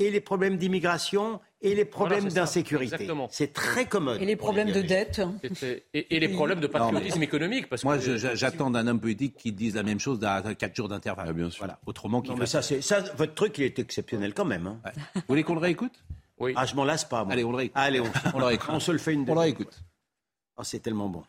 et 0.00 0.10
les 0.10 0.20
problèmes 0.20 0.56
d'immigration 0.56 1.40
et 1.62 1.74
les 1.74 1.84
problèmes 1.84 2.30
ça. 2.30 2.40
d'insécurité. 2.40 2.94
Exactement. 2.94 3.28
C'est 3.30 3.52
très 3.52 3.84
commode. 3.86 4.20
Et 4.20 4.24
les 4.24 4.34
problèmes 4.36 4.72
de 4.72 4.80
dette. 4.80 5.20
Et, 5.92 6.18
les 6.18 6.28
problèmes 6.28 6.60
de 6.60 6.66
patriotisme 6.66 7.22
économique. 7.22 7.68
Parce 7.68 7.84
Moi, 7.84 7.98
je- 7.98 8.16
j'attends 8.34 8.70
d'un 8.70 8.86
homme 8.86 8.98
politique 9.00 9.36
qui 9.36 9.52
dise 9.52 9.74
la 9.76 9.82
même 9.82 10.00
chose 10.00 10.18
à 10.24 10.42
4 10.54 10.74
jours 10.74 10.88
d'intervalle. 10.88 11.26
Ah, 11.28 11.32
bien 11.34 11.50
sûr. 11.50 11.58
Voilà. 11.60 11.78
Autrement, 11.86 12.22
qu'il 12.22 12.34
mais 12.36 12.46
ça, 12.46 12.60
votre 13.16 13.34
truc, 13.34 13.58
il 13.58 13.64
est 13.64 13.78
exceptionnel 13.78 14.32
quand 14.34 14.46
même. 14.46 14.66
hein. 14.66 14.80
Vous 15.14 15.20
voulez 15.28 15.42
qu'on 15.44 15.54
le 15.54 15.60
réécoute? 15.60 16.02
Oui. 16.38 16.54
Ah, 16.56 16.64
je 16.64 16.74
m'en 16.74 16.84
lasse 16.84 17.04
pas. 17.04 17.24
Moi. 17.24 17.34
Allez, 17.34 17.44
on 17.44 17.50
le 17.50 17.56
réécoute. 17.58 17.76
Allez, 17.78 18.00
on, 18.00 18.06
On 18.34 18.38
le 18.38 18.44
réécoute. 18.46 18.70
on 18.72 18.80
se 18.80 18.90
le 18.92 18.98
fait 18.98 19.12
une 19.12 19.28
On 19.28 19.34
le 19.34 19.40
réécoute. 19.40 19.82
Oh, 20.56 20.62
c'est 20.64 20.78
tellement 20.80 21.08
bon. 21.10 21.22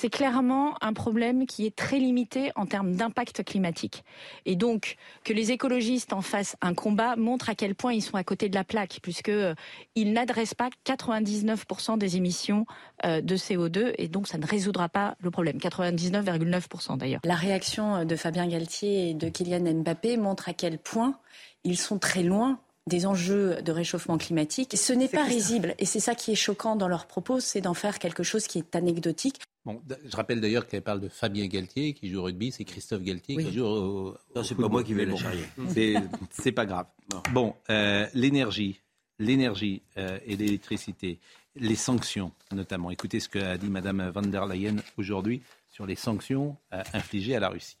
C'est 0.00 0.08
clairement 0.08 0.82
un 0.82 0.94
problème 0.94 1.46
qui 1.46 1.66
est 1.66 1.76
très 1.76 1.98
limité 1.98 2.52
en 2.56 2.64
termes 2.64 2.92
d'impact 2.92 3.44
climatique. 3.44 4.02
Et 4.46 4.56
donc, 4.56 4.96
que 5.24 5.34
les 5.34 5.52
écologistes 5.52 6.14
en 6.14 6.22
fassent 6.22 6.56
un 6.62 6.72
combat 6.72 7.16
montre 7.16 7.50
à 7.50 7.54
quel 7.54 7.74
point 7.74 7.92
ils 7.92 8.00
sont 8.00 8.16
à 8.16 8.24
côté 8.24 8.48
de 8.48 8.54
la 8.54 8.64
plaque, 8.64 9.00
puisqu'ils 9.02 10.12
n'adressent 10.14 10.54
pas 10.54 10.70
99% 10.86 11.98
des 11.98 12.16
émissions 12.16 12.64
euh, 13.04 13.20
de 13.20 13.36
CO2, 13.36 13.92
et 13.98 14.08
donc 14.08 14.26
ça 14.26 14.38
ne 14.38 14.46
résoudra 14.46 14.88
pas 14.88 15.16
le 15.20 15.30
problème. 15.30 15.58
99,9% 15.58 16.96
d'ailleurs. 16.96 17.20
La 17.24 17.34
réaction 17.34 18.06
de 18.06 18.16
Fabien 18.16 18.48
Galtier 18.48 19.10
et 19.10 19.12
de 19.12 19.28
Kylian 19.28 19.82
Mbappé 19.82 20.16
montre 20.16 20.48
à 20.48 20.54
quel 20.54 20.78
point 20.78 21.18
ils 21.62 21.76
sont 21.76 21.98
très 21.98 22.22
loin 22.22 22.58
des 22.86 23.06
enjeux 23.06 23.62
de 23.62 23.72
réchauffement 23.72 24.18
climatique. 24.18 24.76
Ce 24.76 24.92
n'est 24.92 25.08
pas 25.08 25.24
risible. 25.24 25.74
Et 25.78 25.86
c'est 25.86 26.00
ça 26.00 26.14
qui 26.14 26.32
est 26.32 26.36
choquant 26.36 26.76
dans 26.76 26.88
leurs 26.88 27.06
propos, 27.06 27.40
c'est 27.40 27.60
d'en 27.60 27.74
faire 27.74 27.98
quelque 27.98 28.22
chose 28.22 28.46
qui 28.46 28.58
est 28.58 28.74
anecdotique. 28.74 29.40
Bon, 29.66 29.82
je 30.04 30.16
rappelle 30.16 30.40
d'ailleurs 30.40 30.66
qu'elle 30.66 30.82
parle 30.82 31.00
de 31.00 31.08
Fabien 31.08 31.46
Galtier 31.46 31.92
qui 31.92 32.08
joue 32.08 32.20
au 32.20 32.22
rugby, 32.22 32.50
c'est 32.50 32.64
Christophe 32.64 33.02
Galtier 33.02 33.36
Oui. 33.36 33.44
qui 33.44 33.52
joue 33.52 33.64
au. 33.64 34.16
Non, 34.34 34.42
c'est 34.42 34.54
pas 34.54 34.68
moi 34.68 34.82
qui 34.82 34.94
vais 34.94 35.04
bon, 35.04 35.16
charrier. 35.16 35.44
C'est 35.68 35.94
c'est 36.30 36.52
pas 36.52 36.64
grave. 36.64 36.86
Bon, 37.32 37.54
euh, 37.68 38.06
l'énergie, 38.14 38.80
l'énergie 39.18 39.82
euh, 39.98 40.18
et 40.24 40.36
l'électricité, 40.36 41.20
les 41.56 41.74
sanctions 41.74 42.32
notamment. 42.52 42.90
Écoutez 42.90 43.20
ce 43.20 43.28
qu'a 43.28 43.58
dit 43.58 43.68
Madame 43.68 44.08
van 44.08 44.22
der 44.22 44.46
Leyen 44.46 44.76
aujourd'hui 44.96 45.42
sur 45.68 45.84
les 45.84 45.96
sanctions 45.96 46.56
euh, 46.72 46.82
infligées 46.94 47.36
à 47.36 47.40
la 47.40 47.50
Russie. 47.50 47.76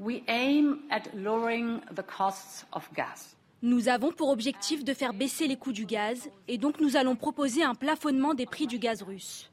We 0.00 0.22
aim 0.28 0.78
at 0.90 1.14
lowering 1.14 1.80
the 1.94 2.02
costs 2.02 2.64
of 2.72 2.88
gas. 2.96 3.36
Nous 3.60 3.90
avons 3.90 4.12
pour 4.12 4.30
objectif 4.30 4.82
de 4.82 4.94
faire 4.94 5.12
baisser 5.12 5.46
les 5.46 5.56
coûts 5.56 5.74
du 5.74 5.84
gaz 5.84 6.30
et 6.48 6.56
donc 6.56 6.80
nous 6.80 6.96
allons 6.96 7.16
proposer 7.16 7.62
un 7.62 7.74
plafonnement 7.74 8.32
des 8.32 8.46
prix 8.46 8.66
du 8.66 8.78
gaz 8.78 9.02
russe. 9.02 9.50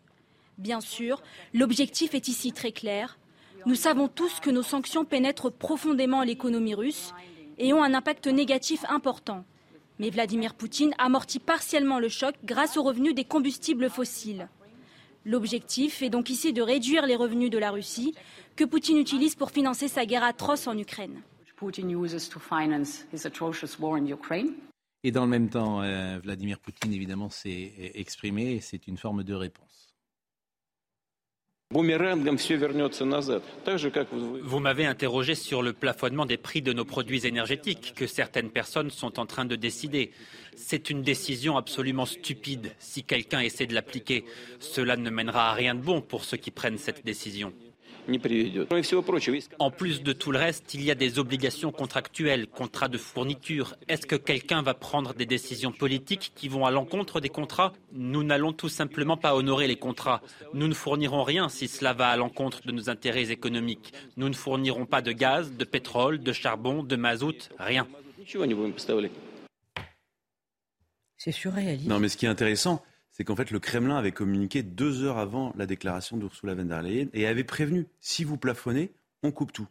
Bien 0.58 0.80
sûr, 0.80 1.22
l'objectif 1.54 2.16
est 2.16 2.30
ici 2.30 2.54
très 2.54 2.72
clair. 2.72 3.20
Nous 3.66 3.76
savons 3.76 4.08
tous 4.08 4.40
que 4.40 4.50
nos 4.50 4.64
sanctions 4.64 5.04
pénètrent 5.04 5.52
profondément 5.52 6.24
l'économie 6.24 6.76
russe 6.76 7.14
et 7.58 7.74
ont 7.74 7.84
un 7.84 7.94
impact 7.94 8.28
négatif 8.28 8.86
important. 8.88 9.44
Mais 10.00 10.12
Vladimir 10.12 10.54
Poutine 10.54 10.96
amortit 10.98 11.40
partiellement 11.40 12.00
le 12.00 12.08
choc 12.08 12.36
grâce 12.46 12.78
aux 12.78 12.84
revenus 12.84 13.14
des 13.14 13.26
combustibles 13.26 13.90
fossiles. 13.90 14.48
L'objectif 15.28 16.02
est 16.02 16.10
donc 16.10 16.30
ici 16.30 16.54
de 16.54 16.62
réduire 16.62 17.06
les 17.06 17.18
revenus 17.18 17.50
de 17.50 17.58
la 17.58 17.72
Russie 17.72 18.16
que 18.56 18.64
Poutine 18.64 18.98
utilise 18.98 19.36
pour 19.36 19.52
financer 19.52 19.90
sa 19.90 20.06
guerre 20.06 20.24
atroce 20.24 20.68
en 20.68 20.78
Ukraine. 20.78 21.22
Et 25.04 25.12
dans 25.12 25.26
le 25.26 25.30
même 25.30 25.50
temps, 25.50 25.82
euh, 25.82 26.18
Vladimir 26.24 26.60
Poutine 26.60 26.94
évidemment 26.94 27.30
s'est 27.30 27.74
euh, 27.78 27.90
exprimé. 27.96 28.54
et 28.54 28.62
C'est 28.62 28.88
une 28.88 28.96
forme 28.96 29.26
de 29.26 29.34
réponse. 29.34 29.87
Vous 31.70 31.84
m'avez 34.60 34.86
interrogé 34.86 35.36
sur 35.36 35.62
le 35.62 35.74
plafonnement 35.74 36.26
des 36.26 36.38
prix 36.38 36.62
de 36.62 36.72
nos 36.72 36.86
produits 36.86 37.28
énergétiques 37.28 37.94
que 37.94 38.08
certaines 38.08 38.52
personnes 38.52 38.90
sont 38.90 39.20
en 39.20 39.26
train 39.26 39.44
de 39.44 39.58
décider. 39.58 40.12
C'est 40.56 40.90
une 40.90 41.02
décision 41.02 41.58
absolument 41.58 42.06
stupide 42.06 42.72
si 42.80 43.04
quelqu'un 43.04 43.42
essaie 43.42 43.66
de 43.66 43.74
l'appliquer. 43.74 44.24
Cela 44.62 44.96
ne 44.96 45.10
mènera 45.10 45.50
à 45.50 45.54
rien 45.54 45.76
de 45.76 45.82
bon 45.82 46.00
pour 46.00 46.24
ceux 46.24 46.38
qui 46.38 46.52
prennent 46.52 46.78
cette 46.78 47.06
décision. 47.06 47.52
En 49.60 49.72
plus 49.72 50.02
de 50.02 50.14
tout 50.14 50.32
le 50.32 50.40
reste, 50.40 50.74
il 50.74 50.84
y 50.84 50.92
a 50.92 50.96
des 50.96 51.20
obligations 51.20 51.72
contractuelles, 51.72 52.48
contrats 52.48 52.88
de 52.88 52.98
fourniture. 52.98 53.76
Est-ce 53.88 54.08
que 54.08 54.16
quelqu'un 54.16 54.62
va 54.62 54.74
prendre 54.74 55.14
des 55.14 55.26
décisions 55.26 55.72
politiques 55.72 56.32
qui 56.36 56.48
vont 56.48 56.66
à 56.66 56.72
l'encontre 56.72 57.20
des 57.20 57.30
contrats? 57.30 57.74
Nous 57.92 58.24
n'allons 58.24 58.54
tout 58.54 58.70
simplement 58.70 59.18
pas 59.18 59.36
honorer 59.36 59.68
les 59.68 59.76
contrats. 59.76 60.22
Nous 60.54 60.68
ne 60.68 60.74
fournirons 60.74 61.24
rien 61.24 61.50
si 61.50 61.68
cela 61.68 61.94
va 61.94 62.08
à 62.08 62.16
l'encontre 62.16 62.66
de 62.66 62.72
nos 62.72 62.90
intérêts 62.90 63.32
économiques. 63.32 63.94
Nous 64.16 64.30
ne 64.30 64.36
fournirons 64.36 64.86
pas 64.86 65.02
de 65.02 65.12
gaz, 65.12 65.52
de 65.52 65.66
pétrole, 65.66 66.20
de 66.20 66.32
charbon, 66.32 66.84
de 66.84 66.96
mazout, 66.96 67.50
rien. 67.60 67.88
C'est 71.18 71.32
surréaliste. 71.32 71.88
Non, 71.88 72.00
mais 72.00 72.10
ce 72.10 72.18
qui 72.18 72.26
est 72.26 72.30
intéressant, 72.30 72.84
c'est 73.18 73.24
qu'en 73.24 73.36
fait, 73.36 73.50
le 73.50 73.60
Kremlin 73.60 73.98
avait 73.98 74.12
communiqué 74.12 74.62
deux 74.62 75.04
heures 75.04 75.18
avant 75.18 75.52
la 75.58 75.66
déclaration 75.66 76.18
d'Ursula 76.18 76.54
von 76.54 76.66
der 76.66 76.84
Leyen 76.84 77.08
et 77.14 77.26
avait 77.26 77.44
prévenu 77.44 77.88
si 78.00 78.24
vous 78.24 78.38
plafonnez, 78.38 78.94
on 79.24 79.32
coupe 79.32 79.52
tout. 79.52 79.68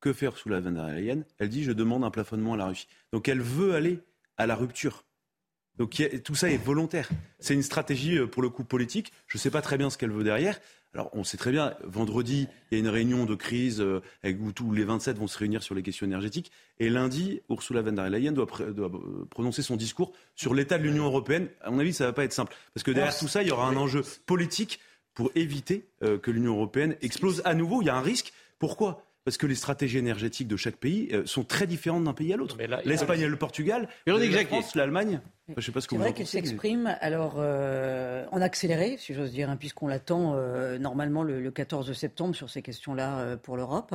Que 0.00 0.14
fait 0.14 0.24
Ursula 0.24 0.60
von 0.60 0.70
der 0.70 0.86
Leyen? 0.86 1.24
Elle 1.36 1.50
dit 1.50 1.62
je 1.62 1.72
demande 1.72 2.04
un 2.04 2.10
plafonnement 2.10 2.54
à 2.54 2.56
la 2.56 2.68
Russie. 2.68 2.88
Donc 3.12 3.28
elle 3.28 3.42
veut 3.42 3.74
aller 3.74 4.00
à 4.38 4.46
la 4.46 4.56
rupture. 4.56 5.04
Donc 5.78 6.02
tout 6.24 6.34
ça 6.34 6.50
est 6.50 6.58
volontaire. 6.58 7.08
C'est 7.38 7.54
une 7.54 7.62
stratégie 7.62 8.18
euh, 8.18 8.26
pour 8.26 8.42
le 8.42 8.50
coup 8.50 8.64
politique. 8.64 9.12
Je 9.26 9.38
ne 9.38 9.40
sais 9.40 9.50
pas 9.50 9.62
très 9.62 9.78
bien 9.78 9.90
ce 9.90 9.96
qu'elle 9.96 10.10
veut 10.10 10.24
derrière. 10.24 10.60
Alors, 10.92 11.08
on 11.12 11.22
sait 11.22 11.36
très 11.36 11.52
bien, 11.52 11.74
vendredi, 11.84 12.48
il 12.70 12.74
y 12.74 12.76
a 12.76 12.80
une 12.80 12.88
réunion 12.88 13.24
de 13.24 13.36
crise 13.36 13.80
euh, 13.80 14.02
où 14.40 14.50
tous 14.50 14.72
les 14.72 14.82
27 14.82 15.16
vont 15.18 15.28
se 15.28 15.38
réunir 15.38 15.62
sur 15.62 15.74
les 15.74 15.82
questions 15.82 16.04
énergétiques. 16.04 16.50
Et 16.80 16.90
lundi, 16.90 17.40
Ursula 17.48 17.80
von 17.80 17.92
der 17.92 18.10
Leyen 18.10 18.32
doit, 18.32 18.48
euh, 18.60 19.24
prononcer 19.30 19.62
son 19.62 19.76
discours 19.76 20.12
sur 20.34 20.52
l'état 20.52 20.78
de 20.78 20.82
l'Union 20.82 21.04
européenne. 21.04 21.48
À 21.62 21.70
mon 21.70 21.78
avis, 21.78 21.94
ça 21.94 22.04
ne 22.04 22.08
va 22.08 22.12
pas 22.12 22.24
être 22.24 22.32
simple. 22.32 22.54
Parce 22.74 22.82
que 22.82 22.90
derrière 22.90 23.16
tout 23.16 23.28
ça, 23.28 23.42
il 23.42 23.48
y 23.48 23.52
aura 23.52 23.68
un 23.68 23.76
enjeu 23.76 24.02
politique 24.26 24.80
pour 25.14 25.30
éviter 25.34 25.86
que 26.00 26.30
l'Union 26.30 26.54
européenne 26.54 26.96
explose 27.02 27.42
à 27.44 27.54
nouveau. 27.54 27.82
Il 27.82 27.86
y 27.86 27.90
a 27.90 27.96
un 27.96 28.00
risque. 28.00 28.32
Pourquoi? 28.58 29.04
Parce 29.24 29.36
que 29.36 29.46
les 29.46 29.54
stratégies 29.54 29.98
énergétiques 29.98 30.48
de 30.48 30.56
chaque 30.56 30.76
pays 30.76 31.10
sont 31.24 31.44
très 31.44 31.66
différentes 31.66 32.04
d'un 32.04 32.14
pays 32.14 32.32
à 32.32 32.36
l'autre. 32.36 32.56
L'Espagne 32.84 33.20
et 33.20 33.28
le 33.28 33.36
Portugal, 33.36 33.88
la 34.06 34.44
France, 34.46 34.74
l'Allemagne. 34.74 35.20
C'est 35.58 35.96
vrai 35.96 36.12
qu'elle 36.12 36.26
s'exprime 36.26 36.96
alors 37.00 37.34
euh, 37.38 38.24
en 38.30 38.40
accéléré, 38.40 38.96
si 38.98 39.14
j'ose 39.14 39.32
dire, 39.32 39.50
hein, 39.50 39.56
puisqu'on 39.56 39.88
l'attend 39.88 40.34
euh, 40.34 40.78
normalement 40.78 41.22
le, 41.22 41.50
14 41.50 41.92
septembre 41.92 42.34
sur 42.34 42.48
ces 42.50 42.62
questions-là 42.62 43.18
euh, 43.18 43.36
pour 43.36 43.56
l'Europe. 43.56 43.94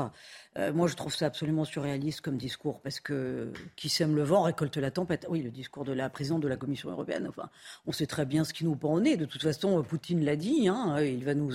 moi, 0.74 0.88
je 0.88 0.96
trouve 0.96 1.14
ça 1.14 1.28
absolument 1.28 1.66
surréaliste 1.66 2.22
comme 2.22 2.38
discours, 2.38 2.82
parce 2.82 3.00
que 3.00 3.52
qui 3.76 3.90
sème 3.90 4.16
le 4.16 4.24
vent 4.24 4.44
récolte 4.44 4.78
la 4.78 4.92
tempête. 4.92 5.26
Oui, 5.30 5.42
le 5.42 5.52
discours 5.52 5.86
de 5.86 5.94
la 5.94 6.10
présidente 6.10 6.42
de 6.42 6.48
la 6.48 6.58
Commission 6.58 6.90
européenne. 6.90 7.28
Enfin, 7.30 7.50
on 7.86 7.92
sait 7.92 8.08
très 8.08 8.26
bien 8.26 8.44
ce 8.44 8.54
qui 8.54 8.66
nous 8.66 8.76
pend 8.76 8.94
au 8.94 9.00
nez. 9.00 9.18
De 9.18 9.26
toute 9.26 9.42
façon, 9.42 9.82
Poutine 9.84 10.24
l'a 10.24 10.36
dit. 10.36 10.68
Hein, 10.68 11.02
il 11.02 11.24
va 11.24 11.34
nous, 11.34 11.52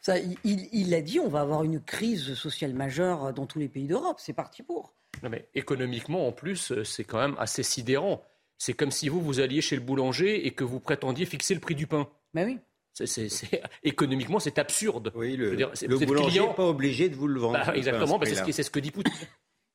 ça, 0.00 0.18
il 0.44 0.90
l'a 0.90 1.02
dit. 1.02 1.20
On 1.20 1.28
va 1.28 1.40
avoir 1.40 1.64
une 1.64 1.80
crise 1.80 2.34
sociale 2.34 2.74
majeure 2.74 3.32
dans 3.32 3.46
tous 3.46 3.58
les 3.58 3.68
pays 3.68 3.86
d'Europe. 3.86 4.18
C'est 4.20 4.32
parti 4.32 4.62
pour. 4.62 4.94
Non 5.22 5.28
mais 5.28 5.48
économiquement, 5.54 6.26
en 6.26 6.32
plus, 6.32 6.82
c'est 6.84 7.04
quand 7.04 7.18
même 7.18 7.36
assez 7.38 7.62
sidérant. 7.62 8.22
C'est 8.60 8.74
comme 8.74 8.90
si 8.90 9.08
vous, 9.08 9.22
vous 9.22 9.40
alliez 9.40 9.62
chez 9.62 9.74
le 9.74 9.80
boulanger 9.80 10.46
et 10.46 10.50
que 10.50 10.64
vous 10.64 10.80
prétendiez 10.80 11.24
fixer 11.24 11.54
le 11.54 11.60
prix 11.60 11.74
du 11.74 11.86
pain. 11.86 12.06
Ben 12.34 12.46
oui. 12.46 12.58
C'est, 12.92 13.28
économiquement, 13.82 14.38
c'est 14.38 14.58
absurde. 14.58 15.10
Oui, 15.14 15.34
le, 15.34 15.56
boulanger 16.04 16.40
n'est 16.40 16.54
pas 16.54 16.66
obligé 16.66 17.08
de 17.08 17.16
vous 17.16 17.26
le 17.26 17.40
vendre. 17.40 17.64
Bah, 17.64 17.74
exactement, 17.74 18.18
bah, 18.18 18.26
c'est, 18.26 18.52
ce, 18.52 18.62
ce, 18.62 18.70
que 18.70 18.78
dit 18.78 18.90
Poutine. 18.90 19.14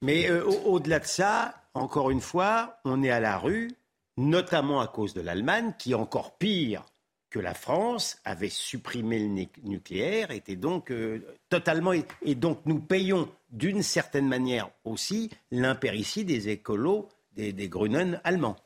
Mais 0.03 0.29
euh, 0.29 0.45
au-delà 0.45 0.99
de 0.99 1.05
ça, 1.05 1.63
encore 1.73 2.11
une 2.11 2.21
fois, 2.21 2.77
on 2.85 3.01
est 3.01 3.09
à 3.09 3.19
la 3.19 3.39
rue, 3.39 3.71
notamment 4.17 4.81
à 4.81 4.87
cause 4.87 5.15
de 5.15 5.21
l'Allemagne, 5.21 5.73
qui, 5.79 5.95
encore 5.95 6.37
pire 6.37 6.85
que 7.31 7.39
la 7.39 7.55
France, 7.55 8.19
avait 8.23 8.49
supprimé 8.49 9.17
le 9.17 9.47
nucléaire, 9.63 10.29
était 10.29 10.55
donc 10.55 10.91
euh, 10.91 11.25
totalement... 11.49 11.93
Et 12.21 12.35
donc 12.35 12.59
nous 12.65 12.79
payons 12.79 13.27
d'une 13.49 13.81
certaine 13.81 14.27
manière 14.27 14.69
aussi 14.83 15.31
l'impéritie 15.49 16.23
des 16.23 16.49
écolos, 16.49 17.09
des, 17.33 17.51
des 17.51 17.67
Grunen 17.67 18.21
allemands 18.23 18.57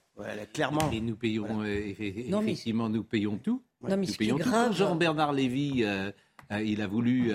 clairement. 0.53 0.91
Et 0.91 1.01
nous 1.01 1.15
payons, 1.15 1.61
euh, 1.61 1.65
effectivement, 1.65 2.89
nous 2.89 3.03
payons 3.03 3.38
tout. 3.38 3.61
Non, 3.82 3.97
mais 3.97 4.05
nous 4.05 4.13
payons 4.13 4.38
tout. 4.38 4.49
Grave... 4.49 4.76
Jean-Bernard 4.76 5.34
Lévy, 5.34 5.84
euh, 5.84 6.11
euh, 6.51 6.61
il 6.61 6.82
a 6.82 6.88
voulu 6.88 7.32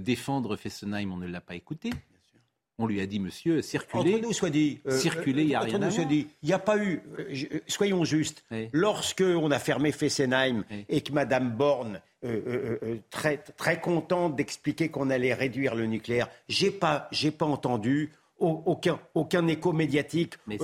défendre 0.00 0.56
Fessenheim, 0.56 1.12
on 1.12 1.16
ne 1.16 1.26
l'a 1.26 1.40
pas 1.40 1.54
écouté. 1.54 1.90
On 2.78 2.86
lui 2.86 3.00
a 3.00 3.06
dit, 3.06 3.20
monsieur, 3.20 3.62
circulez. 3.62 4.16
Entre 4.16 4.26
nous 4.26 4.32
soit 4.34 4.50
dit. 4.50 4.80
circulez, 4.90 5.42
il 5.42 5.48
n'y 5.48 5.54
a 5.54 5.60
rien 5.60 5.80
à 5.80 5.88
voir. 5.88 6.06
Il 6.10 6.26
n'y 6.42 6.52
a 6.52 6.58
pas 6.58 6.76
eu. 6.76 7.00
soyons 7.66 8.04
justes. 8.04 8.44
Lorsque 8.72 9.24
on 9.26 9.50
a 9.50 9.58
fermé 9.58 9.92
Fessenheim 9.92 10.64
et 10.88 11.00
que 11.00 11.12
Madame 11.12 11.50
Borne, 11.50 12.00
très, 13.10 13.38
très 13.38 13.80
contente 13.80 14.36
d'expliquer 14.36 14.90
qu'on 14.90 15.08
allait 15.08 15.32
réduire 15.32 15.74
le 15.74 15.86
nucléaire, 15.86 16.28
j'ai 16.48 16.70
pas, 16.70 17.08
j'ai 17.12 17.30
pas 17.30 17.46
entendu 17.46 18.12
aucun, 18.38 18.98
aucun 19.14 19.46
écho 19.46 19.72
médiatique. 19.72 20.34
Il 20.48 20.58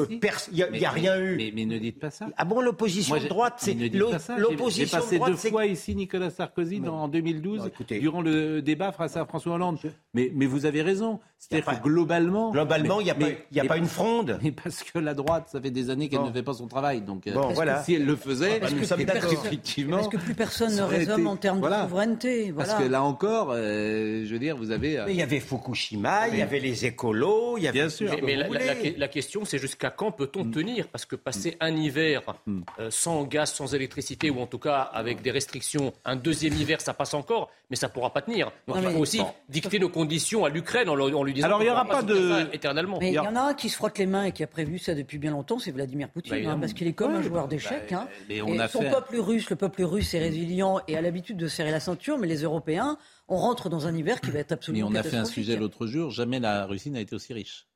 n'y 0.52 0.62
euh, 0.62 0.86
a, 0.86 0.90
rien 0.90 1.18
eu. 1.18 1.52
Mais, 1.54 1.64
ne 1.64 1.78
dites 1.78 1.98
pas 1.98 2.10
ça. 2.10 2.28
Ah 2.36 2.44
bon, 2.44 2.60
l'opposition 2.60 3.16
de 3.16 3.26
droite, 3.26 3.54
c'est 3.58 3.74
l'opposition 3.74 4.84
J'ai 4.84 4.86
passé 4.86 5.18
deux 5.18 5.36
fois 5.36 5.66
ici 5.66 5.94
Nicolas 5.94 6.30
Sarkozy 6.30 6.82
en 6.86 7.08
2012, 7.08 7.70
durant 7.88 8.20
le 8.20 8.60
débat 8.60 8.92
face 8.92 9.16
à 9.16 9.24
François 9.24 9.54
Hollande. 9.54 9.78
Mais, 10.14 10.30
mais 10.34 10.46
vous 10.46 10.66
avez 10.66 10.82
raison. 10.82 11.20
C'est-à-dire 11.38 11.80
que 11.80 11.82
globalement. 11.82 12.50
Globalement, 12.50 13.00
il 13.00 13.04
n'y 13.04 13.10
a, 13.10 13.14
pas, 13.14 13.26
y 13.50 13.60
a 13.60 13.64
pas 13.64 13.78
une 13.78 13.86
fronde. 13.86 14.38
Mais 14.42 14.52
parce 14.52 14.82
que 14.82 14.98
la 14.98 15.14
droite, 15.14 15.48
ça 15.50 15.60
fait 15.60 15.70
des 15.70 15.90
années 15.90 16.08
qu'elle 16.08 16.22
ne 16.22 16.30
fait 16.30 16.42
pas 16.42 16.54
son 16.54 16.68
travail. 16.68 17.00
Donc, 17.00 17.26
euh, 17.26 17.32
voilà. 17.54 17.82
si 17.82 17.94
elle 17.94 18.04
le 18.04 18.16
faisait, 18.16 18.60
parce 18.60 18.74
que, 18.74 19.32
effectivement. 19.32 19.96
Parce 19.96 20.08
que 20.08 20.18
plus 20.18 20.34
personne 20.34 20.74
ne 20.76 20.82
raisonne 20.82 21.26
en 21.26 21.36
termes 21.36 21.60
de 21.60 21.68
souveraineté? 21.68 22.52
Parce 22.52 22.74
que 22.74 22.84
là 22.84 23.02
encore, 23.02 23.52
euh, 23.52 24.24
je 24.26 24.32
veux 24.32 24.38
dire, 24.38 24.56
vous 24.56 24.70
avez. 24.70 25.02
Mais 25.06 25.12
il 25.14 25.18
y 25.18 25.22
avait 25.22 25.40
Fukushima, 25.40 26.28
il 26.28 26.38
y 26.38 26.42
avait 26.42 26.60
les 26.60 26.86
écolos, 26.86 27.58
Bien 27.70 27.88
sûr. 27.88 28.16
Mais, 28.22 28.36
la, 28.36 29.08
question, 29.08 29.44
c'est 29.44 29.58
jusqu'à 29.58 29.90
quand 29.90 30.10
peut-on 30.10 30.44
mm. 30.44 30.50
tenir 30.50 30.88
Parce 30.88 31.04
que 31.04 31.16
passer 31.16 31.56
un 31.60 31.74
hiver 31.76 32.22
mm. 32.46 32.60
euh, 32.80 32.90
sans 32.90 33.24
gaz, 33.24 33.52
sans 33.52 33.74
électricité, 33.74 34.30
ou 34.30 34.40
en 34.40 34.46
tout 34.46 34.58
cas 34.58 34.80
avec 34.80 35.22
des 35.22 35.30
restrictions, 35.30 35.92
un 36.04 36.16
deuxième 36.16 36.54
hiver, 36.54 36.80
ça 36.80 36.94
passe 36.94 37.14
encore, 37.14 37.50
mais 37.70 37.76
ça 37.76 37.88
ne 37.88 37.92
pourra 37.92 38.10
pas 38.10 38.22
tenir. 38.22 38.50
Donc 38.66 38.78
il 38.82 38.90
faut 38.90 38.98
aussi 38.98 39.22
dicter 39.48 39.78
nos 39.78 39.88
conditions 39.88 40.44
à 40.44 40.48
l'Ukraine 40.48 40.88
en, 40.88 41.22
lui 41.22 41.32
disant. 41.34 41.46
Alors 41.46 41.62
il 41.62 41.66
n'y 41.66 41.70
aura 41.70 41.84
pas 41.84 42.02
de. 42.02 42.52
éternellement. 42.52 42.98
Mais 43.00 43.08
il 43.08 43.14
y 43.14 43.18
en 43.18 43.36
a 43.36 43.40
un 43.40 43.54
qui 43.54 43.68
se 43.68 43.76
frotte 43.76 43.98
les 43.98 44.06
mains 44.06 44.24
et 44.24 44.32
qui 44.32 44.42
a 44.42 44.46
prévu 44.46 44.78
ça 44.78 44.94
depuis 44.94 45.18
bien 45.18 45.30
longtemps, 45.30 45.58
c'est 45.58 45.70
Vladimir 45.70 46.08
Poutine, 46.08 46.42
bah, 46.44 46.50
hein, 46.50 46.58
parce 46.58 46.72
qu'il 46.72 46.86
est 46.86 46.92
comme 46.92 47.14
un 47.14 47.22
joueur 47.22 47.48
d'échecs. 47.48 47.90
Bah, 47.90 48.06
hein. 48.30 48.68
son 48.68 48.80
peuple 48.80 49.16
russe, 49.18 49.50
le 49.50 49.56
peuple 49.56 49.82
russe 49.82 50.14
est 50.14 50.18
résilient 50.20 50.80
et 50.88 50.96
a 50.96 51.00
l'habitude 51.00 51.36
de 51.36 51.48
serrer 51.48 51.70
la 51.70 51.80
ceinture, 51.80 52.18
mais 52.18 52.26
les 52.26 52.42
Européens, 52.42 52.98
on 53.32 53.36
rentre 53.36 53.70
dans 53.70 53.86
un 53.86 53.96
hiver 53.96 54.20
qui 54.20 54.30
va 54.30 54.40
être 54.40 54.52
absolument. 54.52 54.90
Mais 54.90 54.98
on 54.98 55.00
a 55.00 55.02
fait 55.02 55.16
un 55.16 55.24
sujet 55.24 55.56
l'autre 55.56 55.86
jour, 55.86 56.10
jamais 56.10 56.38
la 56.38 56.66
Russie 56.66 56.90
n'a 56.90 57.00
été 57.00 57.14
aussi 57.14 57.32
riche. 57.32 57.66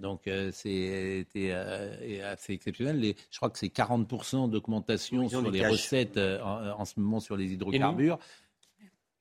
Donc 0.00 0.26
euh, 0.26 0.50
c'était 0.52 1.50
euh, 1.52 2.32
assez 2.32 2.54
exceptionnel. 2.54 2.98
Les, 2.98 3.14
je 3.30 3.36
crois 3.36 3.50
que 3.50 3.58
c'est 3.58 3.68
40% 3.68 4.50
d'augmentation 4.50 5.28
sur 5.28 5.50
les 5.50 5.66
recettes 5.66 6.16
euh, 6.16 6.40
en, 6.42 6.84
ce 6.84 6.98
moment 6.98 7.20
sur 7.20 7.36
les 7.36 7.52
hydrocarbures. 7.52 8.18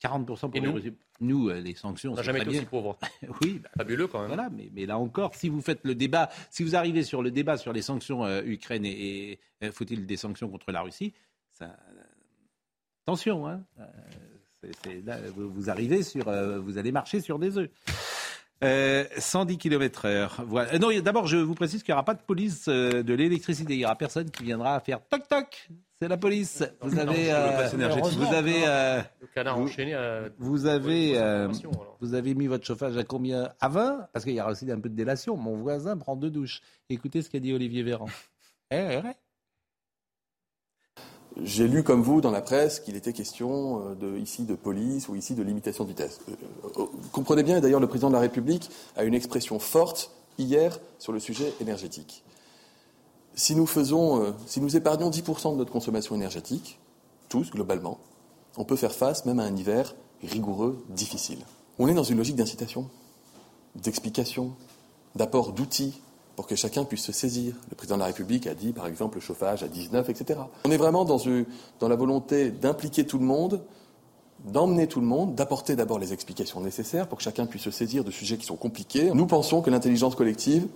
40% 0.02 0.26
pour 0.26 0.62
nous, 0.62 0.78
les 0.78 0.94
Nous, 1.20 1.50
les 1.50 1.76
sanctions. 1.76 2.14
On 2.14 2.16
n'a 2.16 2.22
jamais 2.22 2.42
été 2.42 2.50
aussi 2.50 2.66
pauvre. 2.66 2.98
oui, 3.42 3.60
bah, 3.62 3.70
fabuleux 3.78 4.08
quand 4.08 4.20
même. 4.20 4.28
Voilà, 4.28 4.50
mais, 4.50 4.70
mais, 4.74 4.86
là 4.86 4.98
encore, 4.98 5.36
si 5.36 5.50
vous 5.50 5.62
faites 5.62 5.84
le 5.84 5.96
débat, 5.96 6.30
si 6.52 6.64
vous 6.64 6.76
arrivez 6.76 7.04
sur 7.04 7.22
le 7.22 7.32
débat 7.32 7.58
sur 7.58 7.74
les 7.74 7.82
sanctions 7.82 8.28
Ukraine 8.42 8.86
et, 8.86 9.40
faut-il 9.72 10.06
des 10.06 10.18
sanctions 10.18 10.50
contre 10.50 10.72
la 10.72 10.82
Russie, 10.82 11.14
ça, 11.52 11.76
attention, 13.04 13.48
hein, 13.48 13.64
vous 15.36 15.70
arrivez 15.70 16.04
sur, 16.04 16.32
vous 16.62 16.78
allez 16.78 16.92
marcher 16.92 17.20
sur 17.20 17.40
des 17.40 17.58
œufs. 17.58 17.70
110 18.62 19.58
km 19.58 20.06
heure. 20.06 20.44
Voilà. 20.48 20.74
Euh, 20.74 20.80
non, 20.80 20.90
d'abord, 21.02 21.28
je 21.28 21.38
vous 21.38 21.56
précise 21.56 21.84
qu'il 21.84 21.92
n'y 21.92 21.96
aura 21.96 22.06
pas 22.06 22.14
de 22.14 22.22
police 22.22 22.66
euh, 22.68 23.04
de 23.04 23.14
l'électricité. 23.14 23.74
Il 23.74 23.80
n'y 23.80 23.86
aura 23.86 23.96
personne 23.96 24.30
qui 24.30 24.44
viendra 24.44 24.80
faire 24.80 25.02
toc 25.08 25.28
toc. 25.28 25.70
C'est 26.00 26.08
la 26.08 26.18
police. 26.18 26.64
Vous 26.82 26.98
avez, 27.00 27.32
euh, 27.32 27.70
vous 27.70 28.26
avez, 28.34 28.64
vous 30.38 30.66
avez, 30.66 31.48
vous 32.02 32.14
avez 32.14 32.36
mis 32.36 32.48
votre 32.48 32.66
chauffage 32.66 32.98
à 32.98 33.04
combien? 33.04 33.54
À 33.60 33.70
20 33.70 34.10
Parce 34.12 34.26
qu'il 34.26 34.34
y 34.34 34.42
aura 34.42 34.52
aussi 34.52 34.70
un 34.70 34.80
peu 34.80 34.90
de 34.90 34.96
délation. 34.96 35.38
Mon 35.38 35.56
voisin 35.58 35.98
prend 35.98 36.16
deux 36.16 36.32
douches. 36.32 36.62
Écoutez 36.90 37.22
ce 37.22 37.30
qu'a 37.30 37.40
dit 37.40 37.54
Olivier 37.54 37.84
Véran. 37.84 38.08
Eh, 38.72 38.76
eh, 38.78 39.00
eh. 39.06 39.25
J'ai 41.44 41.68
lu 41.68 41.84
comme 41.84 42.02
vous 42.02 42.22
dans 42.22 42.32
la 42.32 42.42
presse 42.42 42.80
qu'il 42.80 42.96
était 42.96 43.12
question 43.12 43.96
euh, 44.02 44.20
ici 44.20 44.44
de 44.44 44.56
police 44.56 45.10
ou 45.10 45.16
ici 45.16 45.34
de 45.34 45.44
limitation 45.44 45.84
de 45.84 45.90
vitesse. 45.90 46.20
Euh, 46.30 46.34
euh, 46.80 46.86
comprenez 47.12 47.44
bien, 47.44 47.58
et 47.58 47.62
d'ailleurs 47.62 47.82
le 47.82 47.88
président 47.88 48.08
de 48.08 48.14
la 48.14 48.22
République 48.22 48.70
a 48.96 49.04
une 49.04 49.14
expression 49.14 49.60
forte 49.60 50.12
hier 50.38 50.80
sur 50.98 51.12
le 51.12 51.20
sujet 51.20 51.54
énergétique. 51.60 52.24
Si 53.34 53.54
nous 53.54 53.66
faisons, 53.66 54.34
si 54.46 54.62
nous 54.62 54.78
épargnons 54.78 55.10
10% 55.10 55.52
de 55.52 55.58
notre 55.58 55.72
consommation 55.72 56.16
énergétique, 56.16 56.80
tous 57.28 57.52
globalement, 57.52 58.00
on 58.56 58.64
peut 58.64 58.78
faire 58.78 58.94
face 58.94 59.26
même 59.26 59.42
à 59.42 59.44
un 59.44 59.58
hiver 59.58 59.94
rigoureux, 60.24 60.86
difficile. 60.88 61.40
On 61.78 61.90
est 61.90 61.94
dans 61.94 62.04
une 62.04 62.18
logique 62.18 62.38
d'incitation, 62.38 62.90
d'explication, 63.76 64.54
d'apport 65.16 65.52
d'outils 65.52 66.02
pour 66.36 66.48
que 66.48 66.56
chacun 66.56 66.84
puisse 66.84 67.04
se 67.04 67.12
saisir. 67.12 67.56
Le 67.70 67.76
président 67.76 67.96
de 67.96 68.02
la 68.02 68.08
République 68.08 68.48
a 68.48 68.54
dit, 68.54 68.74
par 68.74 68.88
exemple, 68.88 69.16
le 69.16 69.22
chauffage 69.22 69.64
à 69.64 69.68
19, 69.68 70.10
etc. 70.10 70.40
On 70.66 70.72
est 70.72 70.78
vraiment 70.78 71.06
dans, 71.06 71.18
dans 71.80 71.88
la 71.88 71.96
volonté 71.96 72.52
d'impliquer 72.52 73.06
tout 73.06 73.18
le 73.18 73.26
monde, 73.26 73.64
d'emmener 74.44 74.88
tout 74.88 75.00
le 75.00 75.08
monde, 75.08 75.36
d'apporter 75.36 75.76
d'abord 75.76 76.00
les 76.00 76.14
explications 76.14 76.62
nécessaires 76.62 77.08
pour 77.08 77.18
que 77.18 77.24
chacun 77.24 77.46
puisse 77.46 77.64
se 77.64 77.72
saisir 77.72 78.04
de 78.04 78.12
sujets 78.12 78.38
qui 78.38 78.46
sont 78.46 78.58
compliqués. 78.58 79.12
Nous 79.14 79.28
pensons 79.28 79.62
que 79.62 79.70
l'intelligence 79.70 80.16
collective 80.16 80.68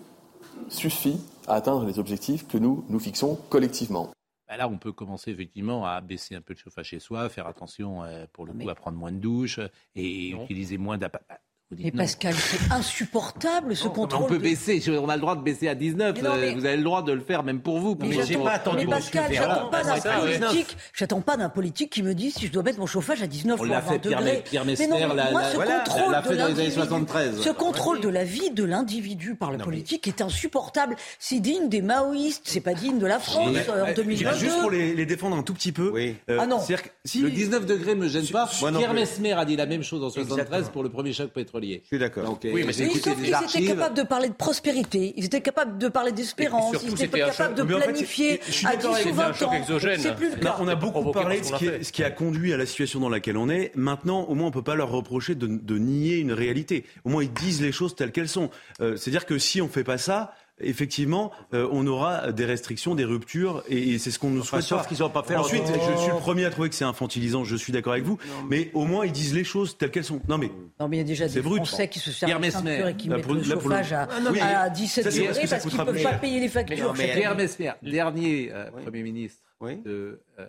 suffit 0.70 1.20
à 1.48 1.56
atteindre 1.56 1.86
les 1.86 2.00
objectifs 2.00 2.48
que 2.48 2.58
nous 2.58 2.84
nous 2.90 3.00
fixons 3.00 3.38
collectivement. 3.50 4.10
Bah 4.48 4.58
là, 4.58 4.68
on 4.68 4.78
peut 4.80 4.92
commencer 4.92 5.30
effectivement 5.30 5.86
à 5.86 6.02
baisser 6.02 6.36
un 6.36 6.42
peu 6.42 6.54
le 6.54 6.60
chauffage 6.60 6.88
chez 6.88 7.00
soi, 7.00 7.30
faire 7.30 7.46
attention 7.46 8.04
euh, 8.04 8.26
pour 8.34 8.48
le 8.48 8.54
coup 8.54 8.68
à 8.68 8.74
prendre 8.74 8.98
moins 8.98 9.12
de 9.12 9.18
douches 9.18 9.60
et 9.96 10.30
utiliser 10.30 10.80
moins 10.80 10.98
d'appareils. 10.98 11.38
Mais 11.78 11.92
non. 11.94 12.00
Pascal, 12.00 12.34
c'est 12.34 12.72
insupportable 12.74 13.76
ce 13.76 13.84
Non, 13.84 13.92
contrôle. 13.92 14.24
on 14.24 14.28
peut 14.28 14.38
de- 14.40 14.42
baisser, 14.44 14.82
on 14.90 15.08
a 15.08 15.14
le 15.16 15.22
droit 15.22 15.36
de 15.36 15.44
baisser 15.44 15.68
à 15.68 15.76
19. 15.76 16.16
Mais 16.16 16.28
non, 16.28 16.36
mais- 16.36 16.50
euh, 16.50 16.56
Vous 16.56 16.66
avez 16.66 16.78
le 16.78 16.84
droit 16.84 17.04
de 17.04 17.12
le 17.12 17.22
faire 17.22 17.44
même 17.44 17.60
pour 17.62 17.80
vous. 17.80 17.96
Mais 18.02 18.10
pour- 18.10 18.24
j'attends- 18.24 18.60
pour- 18.64 18.74
mais 18.74 18.86
Pascal, 18.88 19.32
j'attends 19.32 19.68
pas 19.70 19.84
d'un 19.84 20.00
politique, 20.00 20.78
j'attends 20.96 21.22
pas 21.22 21.38
d'un 21.38 21.50
politique 21.50 21.92
qui 21.92 22.02
me 22.02 22.16
dise 22.16 22.34
si 22.34 22.48
je 22.48 22.52
dois 22.52 22.64
mettre 22.64 22.80
mon 22.80 22.88
chauffage 22.88 23.22
à 23.22 23.28
19 23.28 23.60
On 23.60 23.66
ou 23.66 23.68
l'a 23.68 23.78
à 23.78 23.82
20 23.82 23.92
fait, 23.94 24.00
Pierre 24.00 24.20
degrés. 24.20 24.42
Pierre 24.44 24.66
Mais 24.66 24.72
Messmer 24.72 24.88
non, 24.88 25.08
mais 25.10 25.16
l'a- 25.16 25.30
moi, 25.32 25.44
ce 25.44 25.56
voilà, 25.56 25.80
contrôle 25.82 26.12
l'a 26.12 26.22
de 26.22 26.28
fait 26.28 26.30
dans 26.30 26.34
les 26.34 26.42
années 26.42 26.54
l'individu- 26.54 26.76
73. 26.76 27.42
Ce 27.44 27.50
contrôle 27.52 28.00
de 28.02 28.10
la 28.10 28.24
vie 28.24 28.50
de 28.50 28.64
l'individu 28.64 29.36
par 29.36 29.52
le 29.52 29.60
politique 29.60 30.08
est 30.08 30.22
insupportable. 30.22 30.96
C'est 31.20 31.40
digne 31.40 31.70
des 31.70 31.84
maoïstes, 31.84 32.42
c'est 32.46 32.62
pas 32.62 32.74
digne 32.74 32.98
de 32.98 33.06
la 33.06 33.20
France 33.20 33.56
euh, 33.70 33.86
en 33.86 33.94
2022. 33.94 34.40
Juste 34.40 34.60
pour 34.60 34.72
les, 34.72 34.96
les 34.96 35.06
défendre 35.06 35.36
un 35.38 35.44
tout 35.44 35.54
petit 35.54 35.72
peu. 35.72 35.94
euh, 35.96 36.38
Ah 36.42 36.48
non. 36.48 36.62
Le 36.68 37.30
19 37.30 37.68
degrés 37.68 37.94
ne 37.94 38.02
me 38.02 38.08
gêne 38.08 38.26
pas. 38.28 38.48
Pierre. 38.48 38.94
Mesmer 38.96 39.34
a 39.34 39.46
dit 39.46 39.56
la 39.56 39.68
même 39.68 39.84
chose 39.84 40.04
en 40.04 40.10
73 40.10 40.40
Exactement. 40.42 40.72
pour 40.74 40.82
le 40.84 40.90
premier 40.90 41.14
choc 41.14 41.30
pétrolier. 41.30 41.59
Je 41.62 41.88
suis 41.88 42.00
d'accord. 42.00 42.24
Donc, 42.24 42.40
Oui, 42.44 42.62
euh, 42.62 42.66
mais 42.68 42.74
qu'ils 42.74 42.88
des 42.88 43.62
étaient 43.62 43.68
capables 43.68 43.96
de 43.96 44.04
parler 44.04 44.30
de 44.30 44.34
prospérité, 44.34 45.14
ils 45.18 45.26
étaient 45.26 45.42
capables 45.42 45.78
de 45.78 45.88
parler 45.88 46.12
d'espérance, 46.12 46.76
ils 46.84 46.94
étaient 47.04 47.20
capables 47.20 47.56
de 47.56 47.64
planifier 47.64 48.40
je 48.48 48.52
suis 48.52 48.68
à 48.68 48.76
d'accord 48.76 48.92
10 48.96 48.96
avec 49.02 49.06
ou 49.08 49.10
vous, 49.10 49.22
20 49.22 49.28
un 49.30 49.34
choc 49.34 49.48
ans. 49.50 49.80
C'est 50.00 50.16
plus 50.16 50.30
le 50.30 50.36
Là, 50.36 50.52
cas. 50.52 50.56
on 50.60 50.68
a 50.68 50.76
beaucoup 50.76 51.12
parlé 51.12 51.38
par 51.42 51.50
de 51.52 51.54
ce 51.56 51.60
qui, 51.60 51.68
a 51.68 51.74
est- 51.74 51.78
fait. 51.80 51.84
ce 51.84 51.92
qui 51.92 52.04
a 52.04 52.12
conduit 52.12 52.54
à 52.54 52.58
la 52.58 52.66
situation 52.66 53.00
dans 53.00 53.10
laquelle 53.10 53.38
on 53.38 53.50
est. 53.50 53.72
Maintenant, 53.76 54.24
au 54.24 54.36
moins, 54.36 54.48
on 54.48 54.52
peut 54.52 54.62
pas 54.64 54.76
leur 54.76 54.90
reprocher 54.92 55.36
de, 55.36 55.48
de 55.48 55.78
nier 55.78 56.18
une 56.18 56.32
réalité. 56.32 56.86
Au 57.04 57.10
moins, 57.10 57.24
ils 57.24 57.32
disent 57.34 57.62
les 57.62 57.72
choses 57.72 57.96
telles 57.96 58.12
qu'elles 58.12 58.30
sont. 58.30 58.50
Euh, 58.82 58.96
C'est-à-dire 58.96 59.26
que 59.26 59.38
si 59.38 59.62
on 59.62 59.68
fait 59.68 59.84
pas 59.84 59.98
ça, 59.98 60.34
effectivement, 60.62 61.32
euh, 61.54 61.68
on 61.72 61.86
aura 61.88 62.32
des 62.32 62.46
restrictions, 62.46 62.96
des 62.96 63.06
ruptures, 63.06 63.64
et, 63.68 63.94
et 63.94 64.00
c'est 64.00 64.12
ce 64.12 64.20
qu'on 64.20 64.30
nous 64.30 64.42
Enfin, 64.42 64.58
souhaite 64.58 64.64
sauf 64.64 64.82
pas. 64.84 64.88
qu'ils 64.88 65.04
ont 65.04 65.10
pas 65.10 65.24
fait 65.24 65.36
Ensuite, 65.36 65.64
je 65.68 65.98
suis 66.02 66.12
le 66.12 66.18
premier 66.20 66.46
à 66.46 66.50
trouver 66.50 66.70
que 66.70 66.76
c'est 66.76 66.86
infantilisant. 66.86 67.44
Je 67.44 67.56
suis 67.56 67.72
d'accord 67.74 67.94
avec 67.94 68.06
vous, 68.06 68.18
mais 68.50 68.70
au 68.74 68.86
moins 68.86 69.06
ils 69.06 69.12
disent 69.12 69.34
les 69.34 69.44
choses 69.44 69.78
telles 69.78 69.92
qu'elles 69.92 70.04
sont. 70.04 70.22
Non 70.28 70.38
mais 70.38 70.52
Non, 70.80 70.88
mais 70.88 70.98
il 70.98 71.00
y 71.00 71.04
a 71.04 71.06
déjà 71.06 71.26
des 71.28 71.34
C'est 71.34 71.42
brut. 71.42 71.66
Français 71.66 71.88
qui 71.88 72.00
se 72.00 72.12
servent 72.12 72.42
de 72.44 72.50
ceinture 72.50 72.88
et 72.88 72.96
qui 72.96 73.10
mettent 73.10 73.24
pour- 73.24 73.34
le 73.34 73.44
chauffage 73.44 73.94
à, 73.94 74.08
Ah, 74.42 74.60
à 74.64 74.70
17 74.70 75.04
Ça, 75.04 75.12
c'est 75.12 75.20
parce 75.26 75.38
degrés 75.38 75.48
parce 75.50 75.64
qu'ils 75.66 75.80
ne 75.80 75.84
peuvent 75.86 76.04
pas 76.04 76.14
payer 76.14 76.40
les 76.40 76.50
factures. 76.50 76.94
mais- 76.98 77.14
Pierre 77.14 77.36
Mesmer, 77.36 77.72
dernier 77.84 78.50
euh, 78.54 78.70
Premier 78.72 79.04
ministre 79.04 79.42
de 79.62 80.22
euh, 80.40 80.46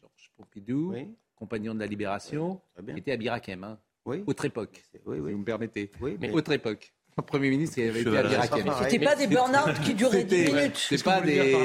Georges 0.00 0.30
Pompidou, 0.36 0.92
Oui. 0.94 1.08
compagnon 1.36 1.74
de 1.74 1.80
la 1.80 1.86
Libération, 1.86 2.60
était 2.96 3.12
à 3.12 3.16
Birakem. 3.16 3.64
Hein. 3.64 3.78
Oui. 4.04 4.22
Autre 4.26 4.44
époque, 4.44 4.84
Oui, 5.06 5.16
si 5.16 5.20
oui. 5.22 5.32
vous 5.32 5.38
me 5.38 5.44
permettez. 5.44 5.90
Oui, 6.00 6.16
mais 6.20 6.28
mais- 6.28 6.34
autre 6.34 6.52
époque. 6.52 6.92
Un 7.18 7.22
Premier 7.22 7.48
ministre 7.50 7.76
qui 7.76 7.82
avait 7.82 8.00
été 8.02 8.16
à 8.16 8.22
Birakem. 8.22 8.72
C'était 8.82 9.04
pas 9.04 9.16
des 9.16 9.26
burn-out 9.26 9.80
qui 9.84 9.94
duraient 9.94 10.24
10 10.24 10.36
C'était- 10.36 10.52
minutes. 10.52 10.76
C'est 10.88 11.02
pas 11.04 11.20
des. 11.20 11.56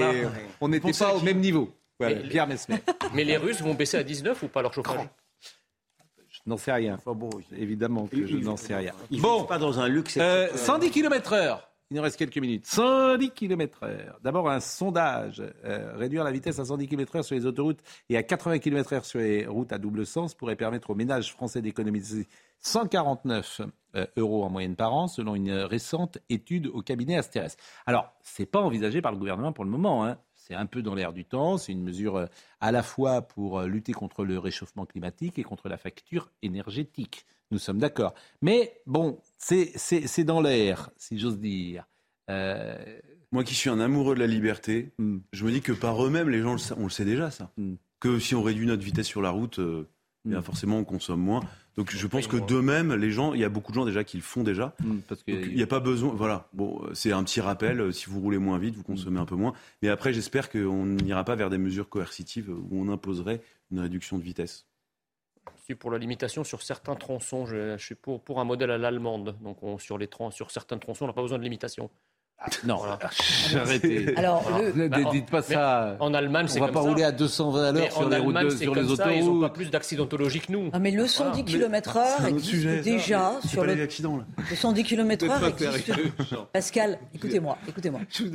On 0.61 0.67
n'était 0.69 0.91
pas 0.93 1.13
au 1.15 1.21
même 1.21 1.39
niveau. 1.39 1.73
Mais- 1.99 2.15
Pierre 2.29 2.47
Mesmer. 2.47 2.77
Mais 3.13 3.23
les 3.23 3.37
Russes 3.37 3.61
vont 3.61 3.73
baisser 3.75 3.97
à 3.97 4.03
19 4.03 4.41
ou 4.43 4.47
pas 4.47 4.61
leur 4.61 4.73
chauffage? 4.73 5.07
Je 6.29 6.39
n'en 6.47 6.57
sais 6.57 6.71
rien. 6.71 6.95
Enfin 6.95 7.13
bon, 7.13 7.29
Évidemment 7.55 8.07
que 8.07 8.25
je 8.25 8.37
n'en 8.37 8.57
sais 8.57 8.73
rien. 8.75 8.93
ils 9.11 9.21
Bon, 9.21 9.43
pas 9.43 9.59
dans 9.59 9.79
un 9.79 9.87
luxe. 9.87 10.17
Euh, 10.17 10.45
exceptionnel. 10.45 10.65
110 10.65 10.89
km 10.91 11.33
heure. 11.33 11.70
Il 11.91 11.97
nous 11.97 12.03
reste 12.03 12.15
quelques 12.15 12.37
minutes. 12.37 12.65
110 12.67 13.31
km 13.31 13.83
heure. 13.83 14.17
D'abord, 14.23 14.49
un 14.49 14.61
sondage. 14.61 15.43
Euh, 15.65 15.91
réduire 15.97 16.23
la 16.23 16.31
vitesse 16.31 16.57
à 16.57 16.63
110 16.63 16.87
km 16.87 17.17
heure 17.17 17.25
sur 17.25 17.35
les 17.35 17.45
autoroutes 17.45 17.81
et 18.07 18.15
à 18.15 18.23
80 18.23 18.59
km 18.59 18.93
heure 18.93 19.03
sur 19.03 19.19
les 19.19 19.45
routes 19.45 19.73
à 19.73 19.77
double 19.77 20.05
sens 20.05 20.33
pourrait 20.33 20.55
permettre 20.55 20.89
aux 20.89 20.95
ménages 20.95 21.33
français 21.33 21.61
d'économiser 21.61 22.27
149 22.61 23.61
euh, 23.95 24.05
euros 24.15 24.45
en 24.45 24.49
moyenne 24.49 24.77
par 24.77 24.93
an, 24.93 25.09
selon 25.09 25.35
une 25.35 25.51
récente 25.51 26.19
étude 26.29 26.67
au 26.67 26.81
cabinet 26.81 27.17
Asterès. 27.17 27.57
Alors, 27.85 28.13
c'est 28.21 28.45
pas 28.45 28.61
envisagé 28.61 29.01
par 29.01 29.11
le 29.11 29.17
gouvernement 29.17 29.51
pour 29.51 29.65
le 29.65 29.69
moment. 29.69 30.05
hein. 30.05 30.17
C'est 30.35 30.55
un 30.55 30.65
peu 30.65 30.81
dans 30.81 30.95
l'air 30.95 31.11
du 31.11 31.25
temps. 31.25 31.57
C'est 31.57 31.71
une 31.71 31.83
mesure 31.83 32.15
euh, 32.15 32.25
à 32.61 32.71
la 32.71 32.83
fois 32.83 33.21
pour 33.21 33.59
euh, 33.59 33.67
lutter 33.67 33.91
contre 33.91 34.23
le 34.23 34.39
réchauffement 34.39 34.85
climatique 34.85 35.37
et 35.39 35.43
contre 35.43 35.67
la 35.67 35.77
facture 35.77 36.31
énergétique. 36.41 37.25
Nous 37.51 37.59
sommes 37.59 37.79
d'accord. 37.79 38.13
Mais 38.41 38.73
bon, 38.85 39.19
c'est 39.37 39.71
c'est- 39.75 40.07
c'est 40.07 40.23
dans 40.23 40.41
l'air, 40.41 40.89
si 40.97 41.19
j'ose 41.19 41.39
dire. 41.39 41.85
Euh, 42.29 42.75
moi 43.31 43.43
qui 43.43 43.53
suis 43.55 43.69
un 43.69 43.79
amoureux 43.79 44.15
de 44.15 44.19
la 44.19 44.27
liberté, 44.27 44.91
hmm. 44.97 45.17
je 45.33 45.45
me 45.45 45.51
dis 45.51 45.61
que 45.61 45.71
par 45.73 46.03
eux-mêmes, 46.05 46.29
les 46.29 46.41
gens, 46.41 46.55
on 46.77 46.83
le 46.83 46.89
sait 46.89 47.05
déjà 47.05 47.31
ça. 47.31 47.51
Mm. 47.57 47.73
Que 47.99 48.19
si 48.19 48.35
on 48.35 48.41
réduit 48.41 48.65
notre 48.65 48.83
vitesse 48.83 49.07
sur 49.07 49.21
la 49.21 49.29
route, 49.29 49.59
euh, 49.59 49.87
eh 50.25 50.29
bien 50.29 50.39
Mm. 50.39 50.43
forcément 50.43 50.77
on 50.79 50.83
consomme 50.83 51.21
moins. 51.21 51.41
Donc 51.77 51.91
je 51.95 52.05
pense 52.07 52.27
que 52.27 52.35
d'eux-mêmes, 52.37 52.93
les 52.95 53.11
gens, 53.11 53.33
il 53.33 53.39
y 53.39 53.45
a 53.45 53.49
beaucoup 53.49 53.71
de 53.71 53.75
gens 53.75 53.85
déjà 53.85 54.03
qui 54.03 54.17
le 54.17 54.23
font 54.23 54.43
déjà. 54.43 54.75
hmm, 54.83 54.97
parce 55.07 55.23
que 55.23 55.31
Donc, 55.31 55.41
il 55.49 55.55
n'y 55.55 55.61
a 55.63 55.67
pas 55.67 55.79
besoin. 55.79 56.13
Voilà. 56.13 56.49
Bon, 56.53 56.81
c'est 56.93 57.11
un 57.13 57.23
petit 57.23 57.39
rappel. 57.41 57.79
euh, 57.79 57.91
Si 57.91 58.07
vous 58.09 58.19
roulez 58.19 58.37
moins 58.37 58.57
vite, 58.59 58.75
vous 58.75 58.83
consommez 58.83 59.19
un 59.19 59.25
peu 59.25 59.35
moins. 59.35 59.53
Mais 59.81 59.87
après, 59.89 60.13
j'espère 60.13 60.49
qu'on 60.49 60.85
n'ira 60.85 61.23
pas 61.23 61.35
vers 61.35 61.49
des 61.49 61.57
mesures 61.57 61.87
coercitives 61.89 62.49
où 62.49 62.67
on 62.81 62.89
imposerait 62.91 63.41
une 63.71 63.79
réduction 63.79 64.17
de 64.17 64.23
vitesse. 64.23 64.65
Je 65.57 65.63
suis 65.63 65.75
pour 65.75 65.91
la 65.91 65.97
limitation 65.97 66.43
sur 66.43 66.61
certains 66.61 66.95
tronçons. 66.95 67.45
Je, 67.45 67.77
suis 67.77 67.95
pour, 67.95 68.39
un 68.39 68.43
modèle 68.43 68.71
à 68.71 68.77
l'allemande. 68.77 69.37
Donc 69.41 69.63
on- 69.63 69.77
sur, 69.77 69.97
sur 70.31 70.51
certains 70.51 70.77
tronçons, 70.77 71.05
on 71.05 71.07
n'a 71.07 71.13
pas 71.13 71.21
besoin 71.21 71.37
de 71.37 71.43
limitation. 71.43 71.89
Non, 72.65 72.77
Voilà. 72.77 72.97
arrêtez. 73.55 74.13
Alors, 74.17 74.43
le- 74.59 74.71
Ne 74.83 74.87
Bah, 74.87 74.97
en- 75.05 75.11
dites 75.11 75.29
pas 75.29 75.41
ça. 75.41 75.95
En 75.99 76.13
Allemagne, 76.13 76.47
c'est 76.47 76.57
On 76.57 76.61
va 76.61 76.67
comme 76.67 76.73
pas 76.75 76.81
ça. 76.83 76.89
rouler 76.89 77.03
à 77.03 77.11
220 77.11 77.63
à 77.63 77.71
l'heure 77.71 77.91
sur 77.91 78.09
les 78.09 78.17
routes, 78.17 78.35
Allemagne, 78.35 78.57
sur 78.57 78.73
comme 78.73 78.83
les 78.89 78.95
ça, 78.95 79.13
Ils 79.13 79.19
n'ont 79.19 79.25
pas 79.25 79.31
autoroutes. 79.37 79.53
plus 79.53 79.69
d'accidentologie 79.69 80.39
que 80.39 80.51
nous. 80.51 80.69
Ah, 80.73 80.79
mais 80.79 80.91
le 80.91 81.07
110 81.07 81.43
km 81.45 81.97
heure 81.97 82.05
C'est 82.17 82.23
un 82.23 82.25
autre 82.27 82.35
existe 82.35 82.51
sujet, 82.55 82.81
déjà 82.81 83.33
sur 83.47 83.63
le, 83.63 83.73
les 83.75 83.81
accidents 83.83 84.17
là. 84.17 84.25
le 84.49 84.55
110 84.55 84.83
km 84.83 85.25
heure 85.29 85.39
Vous 85.39 85.45
êtes 85.45 85.55
pas 85.57 85.65
existe. 85.77 85.91
Pascal, 86.53 86.99
écoutez-moi, 87.13 87.57
écoutez-moi. 87.67 87.99
Je 88.09 88.23
vous, 88.23 88.31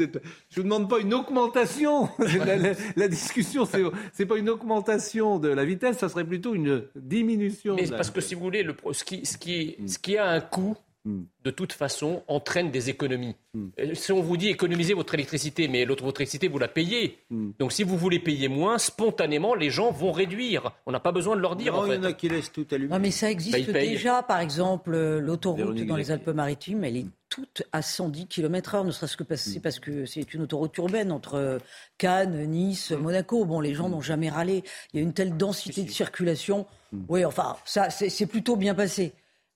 je 0.51 0.57
vous 0.57 0.63
demande 0.63 0.89
pas 0.89 0.99
une 1.01 1.13
augmentation. 1.15 2.09
la, 2.19 2.57
la- 2.57 2.73
la 2.97 3.09
discussion, 3.09 3.65
c'est 3.65 3.83
c'est 4.13 4.27
pas 4.27 4.37
une 4.37 4.49
augmentation 4.51 5.39
de 5.39 5.49
la 5.49 5.65
vitesse, 5.65 5.99
ça 5.99 6.09
serait 6.09 6.25
plutôt 6.25 6.55
une 6.55 6.85
diminution. 6.95 7.75
Mais 7.75 7.87
parce 7.89 8.11
que 8.11 8.21
si 8.21 8.35
vous 8.35 8.41
voulez, 8.43 8.63
le, 8.63 8.75
pro- 8.75 8.93
ce, 8.93 9.05
qui, 9.05 9.27
ce, 9.27 9.37
qui, 9.37 9.77
ce 9.87 9.99
qui 9.99 10.17
a 10.17 10.27
un 10.29 10.41
coût. 10.41 10.77
De 11.07 11.51
toute 11.51 11.73
façon, 11.73 12.23
entraîne 12.27 12.71
des 12.73 12.91
économies. 12.91 13.37
Mm. 13.55 13.67
Euh, 13.79 13.95
Si 13.95 14.11
on 14.13 14.21
vous 14.21 14.37
dit 14.37 14.49
économisez 14.49 14.93
votre 14.95 15.15
électricité, 15.15 15.69
mais 15.69 15.85
l'autre 15.85 16.03
votre 16.05 16.21
électricité, 16.21 16.49
vous 16.49 16.59
la 16.59 16.69
payez. 16.69 17.19
Mm. 17.31 17.51
Donc 17.59 17.73
si 17.73 17.85
vous 17.85 17.97
voulez 17.97 18.19
payer 18.19 18.49
moins, 18.49 18.79
spontanément, 18.79 19.55
les 19.55 19.71
gens 19.71 19.91
vont 19.93 20.11
réduire. 20.13 20.73
On 20.87 20.93
n'a 20.93 20.99
pas 21.01 21.13
besoin 21.13 21.37
de 21.37 21.41
leur 21.41 21.55
dire, 21.57 21.73
Non, 21.75 21.81
en 21.81 21.87
il 21.87 21.95
y 21.95 21.99
en 21.99 22.03
a 22.03 22.13
qui 22.13 22.29
laissent 22.29 22.51
tout 22.53 22.67
allumé. 22.73 22.89
Non, 22.91 22.99
mais 22.99 23.11
ça 23.13 23.27
Bah, 23.27 23.33
existe 23.33 23.73
payent. 23.73 23.91
déjà. 23.91 24.23
Par 24.23 24.41
exemple, 24.41 24.93
euh, 24.95 25.21
l'autoroute 25.21 25.85
dans 25.87 25.97
les. 25.97 26.11
Alpes-Maritimes, 26.11 26.85
elle 26.85 26.97
est 26.97 27.07
toute 27.29 27.63
à 27.73 27.83
110 27.83 28.27
km 28.29 28.75
heure, 28.77 28.85
ne 28.85 28.91
serait-ce 28.93 29.17
que 29.17 29.25
parce, 29.25 29.43
c'est 29.43 29.59
parce 29.61 29.81
que 29.81 30.07
c'est 30.07 30.33
une 30.35 30.43
autoroute 30.43 30.77
urbaine 30.79 31.11
entre 31.11 31.59
Cannes, 31.99 32.45
Nice, 32.47 32.93
Monaco. 32.93 33.45
Bon, 33.45 33.61
les 33.61 33.75
gens 33.75 33.89
n'ont 33.89 34.01
jamais 34.01 34.29
râlé. 34.29 34.63
Il 34.93 34.97
y 34.99 35.01
a 35.01 35.03
une 35.03 35.13
telle 35.13 35.37
densité 35.37 35.83
de 35.83 35.91
circulation. 35.91 36.67
Oui, 37.09 37.25
enfin, 37.25 37.57
ça, 37.65 37.91
c'est 37.91 38.27
plutôt 38.27 38.57
bien 38.57 38.75
passé. 38.75 39.13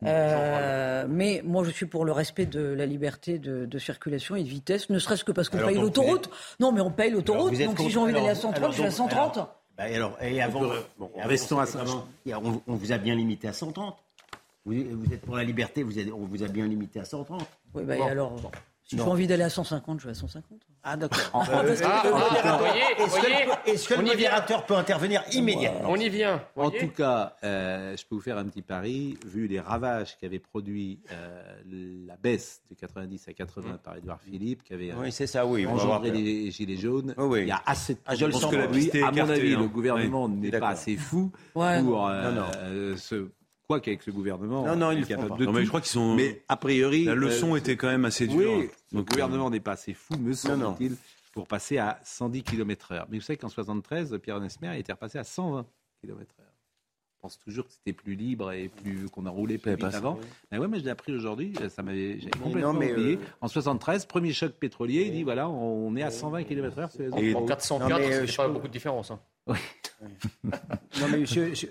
Euh, 0.07 1.07
mais 1.09 1.43
moi, 1.45 1.63
je 1.65 1.71
suis 1.71 1.87
pour 1.87 2.05
le 2.05 2.13
respect 2.13 2.47
de 2.47 2.61
la 2.61 2.87
liberté 2.87 3.39
de, 3.39 3.67
de 3.67 3.79
circulation 3.79 4.37
et 4.37 4.43
de 4.43 4.49
vitesse, 4.49 4.89
ne 4.91 4.99
serait-ce 4.99 5.25
que 5.25 5.33
parce 5.33 5.49
qu'on 5.49 5.59
paye 5.59 5.77
l'autoroute. 5.77 6.31
Non, 6.59 6.73
mais 6.73 6.81
on 6.81 6.91
paye 6.91 7.11
l'autoroute. 7.11 7.53
Donc, 7.59 7.79
si 7.79 7.91
j'ai 7.91 7.99
envie 7.99 8.13
d'aller 8.13 8.27
à 8.29 8.31
alors- 8.31 8.43
130, 8.43 8.57
alors, 8.59 8.73
je 8.73 8.79
vais 8.79 8.85
à 8.85 8.91
donc, 8.91 8.97
130. 8.97 9.37
alors, 9.37 9.55
bah, 9.77 9.85
alors, 9.85 10.19
et 10.23 10.43
avant, 10.43 10.61
Bon, 10.99 11.11
et 11.17 11.23
restons 11.23 11.59
à 11.59 11.63
avant, 11.65 12.07
on, 12.27 12.61
on 12.67 12.75
vous 12.75 12.93
a 12.93 12.99
bien 12.99 13.15
limité 13.15 13.49
à 13.49 13.53
130. 13.53 13.97
Vous, 14.67 14.75
vous 14.75 15.13
êtes 15.13 15.23
pour 15.23 15.37
la 15.37 15.45
liberté, 15.45 15.83
vous 15.83 15.99
êtes- 15.99 16.13
on 16.13 16.25
vous 16.27 16.43
a 16.43 16.49
bien 16.49 16.67
limité 16.67 17.01
à 17.01 17.05
130. 17.05 17.47
Oui, 17.75 17.83
bah, 17.85 17.97
Bon. 17.97 18.07
alors, 18.07 18.37
si 18.91 18.97
j'ai 18.97 19.03
envie 19.03 19.27
d'aller 19.29 19.45
à 19.45 19.51
150, 19.51 20.01
je 20.01 20.05
vais 20.07 20.11
à 20.11 20.15
150. 20.15 20.59
Ah 20.83 20.97
d'accord. 20.97 21.21
Ah, 21.33 21.47
Ah, 21.49 21.63
ah, 21.85 22.61
Ah, 22.65 23.01
Est-ce 23.67 23.89
que, 23.89 23.95
le- 23.95 24.03
modérateur 24.05 24.67
peut 24.67 24.75
intervenir 24.75 25.23
immédiatement 25.33 25.91
On 25.91 25.97
y 25.97 26.09
vient. 26.09 26.43
En 26.57 26.71
tout 26.71 26.89
cas, 26.89 27.37
euh, 27.45 27.97
je 27.97 28.05
peux 28.07 28.17
vous 28.17 28.21
faire 28.21 28.39
un 28.39 28.47
petit 28.47 28.63
pari, 28.63 29.17
vu 29.27 29.47
les 29.47 29.61
ravages 29.61 30.17
qu'avait 30.19 30.39
produit 30.41 30.99
euh, 31.13 31.43
la 32.07 32.17
baisse 32.17 32.63
de 32.69 32.75
90 32.75 33.29
à 33.29 33.33
80 33.33 33.79
par 33.85 33.97
Édouard 33.97 34.21
Philippe, 34.21 34.65
qui 34.65 34.73
avait 34.75 34.93
Oui, 34.99 35.13
c'est 35.13 35.27
ça, 35.29 35.47
oui. 35.47 35.67
engendré 35.67 36.11
les 36.11 36.51
gilets 36.51 36.77
jaunes. 36.77 37.15
Oui. 37.17 37.43
Il 37.43 37.49
y 37.49 37.53
a 37.53 37.63
assez 37.67 37.95
de 37.95 38.01
Ah, 38.07 38.15
je 38.17 38.27
le 38.27 38.33
sens 38.33 38.51
que 38.51 38.57
la 38.57 38.65
À 38.65 39.13
mon 39.13 39.29
avis, 39.31 39.55
hein. 39.55 39.61
le 39.61 39.69
gouvernement 39.69 40.25
Oui, 40.25 40.33
n'est 40.33 40.59
pas 40.59 40.71
assez 40.71 40.97
fou 40.97 41.31
Ouais, 41.55 41.81
pour 41.83 42.09
euh, 42.09 42.31
Non, 42.33 42.41
non. 42.41 42.47
euh, 42.57 42.97
se... 42.97 43.29
Quoi 43.71 43.79
qu'avec 43.81 44.03
ce 44.03 44.11
gouvernement, 44.11 44.67
Non, 44.67 44.75
non, 44.75 44.91
il 44.91 44.99
ils 44.99 45.07
capable 45.07 45.29
pas. 45.29 45.37
de 45.37 45.45
Non, 45.45 45.53
mais 45.53 45.63
je 45.63 45.69
crois 45.69 45.81
qu'ils 45.81 45.91
sont. 45.93 46.17
Mais 46.17 46.43
a 46.49 46.57
priori, 46.57 47.05
la 47.05 47.15
leçon 47.15 47.55
euh, 47.55 47.57
était 47.59 47.77
quand 47.77 47.87
même 47.87 48.05
assez 48.05 48.27
dure. 48.27 48.51
oui, 48.53 48.69
le 48.91 48.99
Donc, 48.99 49.09
gouvernement 49.11 49.49
n'est 49.49 49.61
pas 49.61 49.73
assez 49.73 49.95
fou, 49.95 50.17
me 50.17 50.33
semble-t-il, 50.33 50.97
pour 51.33 51.47
passer 51.47 51.79
à 51.79 52.01
110 52.03 52.43
km/h. 52.43 53.05
Mais 53.11 53.19
vous 53.19 53.23
savez 53.23 53.37
qu'en 53.37 53.49
73, 53.49 54.19
Pierre 54.21 54.41
Nesmer 54.41 54.77
était 54.77 54.91
repassé 54.93 55.19
à 55.19 55.23
120 55.25 55.65
km/h. 56.03 56.43
Je 56.43 57.21
pense 57.23 57.39
toujours 57.39 57.67
que 57.67 57.73
c'était 57.73 57.93
plus 57.93 58.17
libre 58.17 58.51
et 58.51 58.69
plus 58.71 59.09
qu'on 59.09 59.25
a 59.27 59.31
roulé 59.31 59.57
plus 59.59 59.71
vite 59.71 59.83
ben, 59.83 59.91
ça, 59.93 59.99
avant. 59.99 60.19
Mais 60.51 60.59
ouais, 60.59 60.67
mais 60.67 60.81
je 60.81 60.85
l'ai 60.85 60.91
appris 60.91 61.13
aujourd'hui. 61.13 61.53
Ça 61.69 61.85
m'avait 61.85 62.19
complètement 62.43 62.73
non, 62.73 62.79
mais, 62.81 62.91
oublié. 62.93 63.17
euh, 63.19 63.27
En 63.43 63.47
73, 63.47 64.07
premier 64.07 64.33
choc 64.33 64.51
pétrolier, 64.55 65.03
il 65.03 65.13
dit 65.13 65.23
voilà, 65.23 65.49
on 65.49 65.95
est 65.95 66.03
à 66.03 66.11
120 66.11 66.43
km/h 66.43 66.89
Et-. 67.23 67.35
En 67.37 67.45
404, 67.47 67.89
Non, 67.89 67.97
mais, 67.99 68.13
euh, 68.15 68.21
c'est 68.23 68.33
je 68.33 68.37
pas 68.37 68.47
peux- 68.49 68.53
beaucoup 68.55 68.67
de 68.67 68.73
différence. 68.73 69.13
hein. 69.13 69.21
Non, 70.43 71.09
mais 71.11 71.19
monsieur, 71.19 71.55
je- 71.55 71.67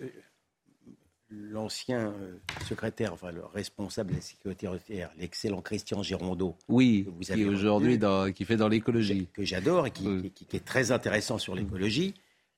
l'ancien 1.31 2.07
euh, 2.11 2.37
secrétaire, 2.67 3.13
enfin 3.13 3.31
le 3.31 3.45
responsable 3.45 4.11
de 4.11 4.15
la 4.15 4.21
sécurité 4.21 4.67
routière, 4.67 5.11
l'excellent 5.17 5.61
Christian 5.61 6.01
Girondeau, 6.03 6.55
Oui, 6.67 7.03
que 7.05 7.09
vous 7.11 7.19
qui 7.35 7.45
aujourd'hui 7.45 7.99
qui 8.33 8.45
fait 8.45 8.57
dans 8.57 8.67
l'écologie. 8.67 9.27
que 9.33 9.43
j'adore 9.43 9.87
et 9.87 9.91
qui, 9.91 10.31
qui- 10.33 10.45
qui 10.45 10.55
est 10.57 10.65
très 10.65 10.91
intéressant 10.91 11.37
sur 11.37 11.55
l'écologie, 11.55 12.13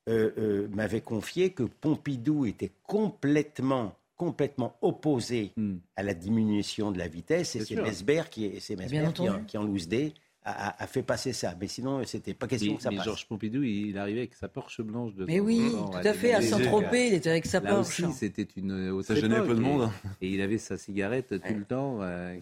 euh, 0.10 0.32
euh, 0.38 0.68
m'avait 0.74 1.02
confié 1.02 1.52
que 1.52 1.64
Pompidou 1.64 2.46
était 2.46 2.72
complètement 2.88 3.96
complètement 4.18 4.76
opposé 4.84 5.52
à 5.96 6.04
la 6.04 6.14
diminution 6.14 6.92
de 6.92 7.00
la 7.00 7.08
vitesse 7.08 7.56
et. 7.56 7.66
C'est. 7.66 7.82
Mesbert 7.82 8.30
qui, 8.30 8.46
est- 8.46 8.60
c'est 8.60 8.76
Mesbert 8.76 9.14
qui, 9.14 9.28
en, 9.28 9.44
qui 9.46 9.58
en 9.58 9.64
loose 9.64 9.88
day 9.88 10.14
a, 10.44 10.70
a- 10.70 10.84
a 10.84 10.88
fait 10.88 11.04
passer 11.04 11.34
ça. 11.34 11.56
Mais 11.60 11.68
sinon, 11.68 12.04
c'était 12.06 12.34
pas 12.34 12.48
question 12.48 12.72
Mais, 12.72 12.78
que 12.78 12.84
ça 12.84 12.90
mais 12.90 12.96
passe. 12.98 13.06
Georges 13.06 13.28
Pompidou, 13.28 13.64
il 13.64 13.98
arrivait 13.98 14.20
avec 14.22 14.34
sa 14.34 14.48
Porsche 14.48 14.82
blanche 14.82 15.14
de 15.14 15.26
Mais 15.26 15.40
oui, 15.40 15.72
temps 15.72 15.90
tout 15.90 15.98
à 16.08 16.14
fait, 16.14 16.34
à. 16.34 16.42
Saint-Tropez, 16.42 17.08
il 17.10 17.14
était 17.14 17.30
avec 17.30 17.46
sa 17.46 17.60
Là 17.60 17.76
Porsche. 17.76 18.04
aussi, 18.04 18.14
c'était 18.14 18.48
une 18.58 19.02
Ça 19.04 19.16
gênait 19.16 19.42
peu 19.42 19.54
de 19.56 19.60
monde. 19.62 19.90
Et, 20.22 20.30
il 20.30 20.42
avait 20.42 20.58
sa 20.58 20.78
cigarette 20.78 21.28
tout 21.30 21.36
Ouais. 21.48 21.54
le 21.54 21.66
temps 21.66 22.00
euh, 22.02 22.38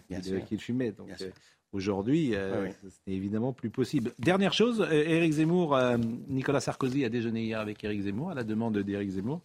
qu'il 0.48 0.60
fumait. 0.60 0.92
Donc 0.92 1.10
euh, 1.20 1.30
aujourd'hui, 1.72 2.30
euh, 2.34 2.62
Ouais, 2.64 2.74
c'est 2.82 3.12
évidemment 3.12 3.52
plus 3.52 3.70
possible. 3.70 4.12
Dernière 4.18 4.52
chose, 4.52 4.80
euh, 4.80 4.90
Éric 4.92 5.32
Zemmour, 5.32 5.76
euh, 5.76 5.96
Nicolas 6.28 6.60
Sarkozy 6.60 7.04
a 7.04 7.08
déjeuné 7.08 7.42
hier 7.44 7.60
avec 7.60 7.82
Éric 7.84 8.02
Zemmour 8.02 8.30
à 8.30 8.34
la 8.34 8.44
demande 8.44 8.78
d'Éric 8.78 9.10
Zemmour. 9.10 9.40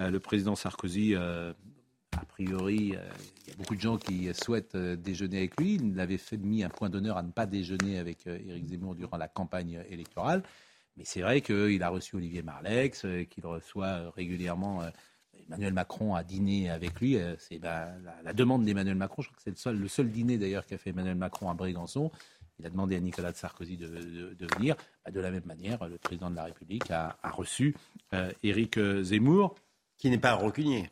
Euh, 0.00 0.10
le 0.10 0.18
président 0.20 0.54
Sarkozy, 0.54 1.14
euh, 1.14 1.52
a 2.20 2.24
priori, 2.26 2.94
euh, 2.94 3.00
il 3.46 3.50
y 3.50 3.52
a 3.52 3.56
beaucoup 3.56 3.74
de 3.74 3.80
gens 3.80 3.96
qui 3.96 4.28
souhaitent 4.34 4.74
euh, 4.74 4.96
déjeuner 4.96 5.38
avec 5.38 5.58
lui. 5.58 5.74
Il 5.76 5.98
avait 5.98 6.18
fait, 6.18 6.36
mis 6.36 6.62
un 6.62 6.68
point 6.68 6.90
d'honneur 6.90 7.16
à 7.16 7.22
ne 7.22 7.30
pas 7.30 7.46
déjeuner 7.46 7.98
avec 7.98 8.26
euh, 8.26 8.38
Éric 8.46 8.66
Zemmour 8.68 8.94
durant 8.94 9.16
la 9.16 9.28
campagne 9.28 9.82
électorale. 9.88 10.42
Mais 10.96 11.04
c'est 11.04 11.22
vrai 11.22 11.40
qu'il 11.40 11.82
a 11.82 11.88
reçu 11.88 12.16
Olivier 12.16 12.42
Marlex, 12.42 13.06
qu'il 13.30 13.46
reçoit 13.46 14.10
régulièrement 14.10 14.82
Emmanuel 15.46 15.72
Macron 15.72 16.14
à 16.14 16.24
dîner 16.24 16.68
avec 16.68 17.00
lui. 17.00 17.16
C'est 17.38 17.58
ben, 17.58 17.94
la, 18.04 18.20
la 18.22 18.32
demande 18.34 18.64
d'Emmanuel 18.64 18.96
Macron. 18.96 19.22
Je 19.22 19.28
crois 19.28 19.36
que 19.36 19.42
c'est 19.56 19.72
le 19.72 19.88
seul, 19.88 20.10
dîner 20.10 20.36
d'ailleurs 20.36 20.66
qu'a 20.66 20.76
fait 20.76 20.90
Emmanuel 20.90 21.14
Macron 21.14 21.48
à 21.48 21.54
Brégançon. 21.54 22.10
Il 22.58 22.66
a 22.66 22.70
demandé 22.70 22.96
à 22.96 23.00
Nicolas 23.00 23.32
Sarkozy 23.32 23.76
de, 23.78 23.86
de- 23.86 24.46
venir. 24.56 24.74
Bah, 25.04 25.12
de 25.12 25.20
la 25.20 25.30
même 25.30 25.46
manière, 25.46 25.88
le 25.88 25.96
président 25.96 26.28
de 26.28 26.36
la 26.36 26.44
République 26.44 26.90
a, 26.90 27.16
a 27.22 27.30
reçu 27.30 27.74
Éric 28.42 28.78
Zemmour. 29.02 29.54
Qui 29.96 30.10
n'est 30.10 30.18
pas 30.18 30.34
rancunier. 30.34 30.90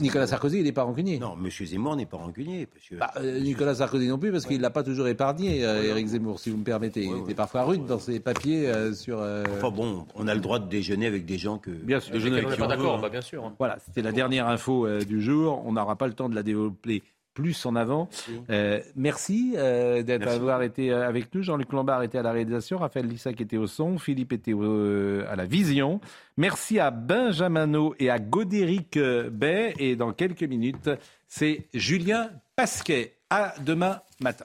Nicolas 0.00 0.26
Sarkozy, 0.26 0.58
il 0.58 0.64
n'est 0.64 0.72
pas 0.72 0.82
rancunier. 0.82 1.18
Non, 1.18 1.34
M. 1.42 1.48
Zemmour 1.66 1.96
n'est 1.96 2.06
pas 2.06 2.16
rancunier. 2.16 2.66
que- 2.90 2.96
Bah, 2.96 3.10
euh, 3.16 3.40
Nicolas 3.40 3.74
Sarkozy 3.76 4.08
non 4.08 4.18
plus, 4.18 4.32
parce 4.32 4.46
qu'il 4.46 4.56
ne 4.58 4.62
l'a 4.62 4.70
pas 4.70 4.82
toujours 4.82 5.06
épargné, 5.08 5.64
euh, 5.64 5.82
Éric 5.84 6.06
Zemmour, 6.08 6.40
si 6.40 6.50
vous 6.50 6.56
me 6.56 6.64
permettez. 6.64 7.04
Il 7.04 7.18
était 7.22 7.34
parfois 7.34 7.64
rude 7.64 7.84
dans 7.86 7.98
ses 7.98 8.20
papiers 8.20 8.68
euh, 8.68 8.92
sur. 8.92 9.18
euh, 9.20 9.44
Enfin 9.58 9.70
bon, 9.70 10.06
on 10.14 10.26
a 10.28 10.34
le 10.34 10.40
droit 10.40 10.58
de 10.58 10.68
déjeuner 10.68 11.06
avec 11.06 11.24
des 11.24 11.38
gens 11.38 11.58
que. 11.58 11.70
Bien 11.70 12.00
sûr. 12.00 12.14
Avec 12.14 12.24
lesquels 12.24 12.46
on 12.46 12.50
n'est 12.50 12.56
pas 12.56 12.66
d'accord, 12.66 13.00
bah, 13.00 13.08
bien 13.08 13.20
sûr. 13.20 13.44
hein. 13.44 13.54
Voilà, 13.58 13.78
c'était 13.84 14.02
la 14.02 14.12
dernière 14.12 14.48
info 14.48 14.86
euh, 14.86 15.00
du 15.02 15.20
jour. 15.22 15.62
On 15.66 15.72
n'aura 15.72 15.96
pas 15.96 16.06
le 16.06 16.14
temps 16.14 16.28
de 16.28 16.34
la 16.34 16.42
développer 16.42 17.02
plus 17.34 17.64
en 17.66 17.76
avant. 17.76 18.08
Euh, 18.50 18.80
merci 18.96 19.54
euh, 19.56 20.02
Merci. 20.06 20.18
d'avoir 20.18 20.62
été 20.62 20.90
euh, 20.90 21.08
avec 21.08 21.34
nous. 21.34 21.42
Jean-Luc 21.42 21.72
Lombard 21.72 22.02
était 22.02 22.18
à 22.18 22.22
la 22.22 22.32
réalisation, 22.32 22.78
Raphaël 22.78 23.06
Lissac 23.06 23.40
était 23.40 23.56
au 23.56 23.66
son, 23.66 23.98
Philippe 23.98 24.32
était 24.32 24.52
au- 24.52 24.62
euh, 24.64 25.24
à 25.30 25.36
la 25.36 25.46
vision. 25.46 26.00
Merci 26.36 26.78
à 26.78 26.90
Benjamino 26.90 27.94
et 27.98 28.10
à 28.10 28.18
Godéric 28.18 28.96
euh, 28.96 29.30
Bay. 29.30 29.74
Et 29.78 29.96
dans 29.96 30.12
quelques 30.12 30.42
minutes, 30.44 30.90
c'est 31.28 31.66
Julien 31.74 32.30
Pasquet. 32.56 33.14
À 33.30 33.54
demain 33.64 34.00
matin. 34.20 34.44